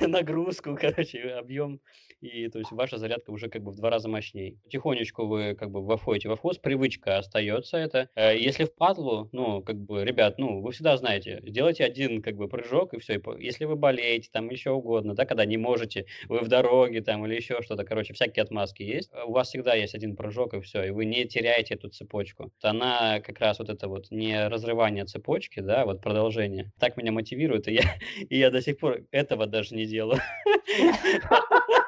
нагрузку, 0.06 0.76
короче, 0.80 1.20
объем, 1.38 1.80
и 2.20 2.48
то 2.48 2.58
есть 2.58 2.72
ваша 2.72 2.98
зарядка 2.98 3.30
уже 3.30 3.48
как 3.48 3.62
бы 3.62 3.70
в 3.70 3.76
два 3.76 3.90
раза 3.90 4.08
мощнее. 4.08 4.56
Потихонечку 4.64 5.26
вы 5.26 5.54
как 5.54 5.70
бы 5.70 5.96
входите 5.96 6.28
во 6.28 6.36
вкус, 6.36 6.58
привычка 6.58 7.18
остается 7.18 7.76
это. 7.76 8.08
Э, 8.14 8.36
если 8.36 8.64
в 8.64 8.74
падлу, 8.74 9.28
ну, 9.32 9.62
как 9.62 9.76
бы, 9.76 10.04
ребят, 10.04 10.38
ну, 10.38 10.60
вы 10.60 10.72
всегда 10.72 10.96
знаете, 10.96 11.42
сделайте 11.44 11.84
один 11.84 12.22
как 12.22 12.36
бы 12.36 12.48
прыжок, 12.48 12.94
и 12.94 12.98
все. 12.98 13.20
Если 13.38 13.64
вы 13.64 13.76
болеете, 13.76 14.30
там 14.32 14.48
еще 14.48 14.70
угодно, 14.70 15.14
да, 15.14 15.26
когда 15.26 15.44
не 15.44 15.56
можете, 15.56 16.06
вы 16.28 16.40
в 16.40 16.48
дороге 16.48 17.02
там 17.02 17.26
или 17.26 17.34
еще 17.34 17.60
что-то, 17.62 17.84
короче, 17.84 18.14
всякие 18.14 18.42
отмазки 18.42 18.82
есть, 18.82 19.10
у 19.26 19.32
вас 19.32 19.48
всегда 19.48 19.74
есть 19.74 19.94
один 19.94 20.16
прыжок, 20.16 20.54
и 20.54 20.60
все, 20.60 20.82
и 20.84 20.90
вы 20.90 21.04
не 21.04 21.26
теряете 21.26 21.74
эту 21.74 21.90
цепочку. 21.90 22.52
Она 22.62 23.20
как 23.20 23.38
раз 23.40 23.58
вот 23.58 23.68
это 23.68 23.88
вот 23.88 24.10
не 24.10 24.48
разрывание 24.48 24.93
цепочки, 25.02 25.60
да, 25.60 25.84
вот 25.84 26.00
продолжение. 26.00 26.70
Так 26.78 26.96
меня 26.96 27.12
мотивирует, 27.12 27.68
и 27.68 27.74
я, 27.74 27.82
и 28.28 28.38
я 28.38 28.50
до 28.50 28.62
сих 28.62 28.78
пор 28.78 29.00
этого 29.10 29.46
даже 29.46 29.74
не 29.74 29.86
делаю. 29.86 30.20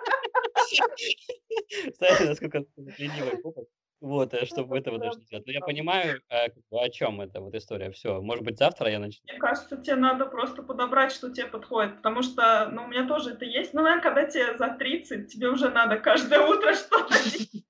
Знаете, 1.99 2.25
насколько 2.25 2.65
ленивый 2.77 3.41
опыт. 3.43 3.69
Вот, 4.01 4.35
э, 4.35 4.45
чтобы 4.45 4.77
этого 4.77 4.99
даже 4.99 5.19
не 5.19 5.25
делать. 5.25 5.47
Но 5.47 5.53
я 5.53 5.61
понимаю, 5.61 6.21
э, 6.29 6.49
о 6.71 6.89
чем 6.91 7.21
эта 7.21 7.41
вот 7.41 7.55
история. 7.55 7.91
Все, 7.91 8.21
может 8.21 8.45
быть, 8.45 8.59
завтра 8.59 8.91
я 8.91 8.99
начну. 8.99 9.23
Мне 9.25 9.39
кажется, 9.39 9.77
тебе 9.79 9.97
надо 9.97 10.27
просто 10.27 10.63
подобрать, 10.63 11.13
что 11.13 11.31
тебе 11.31 11.47
подходит. 11.47 11.97
Потому 11.97 12.23
что, 12.23 12.69
ну, 12.71 12.85
у 12.85 12.89
меня 12.89 13.09
тоже 13.09 13.31
это 13.31 13.47
есть. 13.47 13.73
Но, 13.73 13.83
наверное, 13.83 14.03
когда 14.03 14.25
тебе 14.25 14.57
за 14.59 14.69
30, 14.69 15.33
тебе 15.33 15.49
уже 15.49 15.71
надо 15.71 15.97
каждое 15.97 16.41
утро 16.41 16.75
что-то 16.75 17.15
какое-то 17.15 17.66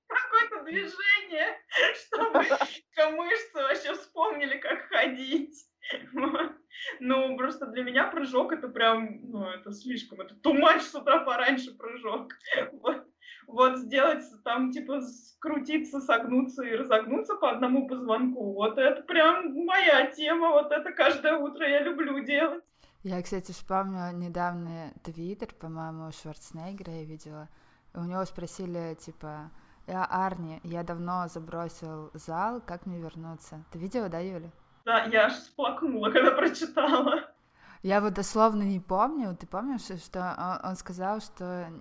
движение, 0.67 1.57
чтобы 1.95 2.39
мышцы 3.17 3.55
вообще 3.55 3.93
вспомнили, 3.93 4.57
как 4.57 4.87
ходить. 4.87 5.67
Ну, 6.99 7.37
просто 7.37 7.67
для 7.67 7.83
меня 7.83 8.07
прыжок 8.07 8.51
это 8.51 8.67
прям, 8.67 9.19
ну, 9.31 9.45
это 9.45 9.71
слишком, 9.71 10.21
это 10.21 10.35
тумач 10.35 10.81
с 10.81 10.93
утра 10.93 11.19
пораньше 11.19 11.75
прыжок. 11.75 12.33
Вот. 12.81 13.07
вот 13.47 13.77
сделать 13.77 14.23
там, 14.43 14.71
типа, 14.71 15.01
скрутиться, 15.01 16.01
согнуться 16.01 16.63
и 16.63 16.75
разогнуться 16.75 17.35
по 17.35 17.49
одному 17.49 17.87
позвонку, 17.87 18.53
вот 18.53 18.77
это 18.77 19.01
прям 19.03 19.53
моя 19.53 20.07
тема, 20.07 20.49
вот 20.49 20.71
это 20.71 20.91
каждое 20.91 21.37
утро 21.37 21.67
я 21.67 21.81
люблю 21.81 22.23
делать. 22.23 22.63
Я, 23.03 23.21
кстати, 23.21 23.51
вспомнила 23.51 24.11
недавно 24.11 24.93
твиттер, 25.03 25.53
по-моему, 25.53 26.11
Шварценеггера 26.11 26.91
я 26.91 27.03
видела. 27.05 27.47
У 27.93 28.01
него 28.01 28.25
спросили, 28.25 28.95
типа, 28.95 29.49
я 29.87 30.03
Арни, 30.05 30.59
я 30.63 30.83
давно 30.83 31.27
забросил 31.27 32.11
зал, 32.13 32.61
как 32.61 32.85
мне 32.85 32.99
вернуться? 32.99 33.63
Ты 33.71 33.79
видела, 33.79 34.09
да, 34.09 34.19
Юля? 34.19 34.51
Да, 34.85 35.05
я 35.05 35.25
аж 35.25 35.35
сплакнула, 35.35 36.11
когда 36.11 36.31
прочитала. 36.31 37.31
Я 37.83 38.01
вот 38.01 38.13
дословно 38.13 38.63
не 38.63 38.79
помню. 38.79 39.35
Ты 39.35 39.47
помнишь, 39.47 40.01
что 40.01 40.59
он, 40.63 40.75
сказал, 40.75 41.21
что 41.21 41.71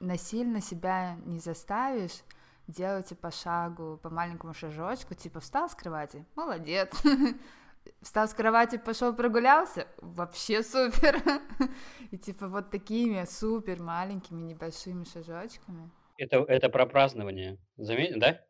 насильно 0.00 0.60
себя 0.60 1.16
не 1.24 1.38
заставишь, 1.38 2.22
делайте 2.66 3.14
по 3.14 3.30
шагу, 3.30 3.98
по 4.02 4.10
маленькому 4.10 4.54
шажочку, 4.54 5.14
типа 5.14 5.40
встал 5.40 5.68
с 5.68 5.74
кровати, 5.74 6.26
молодец. 6.34 6.90
Встал 8.00 8.28
с 8.28 8.34
кровати, 8.34 8.78
пошел 8.78 9.12
прогулялся, 9.12 9.88
вообще 10.00 10.62
супер. 10.62 11.20
И 12.12 12.18
типа 12.18 12.46
вот 12.46 12.70
такими 12.70 13.24
супер 13.24 13.82
маленькими 13.82 14.42
небольшими 14.42 15.02
шажочками. 15.02 15.90
Это, 16.16 16.44
это 16.48 16.68
про 16.68 16.86
празднование, 16.86 17.58
заметил, 17.76 18.18
да? 18.20 18.44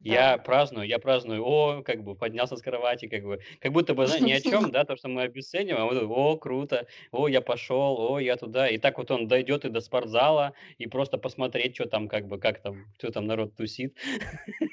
Я 0.00 0.38
праздную, 0.38 0.86
я 0.88 0.98
праздную, 1.00 1.44
о, 1.44 1.82
как 1.82 2.04
бы 2.04 2.16
поднялся 2.16 2.56
с 2.56 2.62
кровати, 2.62 3.08
как 3.08 3.24
бы, 3.24 3.40
как 3.60 3.72
будто 3.72 3.94
бы, 3.94 4.06
знаешь, 4.06 4.24
ни 4.24 4.32
о 4.32 4.40
чем, 4.40 4.70
да, 4.72 4.84
то, 4.84 4.96
что 4.96 5.08
мы 5.08 5.22
обесцениваем, 5.22 5.84
а 5.84 5.86
вот, 5.86 6.02
о, 6.04 6.38
круто, 6.38 6.86
о, 7.12 7.28
я 7.28 7.40
пошел, 7.40 7.96
о, 8.12 8.20
я 8.20 8.36
туда, 8.36 8.68
и 8.68 8.78
так 8.78 8.98
вот 8.98 9.10
он 9.10 9.28
дойдет 9.28 9.64
и 9.64 9.70
до 9.70 9.80
спортзала, 9.80 10.54
и 10.78 10.86
просто 10.86 11.18
посмотреть, 11.18 11.74
что 11.76 11.86
там, 11.86 12.08
как 12.08 12.28
бы, 12.28 12.38
как 12.38 12.62
там, 12.62 12.86
что 12.98 13.12
там 13.12 13.26
народ 13.26 13.56
тусит. 13.56 13.98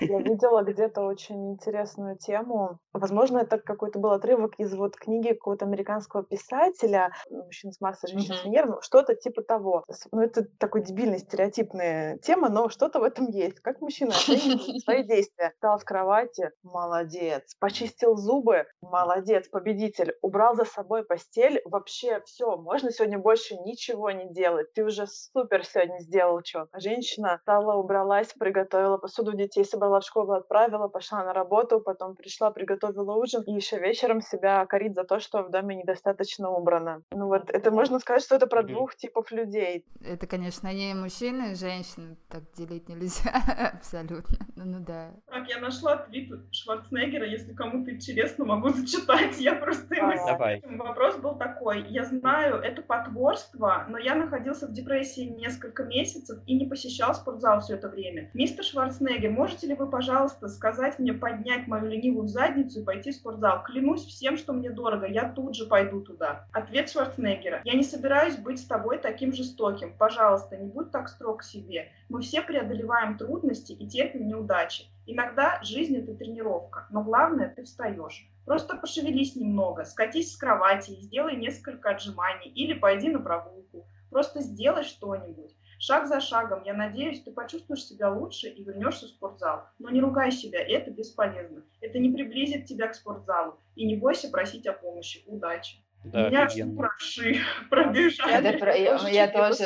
Я 0.00 0.18
видела 0.20 0.62
где-то 0.62 1.02
очень 1.02 1.52
интересную 1.52 2.16
тему. 2.16 2.78
Возможно, 2.92 3.38
это 3.38 3.58
какой-то 3.58 3.98
был 3.98 4.10
отрывок 4.10 4.54
из 4.58 4.74
вот 4.74 4.96
книги 4.96 5.28
какого-то 5.28 5.64
американского 5.64 6.22
писателя 6.22 7.12
«Мужчина 7.30 7.72
с 7.72 7.80
Марса, 7.80 8.08
женщина 8.08 8.36
с 8.36 8.44
Венеры», 8.44 8.78
что-то 8.80 9.14
типа 9.14 9.42
того. 9.42 9.84
Ну, 10.12 10.20
это 10.20 10.44
такой 10.58 10.82
дебильный, 10.82 11.18
стереотипная 11.18 12.18
тема, 12.18 12.48
но 12.48 12.68
что-то 12.68 13.00
в 13.00 13.04
этом 13.04 13.28
есть. 13.30 13.60
Как 13.60 13.80
мужчина 13.80 14.10
оценивает 14.10 14.82
свои 14.82 15.02
действия? 15.06 15.50
Встал 15.54 15.78
с 15.78 15.84
кровати, 15.84 16.50
молодец. 16.62 17.54
Почистил 17.60 18.16
зубы, 18.16 18.66
молодец, 18.80 19.48
победитель. 19.48 20.14
Убрал 20.22 20.56
за 20.56 20.64
собой 20.64 21.04
постель, 21.04 21.60
вообще 21.64 22.20
все, 22.24 22.56
можно 22.56 22.90
сегодня 22.90 23.18
больше 23.18 23.56
ничего 23.56 24.10
не 24.10 24.32
делать. 24.32 24.72
Ты 24.74 24.84
уже 24.84 25.06
супер 25.06 25.64
сегодня 25.64 26.00
сделал 26.00 26.40
что. 26.44 26.68
Женщина 26.74 27.38
стала, 27.42 27.74
убралась, 27.74 28.32
приготовила 28.38 28.96
посуду 28.96 29.32
детей, 29.32 29.59
собрала 29.64 30.00
в 30.00 30.04
школу, 30.04 30.32
отправила, 30.32 30.88
пошла 30.88 31.24
на 31.24 31.32
работу, 31.32 31.80
потом 31.80 32.16
пришла, 32.16 32.50
приготовила 32.50 33.14
ужин, 33.14 33.42
и 33.42 33.52
еще 33.52 33.78
вечером 33.78 34.20
себя 34.20 34.64
корит 34.66 34.94
за 34.94 35.04
то, 35.04 35.20
что 35.20 35.42
в 35.42 35.50
доме 35.50 35.76
недостаточно 35.76 36.50
убрано. 36.50 37.02
Ну 37.12 37.26
вот, 37.26 37.50
это 37.50 37.70
можно 37.70 37.98
сказать, 37.98 38.22
что 38.22 38.36
это 38.36 38.46
про 38.46 38.62
двух 38.62 38.94
типов 38.96 39.30
людей. 39.30 39.84
Это, 40.04 40.26
конечно, 40.26 40.72
не 40.72 40.94
мужчины 40.94 41.52
и 41.52 41.54
женщины, 41.54 42.16
так 42.28 42.42
делить 42.52 42.88
нельзя 42.88 43.30
абсолютно. 43.74 44.38
Ну, 44.56 44.64
ну 44.64 44.80
да. 44.80 45.10
Так, 45.26 45.48
я 45.48 45.58
нашла 45.58 45.96
твит 45.96 46.30
Шварценеггера, 46.52 47.26
если 47.26 47.52
кому-то 47.52 47.90
интересно, 47.90 48.44
могу 48.44 48.68
зачитать. 48.70 49.38
Я 49.38 49.54
просто 49.54 49.94
его... 49.94 50.12
Давай. 50.26 50.62
Вопрос 50.66 51.16
был 51.16 51.36
такой. 51.36 51.86
Я 51.88 52.04
знаю, 52.04 52.56
это 52.56 52.82
потворство, 52.82 53.86
но 53.88 53.98
я 53.98 54.14
находился 54.14 54.66
в 54.66 54.72
депрессии 54.72 55.22
несколько 55.22 55.84
месяцев 55.84 56.38
и 56.46 56.58
не 56.58 56.66
посещал 56.66 57.14
спортзал 57.14 57.60
все 57.60 57.74
это 57.74 57.88
время. 57.88 58.30
Мистер 58.34 58.64
Шварценеггер, 58.64 59.30
можете 59.50 59.66
ли 59.66 59.74
вы, 59.74 59.90
пожалуйста, 59.90 60.46
сказать 60.46 61.00
мне 61.00 61.12
поднять 61.12 61.66
мою 61.66 61.86
ленивую 61.86 62.28
задницу 62.28 62.80
и 62.80 62.84
пойти 62.84 63.10
в 63.10 63.16
спортзал? 63.16 63.64
Клянусь 63.64 64.04
всем, 64.04 64.36
что 64.36 64.52
мне 64.52 64.70
дорого, 64.70 65.08
я 65.08 65.28
тут 65.28 65.56
же 65.56 65.66
пойду 65.66 66.00
туда. 66.02 66.46
Ответ 66.52 66.88
Шварценеггера. 66.88 67.60
Я 67.64 67.74
не 67.74 67.82
собираюсь 67.82 68.36
быть 68.36 68.60
с 68.60 68.64
тобой 68.64 68.98
таким 68.98 69.32
жестоким. 69.32 69.92
Пожалуйста, 69.98 70.56
не 70.56 70.68
будь 70.68 70.92
так 70.92 71.08
строг 71.08 71.40
к 71.40 71.42
себе. 71.42 71.90
Мы 72.08 72.20
все 72.20 72.42
преодолеваем 72.42 73.18
трудности 73.18 73.72
и 73.72 73.88
терпим 73.88 74.28
неудачи. 74.28 74.84
Иногда 75.04 75.58
жизнь— 75.64 75.96
это 75.98 76.14
тренировка, 76.14 76.86
но 76.90 77.02
главное— 77.02 77.52
ты 77.56 77.64
встаешь. 77.64 78.30
Просто 78.44 78.76
пошевелись 78.76 79.34
немного, 79.34 79.84
скатись 79.84 80.32
с 80.32 80.36
кровати 80.36 80.92
и 80.92 81.00
сделай 81.00 81.34
несколько 81.34 81.90
отжиманий 81.90 82.52
или 82.54 82.74
пойди 82.74 83.08
на 83.08 83.18
прогулку. 83.18 83.84
Просто 84.10 84.42
сделай 84.42 84.84
что-нибудь. 84.84 85.56
Шаг 85.80 86.08
за 86.08 86.20
шагом, 86.20 86.62
я 86.64 86.74
надеюсь, 86.74 87.22
ты 87.22 87.32
почувствуешь 87.32 87.86
себя 87.86 88.10
лучше 88.10 88.48
и 88.48 88.62
вернешься 88.62 89.06
в 89.06 89.08
спортзал. 89.08 89.66
Но 89.78 89.88
не 89.88 90.02
ругай 90.02 90.30
себя, 90.30 90.60
это 90.60 90.90
бесполезно. 90.90 91.64
Это 91.80 91.98
не 91.98 92.12
приблизит 92.12 92.66
тебя 92.66 92.88
к 92.88 92.94
спортзалу. 92.94 93.58
И 93.76 93.86
не 93.86 93.96
бойся 93.96 94.28
просить 94.28 94.66
о 94.66 94.74
помощи. 94.74 95.22
Удачи. 95.26 95.78
Да, 96.04 96.28
Меня 96.28 96.42
аж 96.42 96.56
мураши 96.56 97.36
пробежали. 97.70 98.46
Это 98.46 98.58
про... 98.58 98.76
я, 98.76 99.08
я 99.08 99.28
тоже, 99.28 99.64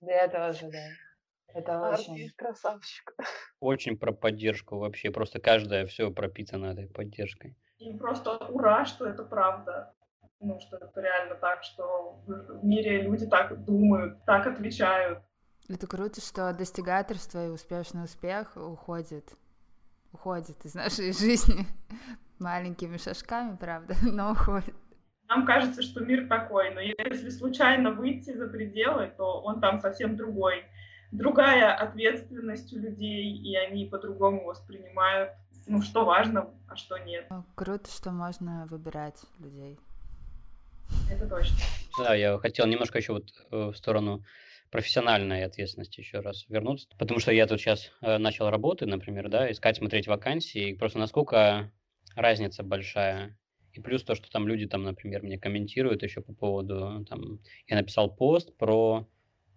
я 0.00 0.28
тоже, 0.28 0.70
да. 0.70 0.88
Это 1.52 1.90
очень... 1.90 2.30
красавчик. 2.36 3.14
Очень 3.60 3.98
про 3.98 4.12
поддержку 4.12 4.78
вообще. 4.78 5.10
Просто 5.10 5.40
каждая 5.40 5.86
все 5.86 6.10
пропитана 6.10 6.72
этой 6.72 6.88
поддержкой. 6.88 7.54
И 7.76 7.92
просто 7.98 8.38
ура, 8.48 8.86
что 8.86 9.06
это 9.06 9.22
правда. 9.22 9.92
Ну, 10.40 10.58
что 10.60 10.78
это 10.78 11.00
реально 11.02 11.34
так, 11.34 11.62
что 11.64 12.22
в 12.26 12.64
мире 12.64 13.02
люди 13.02 13.26
так 13.26 13.62
думают, 13.64 14.24
так 14.24 14.46
отвечают. 14.46 15.18
Это 15.68 15.86
круто, 15.86 16.20
что 16.20 16.52
достигаторство 16.52 17.46
и 17.46 17.50
успешный 17.50 18.04
успех 18.04 18.54
уходит, 18.56 19.32
уходит 20.12 20.62
из 20.64 20.74
нашей 20.74 21.12
жизни 21.18 21.66
маленькими 22.38 22.98
шажками, 22.98 23.56
правда, 23.56 23.94
но 24.02 24.32
уходит. 24.32 24.74
Нам 25.28 25.46
кажется, 25.46 25.80
что 25.80 26.04
мир 26.04 26.28
такой, 26.28 26.74
но 26.74 26.80
если 26.80 27.30
случайно 27.30 27.92
выйти 27.92 28.36
за 28.36 28.46
пределы, 28.46 29.10
то 29.16 29.40
он 29.40 29.60
там 29.60 29.80
совсем 29.80 30.16
другой. 30.16 30.64
Другая 31.12 31.74
ответственность 31.74 32.72
у 32.74 32.78
людей, 32.78 33.32
и 33.34 33.56
они 33.56 33.86
по-другому 33.86 34.44
воспринимают, 34.44 35.30
ну, 35.66 35.80
что 35.80 36.04
важно, 36.04 36.50
а 36.68 36.76
что 36.76 36.98
нет. 36.98 37.26
Ну, 37.30 37.42
круто, 37.54 37.90
что 37.90 38.10
можно 38.10 38.66
выбирать 38.70 39.22
людей. 39.38 39.78
Это 41.10 41.26
точно. 41.26 41.56
Да, 41.98 42.14
я 42.14 42.36
хотел 42.38 42.66
немножко 42.66 42.98
еще 42.98 43.14
вот 43.14 43.32
э, 43.50 43.70
в 43.70 43.74
сторону 43.74 44.22
профессиональной 44.70 45.44
ответственности 45.44 46.00
еще 46.00 46.20
раз 46.20 46.46
вернуться, 46.48 46.88
потому 46.98 47.20
что 47.20 47.32
я 47.32 47.46
тут 47.46 47.60
сейчас 47.60 47.90
э, 48.00 48.18
начал 48.18 48.50
работы, 48.50 48.86
например, 48.86 49.28
да, 49.28 49.50
искать, 49.50 49.76
смотреть 49.76 50.06
вакансии, 50.06 50.70
и 50.70 50.74
просто 50.74 50.98
насколько 50.98 51.72
разница 52.16 52.62
большая. 52.62 53.38
И 53.72 53.80
плюс 53.80 54.04
то, 54.04 54.14
что 54.14 54.30
там 54.30 54.46
люди, 54.46 54.66
там, 54.66 54.84
например, 54.84 55.22
мне 55.22 55.38
комментируют 55.38 56.02
еще 56.02 56.20
по 56.20 56.32
поводу, 56.32 57.04
там, 57.08 57.40
я 57.66 57.76
написал 57.76 58.14
пост 58.14 58.56
про 58.56 59.08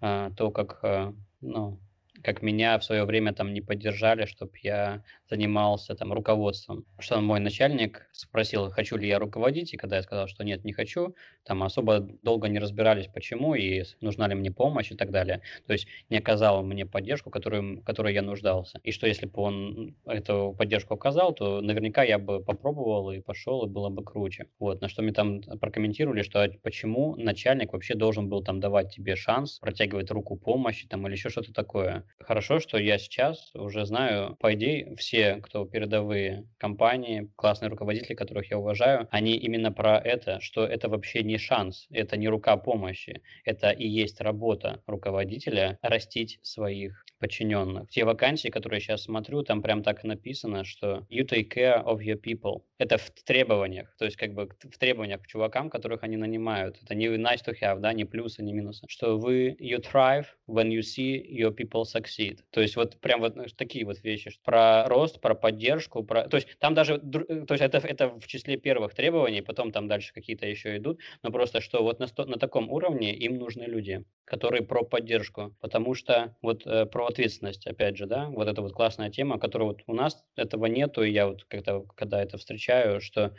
э, 0.01 0.32
то, 0.36 0.51
как, 0.51 0.80
э, 0.84 1.14
ну, 1.41 1.80
как 2.24 2.41
меня 2.41 2.78
в 2.80 2.84
свое 2.84 3.05
время 3.05 3.34
там 3.34 3.53
не 3.53 3.61
поддержали, 3.61 4.26
чтобы 4.26 4.53
я 4.63 5.03
занимался 5.30 5.95
там 5.95 6.13
руководством. 6.13 6.86
Что 6.99 7.20
мой 7.22 7.39
начальник 7.39 8.07
спросил, 8.11 8.70
хочу 8.72 8.97
ли 8.97 9.07
я 9.07 9.20
руководить, 9.20 9.74
и 9.74 9.78
когда 9.78 9.97
я 9.97 10.03
сказал, 10.03 10.28
что 10.28 10.43
нет, 10.43 10.63
не 10.63 10.74
хочу, 10.74 11.15
там 11.43 11.63
особо 11.63 11.99
долго 11.99 12.47
не 12.47 12.59
разбирались, 12.59 13.07
почему, 13.07 13.55
и 13.55 13.84
нужна 14.01 14.28
ли 14.28 14.36
мне 14.36 14.51
помощь 14.51 14.91
и 14.91 14.95
так 14.95 15.11
далее. 15.11 15.41
То 15.65 15.74
есть 15.74 15.88
не 16.09 16.18
оказал 16.18 16.63
мне 16.63 16.86
поддержку, 16.86 17.30
которую, 17.30 17.82
которой 17.84 18.13
я 18.13 18.22
нуждался. 18.22 18.80
И 18.84 18.91
что 18.91 19.07
если 19.07 19.26
бы 19.26 19.41
он 19.41 19.95
эту 20.05 20.55
поддержку 20.57 20.93
оказал, 20.95 21.34
то 21.34 21.61
наверняка 21.61 22.03
я 22.03 22.20
бы 22.20 22.43
попробовал 22.43 23.11
и 23.11 23.20
пошел, 23.20 23.65
и 23.65 23.70
было 23.70 23.89
бы 23.89 24.03
круче. 24.03 24.47
Вот, 24.59 24.82
на 24.82 24.89
что 24.89 25.01
мне 25.01 25.13
там 25.13 25.41
прокомментировали, 25.41 26.22
что 26.22 26.47
почему 26.63 27.15
начальник 27.15 27.74
вообще 27.74 27.95
должен 27.95 28.30
был 28.30 28.43
там 28.43 28.59
давать 28.59 28.93
тебе 28.93 29.15
шанс, 29.15 29.59
протягивать 29.59 30.11
руку 30.11 30.36
помощи 30.38 30.88
там 30.88 31.05
или 31.07 31.13
еще 31.13 31.30
что-то 31.30 31.53
такое. 31.53 32.05
Хорошо, 32.20 32.60
что 32.60 32.78
я 32.78 32.97
сейчас 32.97 33.51
уже 33.55 33.86
знаю, 33.86 34.36
по 34.39 34.53
идее, 34.53 34.95
все, 34.97 35.36
кто 35.38 35.66
передовые 35.66 36.45
компании, 36.58 37.32
классные 37.36 37.70
руководители, 37.70 38.16
которых 38.16 38.51
я 38.51 38.58
уважаю, 38.58 39.08
они 39.12 39.36
именно 39.36 39.72
про 39.72 39.97
это, 39.97 40.39
что 40.41 40.66
это 40.66 40.89
вообще 40.89 41.24
не 41.24 41.38
шанс, 41.38 41.88
это 41.89 42.18
не 42.18 42.28
рука 42.28 42.58
помощи, 42.58 43.22
это 43.45 43.70
и 43.72 43.88
есть 43.88 44.20
работа 44.20 44.82
руководителя 44.88 45.80
растить 45.82 46.39
своих 46.41 47.05
подчиненных. 47.20 47.89
Те 47.89 48.05
вакансии, 48.05 48.49
которые 48.49 48.78
я 48.78 48.82
сейчас 48.82 49.03
смотрю, 49.03 49.43
там 49.43 49.61
прям 49.61 49.84
так 49.84 50.03
написано, 50.03 50.63
что 50.63 51.05
you 51.09 51.26
take 51.28 51.49
care 51.53 51.84
of 51.84 51.99
your 51.99 52.20
people. 52.20 52.63
Это 52.78 52.97
в 52.97 53.09
требованиях, 53.24 53.95
то 53.97 54.05
есть 54.05 54.18
как 54.18 54.34
бы 54.34 54.49
в 54.59 54.78
требованиях 54.78 55.22
к 55.22 55.28
чувакам, 55.28 55.70
которых 55.70 56.03
они 56.03 56.18
нанимают. 56.18 56.78
Это 56.82 56.93
не 56.93 57.07
nice 57.07 57.43
to 57.45 57.53
have, 57.59 57.80
да, 57.80 57.93
не 57.93 58.05
плюсы, 58.05 58.43
не 58.43 58.53
минусы. 58.53 58.86
Что 58.88 59.18
вы 59.18 59.57
you 59.59 59.80
thrive 59.80 60.26
when 60.47 60.70
you 60.70 60.82
see 60.82 61.26
your 61.28 61.51
people 61.51 61.84
succeed. 61.84 62.39
То 62.51 62.61
есть 62.61 62.76
вот 62.76 62.99
прям 62.99 63.22
вот 63.22 63.36
такие 63.55 63.86
вот 63.86 64.03
вещи. 64.03 64.32
Про 64.43 64.88
рост, 64.88 65.20
про 65.22 65.36
поддержку, 65.36 66.03
про... 66.03 66.28
То 66.28 66.38
есть 66.38 66.47
там 66.59 66.74
даже, 66.74 66.95
э, 66.95 67.45
то 67.45 67.53
есть 67.53 67.63
это, 67.63 67.80
это 67.80 68.09
в 68.09 68.28
числе 68.28 68.57
первых 68.57 68.93
требований, 68.93 69.41
потом 69.41 69.72
там 69.72 69.88
дальше 69.88 70.13
какие-то 70.13 70.45
еще 70.45 70.78
идут, 70.78 70.99
но 71.24 71.32
просто 71.32 71.61
что 71.61 71.84
вот 71.84 71.99
на, 71.99 72.07
на 72.26 72.38
таком 72.38 72.70
уровне 72.70 73.15
им 73.15 73.38
нужны 73.38 73.63
люди, 73.63 74.03
которые 74.26 74.63
про 74.63 74.84
поддержку, 74.84 75.55
потому 75.61 75.95
что 75.95 76.36
вот 76.41 76.65
э, 76.65 76.86
про 76.86 77.07
ответственность, 77.08 77.66
опять 77.68 77.97
же, 77.97 78.05
да, 78.05 78.30
вот 78.30 78.47
это 78.47 78.62
вот 78.62 78.74
классная 78.74 79.10
тема, 79.10 79.39
которая 79.39 79.70
вот 79.70 79.82
у 79.88 79.93
нас 79.93 80.24
этого 80.36 80.66
нету, 80.66 81.03
и 81.03 81.12
я 81.12 81.28
вот 81.28 81.43
когда, 81.45 81.82
когда 81.95 82.22
это 82.22 82.38
встречаю, 82.38 83.01
что 83.01 83.34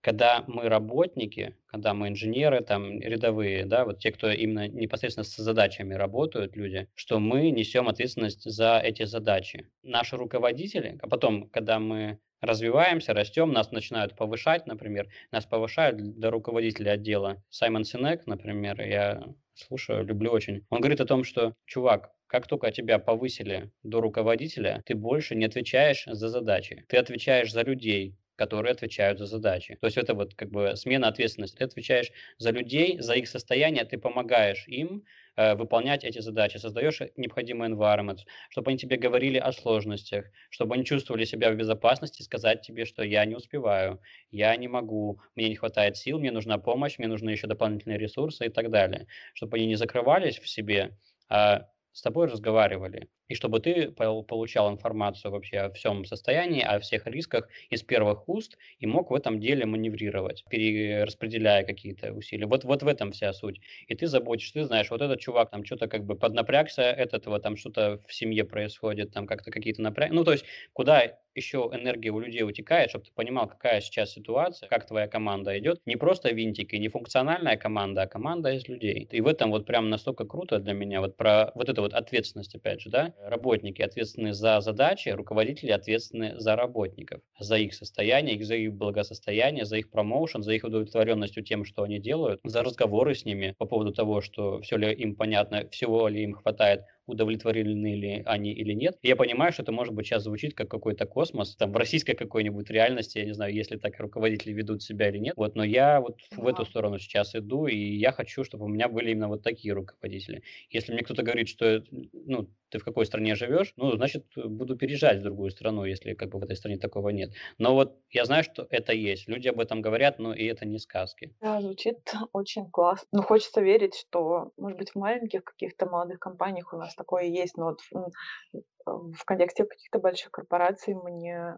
когда 0.00 0.44
мы 0.46 0.68
работники, 0.68 1.56
когда 1.66 1.92
мы 1.92 2.08
инженеры, 2.08 2.62
там, 2.62 3.00
рядовые, 3.00 3.66
да, 3.66 3.84
вот 3.84 3.98
те, 3.98 4.12
кто 4.12 4.30
именно 4.30 4.66
непосредственно 4.66 5.24
с 5.24 5.36
задачами 5.36 5.94
работают, 5.94 6.56
люди, 6.56 6.88
что 6.94 7.20
мы 7.20 7.50
несем 7.50 7.88
ответственность 7.88 8.50
за 8.50 8.78
эти 8.78 9.04
задачи. 9.04 9.68
Наши 9.82 10.16
руководители, 10.16 10.98
а 11.02 11.08
потом, 11.08 11.48
когда 11.50 11.78
мы 11.78 12.18
развиваемся, 12.40 13.12
растем, 13.12 13.52
нас 13.52 13.70
начинают 13.70 14.16
повышать, 14.16 14.66
например, 14.66 15.08
нас 15.30 15.44
повышают 15.44 16.18
до 16.18 16.30
руководителя 16.30 16.92
отдела. 16.92 17.42
Саймон 17.50 17.84
Синек, 17.84 18.26
например, 18.26 18.80
я 18.80 19.22
слушаю, 19.54 20.04
люблю 20.04 20.30
очень. 20.30 20.64
Он 20.70 20.80
говорит 20.80 21.00
о 21.02 21.06
том, 21.06 21.24
что, 21.24 21.54
чувак, 21.66 22.10
как 22.30 22.46
только 22.46 22.70
тебя 22.70 23.00
повысили 23.00 23.72
до 23.82 24.00
руководителя, 24.00 24.82
ты 24.86 24.94
больше 24.94 25.34
не 25.34 25.46
отвечаешь 25.46 26.04
за 26.06 26.28
задачи. 26.28 26.84
Ты 26.88 26.96
отвечаешь 26.96 27.52
за 27.52 27.62
людей, 27.62 28.14
которые 28.36 28.70
отвечают 28.70 29.18
за 29.18 29.26
задачи. 29.26 29.76
То 29.80 29.88
есть 29.88 29.98
это 29.98 30.14
вот 30.14 30.34
как 30.36 30.48
бы 30.48 30.76
смена 30.76 31.08
ответственности. 31.08 31.56
Ты 31.56 31.64
отвечаешь 31.64 32.12
за 32.38 32.52
людей, 32.52 33.00
за 33.00 33.14
их 33.14 33.28
состояние, 33.28 33.84
ты 33.84 33.98
помогаешь 33.98 34.68
им 34.68 35.02
э, 35.34 35.56
выполнять 35.56 36.04
эти 36.04 36.20
задачи, 36.20 36.58
создаешь 36.58 37.02
необходимый 37.16 37.68
environment, 37.68 38.18
чтобы 38.48 38.70
они 38.70 38.78
тебе 38.78 38.96
говорили 38.96 39.38
о 39.38 39.50
сложностях, 39.50 40.26
чтобы 40.50 40.76
они 40.76 40.84
чувствовали 40.84 41.24
себя 41.24 41.50
в 41.50 41.56
безопасности, 41.56 42.22
сказать 42.22 42.62
тебе, 42.62 42.84
что 42.84 43.02
я 43.02 43.24
не 43.24 43.34
успеваю, 43.34 44.00
я 44.30 44.54
не 44.54 44.68
могу, 44.68 45.20
мне 45.34 45.48
не 45.48 45.56
хватает 45.56 45.96
сил, 45.96 46.20
мне 46.20 46.30
нужна 46.30 46.58
помощь, 46.58 46.96
мне 46.96 47.08
нужны 47.08 47.30
еще 47.30 47.48
дополнительные 47.48 47.98
ресурсы 47.98 48.46
и 48.46 48.50
так 48.50 48.70
далее. 48.70 49.08
Чтобы 49.34 49.56
они 49.56 49.66
не 49.66 49.74
закрывались 49.74 50.38
в 50.38 50.48
себе, 50.48 50.96
а 51.28 51.66
с 51.92 52.02
тобой 52.02 52.26
разговаривали, 52.28 53.08
и 53.30 53.34
чтобы 53.34 53.60
ты 53.60 53.92
получал 53.92 54.70
информацию 54.70 55.30
вообще 55.30 55.58
о 55.58 55.70
всем 55.70 56.04
состоянии, 56.04 56.62
о 56.62 56.80
всех 56.80 57.06
рисках 57.06 57.48
из 57.70 57.82
первых 57.82 58.28
уст 58.28 58.58
и 58.80 58.86
мог 58.86 59.10
в 59.10 59.14
этом 59.14 59.40
деле 59.40 59.66
маневрировать, 59.66 60.44
перераспределяя 60.50 61.64
какие-то 61.64 62.12
усилия. 62.12 62.46
Вот, 62.46 62.64
вот 62.64 62.82
в 62.82 62.88
этом 62.88 63.12
вся 63.12 63.32
суть. 63.32 63.60
И 63.86 63.94
ты 63.94 64.08
заботишься, 64.08 64.54
ты 64.54 64.64
знаешь, 64.64 64.90
вот 64.90 65.00
этот 65.00 65.20
чувак 65.20 65.50
там 65.50 65.64
что-то 65.64 65.86
как 65.86 66.04
бы 66.04 66.16
поднапрягся, 66.16 66.82
этот 66.82 67.26
вот 67.26 67.42
там 67.42 67.56
что-то 67.56 68.02
в 68.06 68.12
семье 68.12 68.44
происходит, 68.44 69.12
там 69.12 69.28
как-то 69.28 69.52
какие-то 69.52 69.80
напряги. 69.80 70.12
Ну, 70.12 70.24
то 70.24 70.32
есть, 70.32 70.44
куда 70.72 71.20
еще 71.34 71.70
энергия 71.72 72.10
у 72.10 72.18
людей 72.18 72.42
утекает, 72.42 72.90
чтобы 72.90 73.04
ты 73.04 73.12
понимал, 73.12 73.46
какая 73.46 73.80
сейчас 73.80 74.10
ситуация, 74.10 74.68
как 74.68 74.86
твоя 74.86 75.06
команда 75.06 75.56
идет. 75.58 75.80
Не 75.86 75.96
просто 75.96 76.32
винтики, 76.32 76.76
не 76.76 76.88
функциональная 76.88 77.56
команда, 77.56 78.02
а 78.02 78.06
команда 78.06 78.52
из 78.52 78.66
людей. 78.68 79.08
И 79.10 79.20
в 79.20 79.26
этом 79.26 79.50
вот 79.50 79.66
прям 79.66 79.90
настолько 79.90 80.24
круто 80.24 80.58
для 80.58 80.72
меня, 80.72 81.00
вот 81.00 81.16
про 81.16 81.52
вот 81.54 81.68
эту 81.68 81.82
вот 81.82 81.94
ответственность, 81.94 82.54
опять 82.54 82.80
же, 82.80 82.90
да, 82.90 83.14
работники 83.24 83.82
ответственны 83.82 84.32
за 84.32 84.60
задачи, 84.60 85.10
руководители 85.10 85.70
ответственны 85.70 86.38
за 86.38 86.56
работников, 86.56 87.20
за 87.38 87.56
их 87.56 87.74
состояние, 87.74 88.42
за 88.42 88.54
их 88.56 88.74
благосостояние, 88.74 89.64
за 89.64 89.76
их 89.76 89.90
промоушен, 89.90 90.42
за 90.42 90.52
их 90.52 90.64
удовлетворенностью 90.64 91.42
тем, 91.42 91.64
что 91.64 91.82
они 91.82 91.98
делают, 91.98 92.40
за 92.44 92.62
разговоры 92.62 93.14
с 93.14 93.24
ними 93.24 93.54
по 93.58 93.66
поводу 93.66 93.92
того, 93.92 94.20
что 94.20 94.60
все 94.62 94.76
ли 94.76 94.92
им 94.92 95.14
понятно, 95.14 95.68
всего 95.70 96.08
ли 96.08 96.22
им 96.22 96.34
хватает 96.34 96.82
удовлетворены 97.10 97.94
ли 97.94 98.22
они 98.26 98.52
или 98.52 98.72
нет. 98.72 98.98
Я 99.02 99.16
понимаю, 99.16 99.52
что 99.52 99.62
это, 99.62 99.72
может 99.72 99.94
быть, 99.94 100.06
сейчас 100.06 100.24
звучит 100.24 100.54
как 100.54 100.70
какой-то 100.70 101.06
космос, 101.06 101.56
там, 101.56 101.72
в 101.72 101.76
российской 101.76 102.14
какой-нибудь 102.14 102.70
реальности, 102.70 103.18
я 103.18 103.24
не 103.24 103.34
знаю, 103.34 103.54
если 103.54 103.76
так 103.76 103.98
руководители 103.98 104.52
ведут 104.52 104.82
себя 104.82 105.08
или 105.08 105.18
нет. 105.18 105.34
Вот, 105.36 105.54
но 105.54 105.64
я 105.64 106.00
вот 106.00 106.18
в 106.36 106.46
эту 106.46 106.64
сторону 106.64 106.98
сейчас 106.98 107.34
иду, 107.34 107.66
и 107.66 107.76
я 107.76 108.12
хочу, 108.12 108.44
чтобы 108.44 108.64
у 108.64 108.68
меня 108.68 108.88
были 108.88 109.10
именно 109.10 109.28
вот 109.28 109.42
такие 109.42 109.74
руководители. 109.74 110.42
Если 110.70 110.92
мне 110.92 111.02
кто-то 111.02 111.22
говорит, 111.22 111.48
что, 111.48 111.84
ну, 112.12 112.48
ты 112.70 112.78
в 112.78 112.84
какой 112.84 113.04
стране 113.04 113.34
живешь, 113.34 113.72
ну, 113.76 113.92
значит, 113.96 114.26
буду 114.36 114.76
переезжать 114.76 115.18
в 115.18 115.22
другую 115.22 115.50
страну, 115.50 115.84
если 115.84 116.14
как 116.14 116.30
бы 116.30 116.38
в 116.38 116.44
этой 116.44 116.56
стране 116.56 116.78
такого 116.78 117.08
нет. 117.10 117.32
Но 117.58 117.74
вот 117.74 117.98
я 118.10 118.24
знаю, 118.24 118.44
что 118.44 118.66
это 118.70 118.92
есть. 118.92 119.28
Люди 119.28 119.48
об 119.48 119.60
этом 119.60 119.80
говорят, 119.80 120.18
но 120.18 120.32
и 120.32 120.44
это 120.44 120.66
не 120.66 120.78
сказки. 120.78 121.34
Да, 121.40 121.60
звучит 121.60 121.98
очень 122.32 122.70
классно. 122.70 123.06
Но 123.12 123.22
хочется 123.22 123.60
верить, 123.60 123.94
что, 123.94 124.52
может 124.56 124.78
быть, 124.78 124.90
в 124.90 124.96
маленьких 124.96 125.44
каких-то 125.44 125.86
молодых 125.86 126.18
компаниях 126.20 126.72
у 126.72 126.76
нас 126.76 126.94
такое 127.00 127.24
есть, 127.24 127.56
но 127.56 127.64
вот 127.70 127.80
в, 127.90 129.12
в 129.12 129.24
контексте 129.24 129.64
каких-то 129.64 129.98
больших 129.98 130.30
корпораций 130.30 130.94
мне 130.94 131.56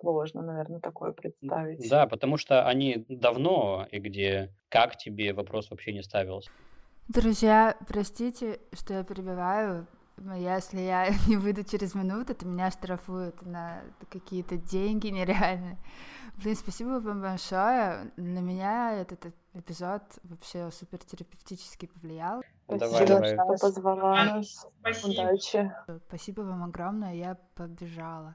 сложно, 0.00 0.42
наверное, 0.42 0.80
такое 0.80 1.12
представить. 1.12 1.88
Да, 1.88 2.06
потому 2.06 2.36
что 2.36 2.66
они 2.66 3.06
давно, 3.08 3.86
и 3.92 4.00
где 4.00 4.52
как 4.68 4.96
тебе 4.96 5.32
вопрос 5.32 5.70
вообще 5.70 5.92
не 5.92 6.02
ставился. 6.02 6.50
Друзья, 7.08 7.76
простите, 7.86 8.58
что 8.72 8.94
я 8.94 9.04
перебиваю. 9.04 9.86
Если 10.18 10.80
я 10.80 11.08
не 11.26 11.36
выйду 11.36 11.64
через 11.64 11.94
минуту, 11.94 12.34
то 12.34 12.46
меня 12.46 12.70
штрафуют 12.70 13.42
на 13.42 13.82
какие-то 14.10 14.56
деньги 14.56 15.08
нереальные. 15.08 15.78
Блин, 16.36 16.56
спасибо 16.56 17.00
вам 17.00 17.20
большое. 17.20 18.10
На 18.16 18.38
меня 18.38 18.94
этот 18.94 19.34
эпизод 19.54 20.02
вообще 20.22 20.70
супер 20.70 20.98
терапевтически 20.98 21.86
повлиял. 21.86 22.42
Спасибо, 22.66 23.06
давай, 23.06 23.34
что 23.34 23.56
позвала 23.60 24.24
нас. 24.24 24.66
Спасибо. 24.80 25.22
Удачи. 25.22 25.72
Спасибо 26.08 26.40
вам 26.42 26.64
огромное, 26.64 27.14
я 27.14 27.36
побежала. 27.54 28.34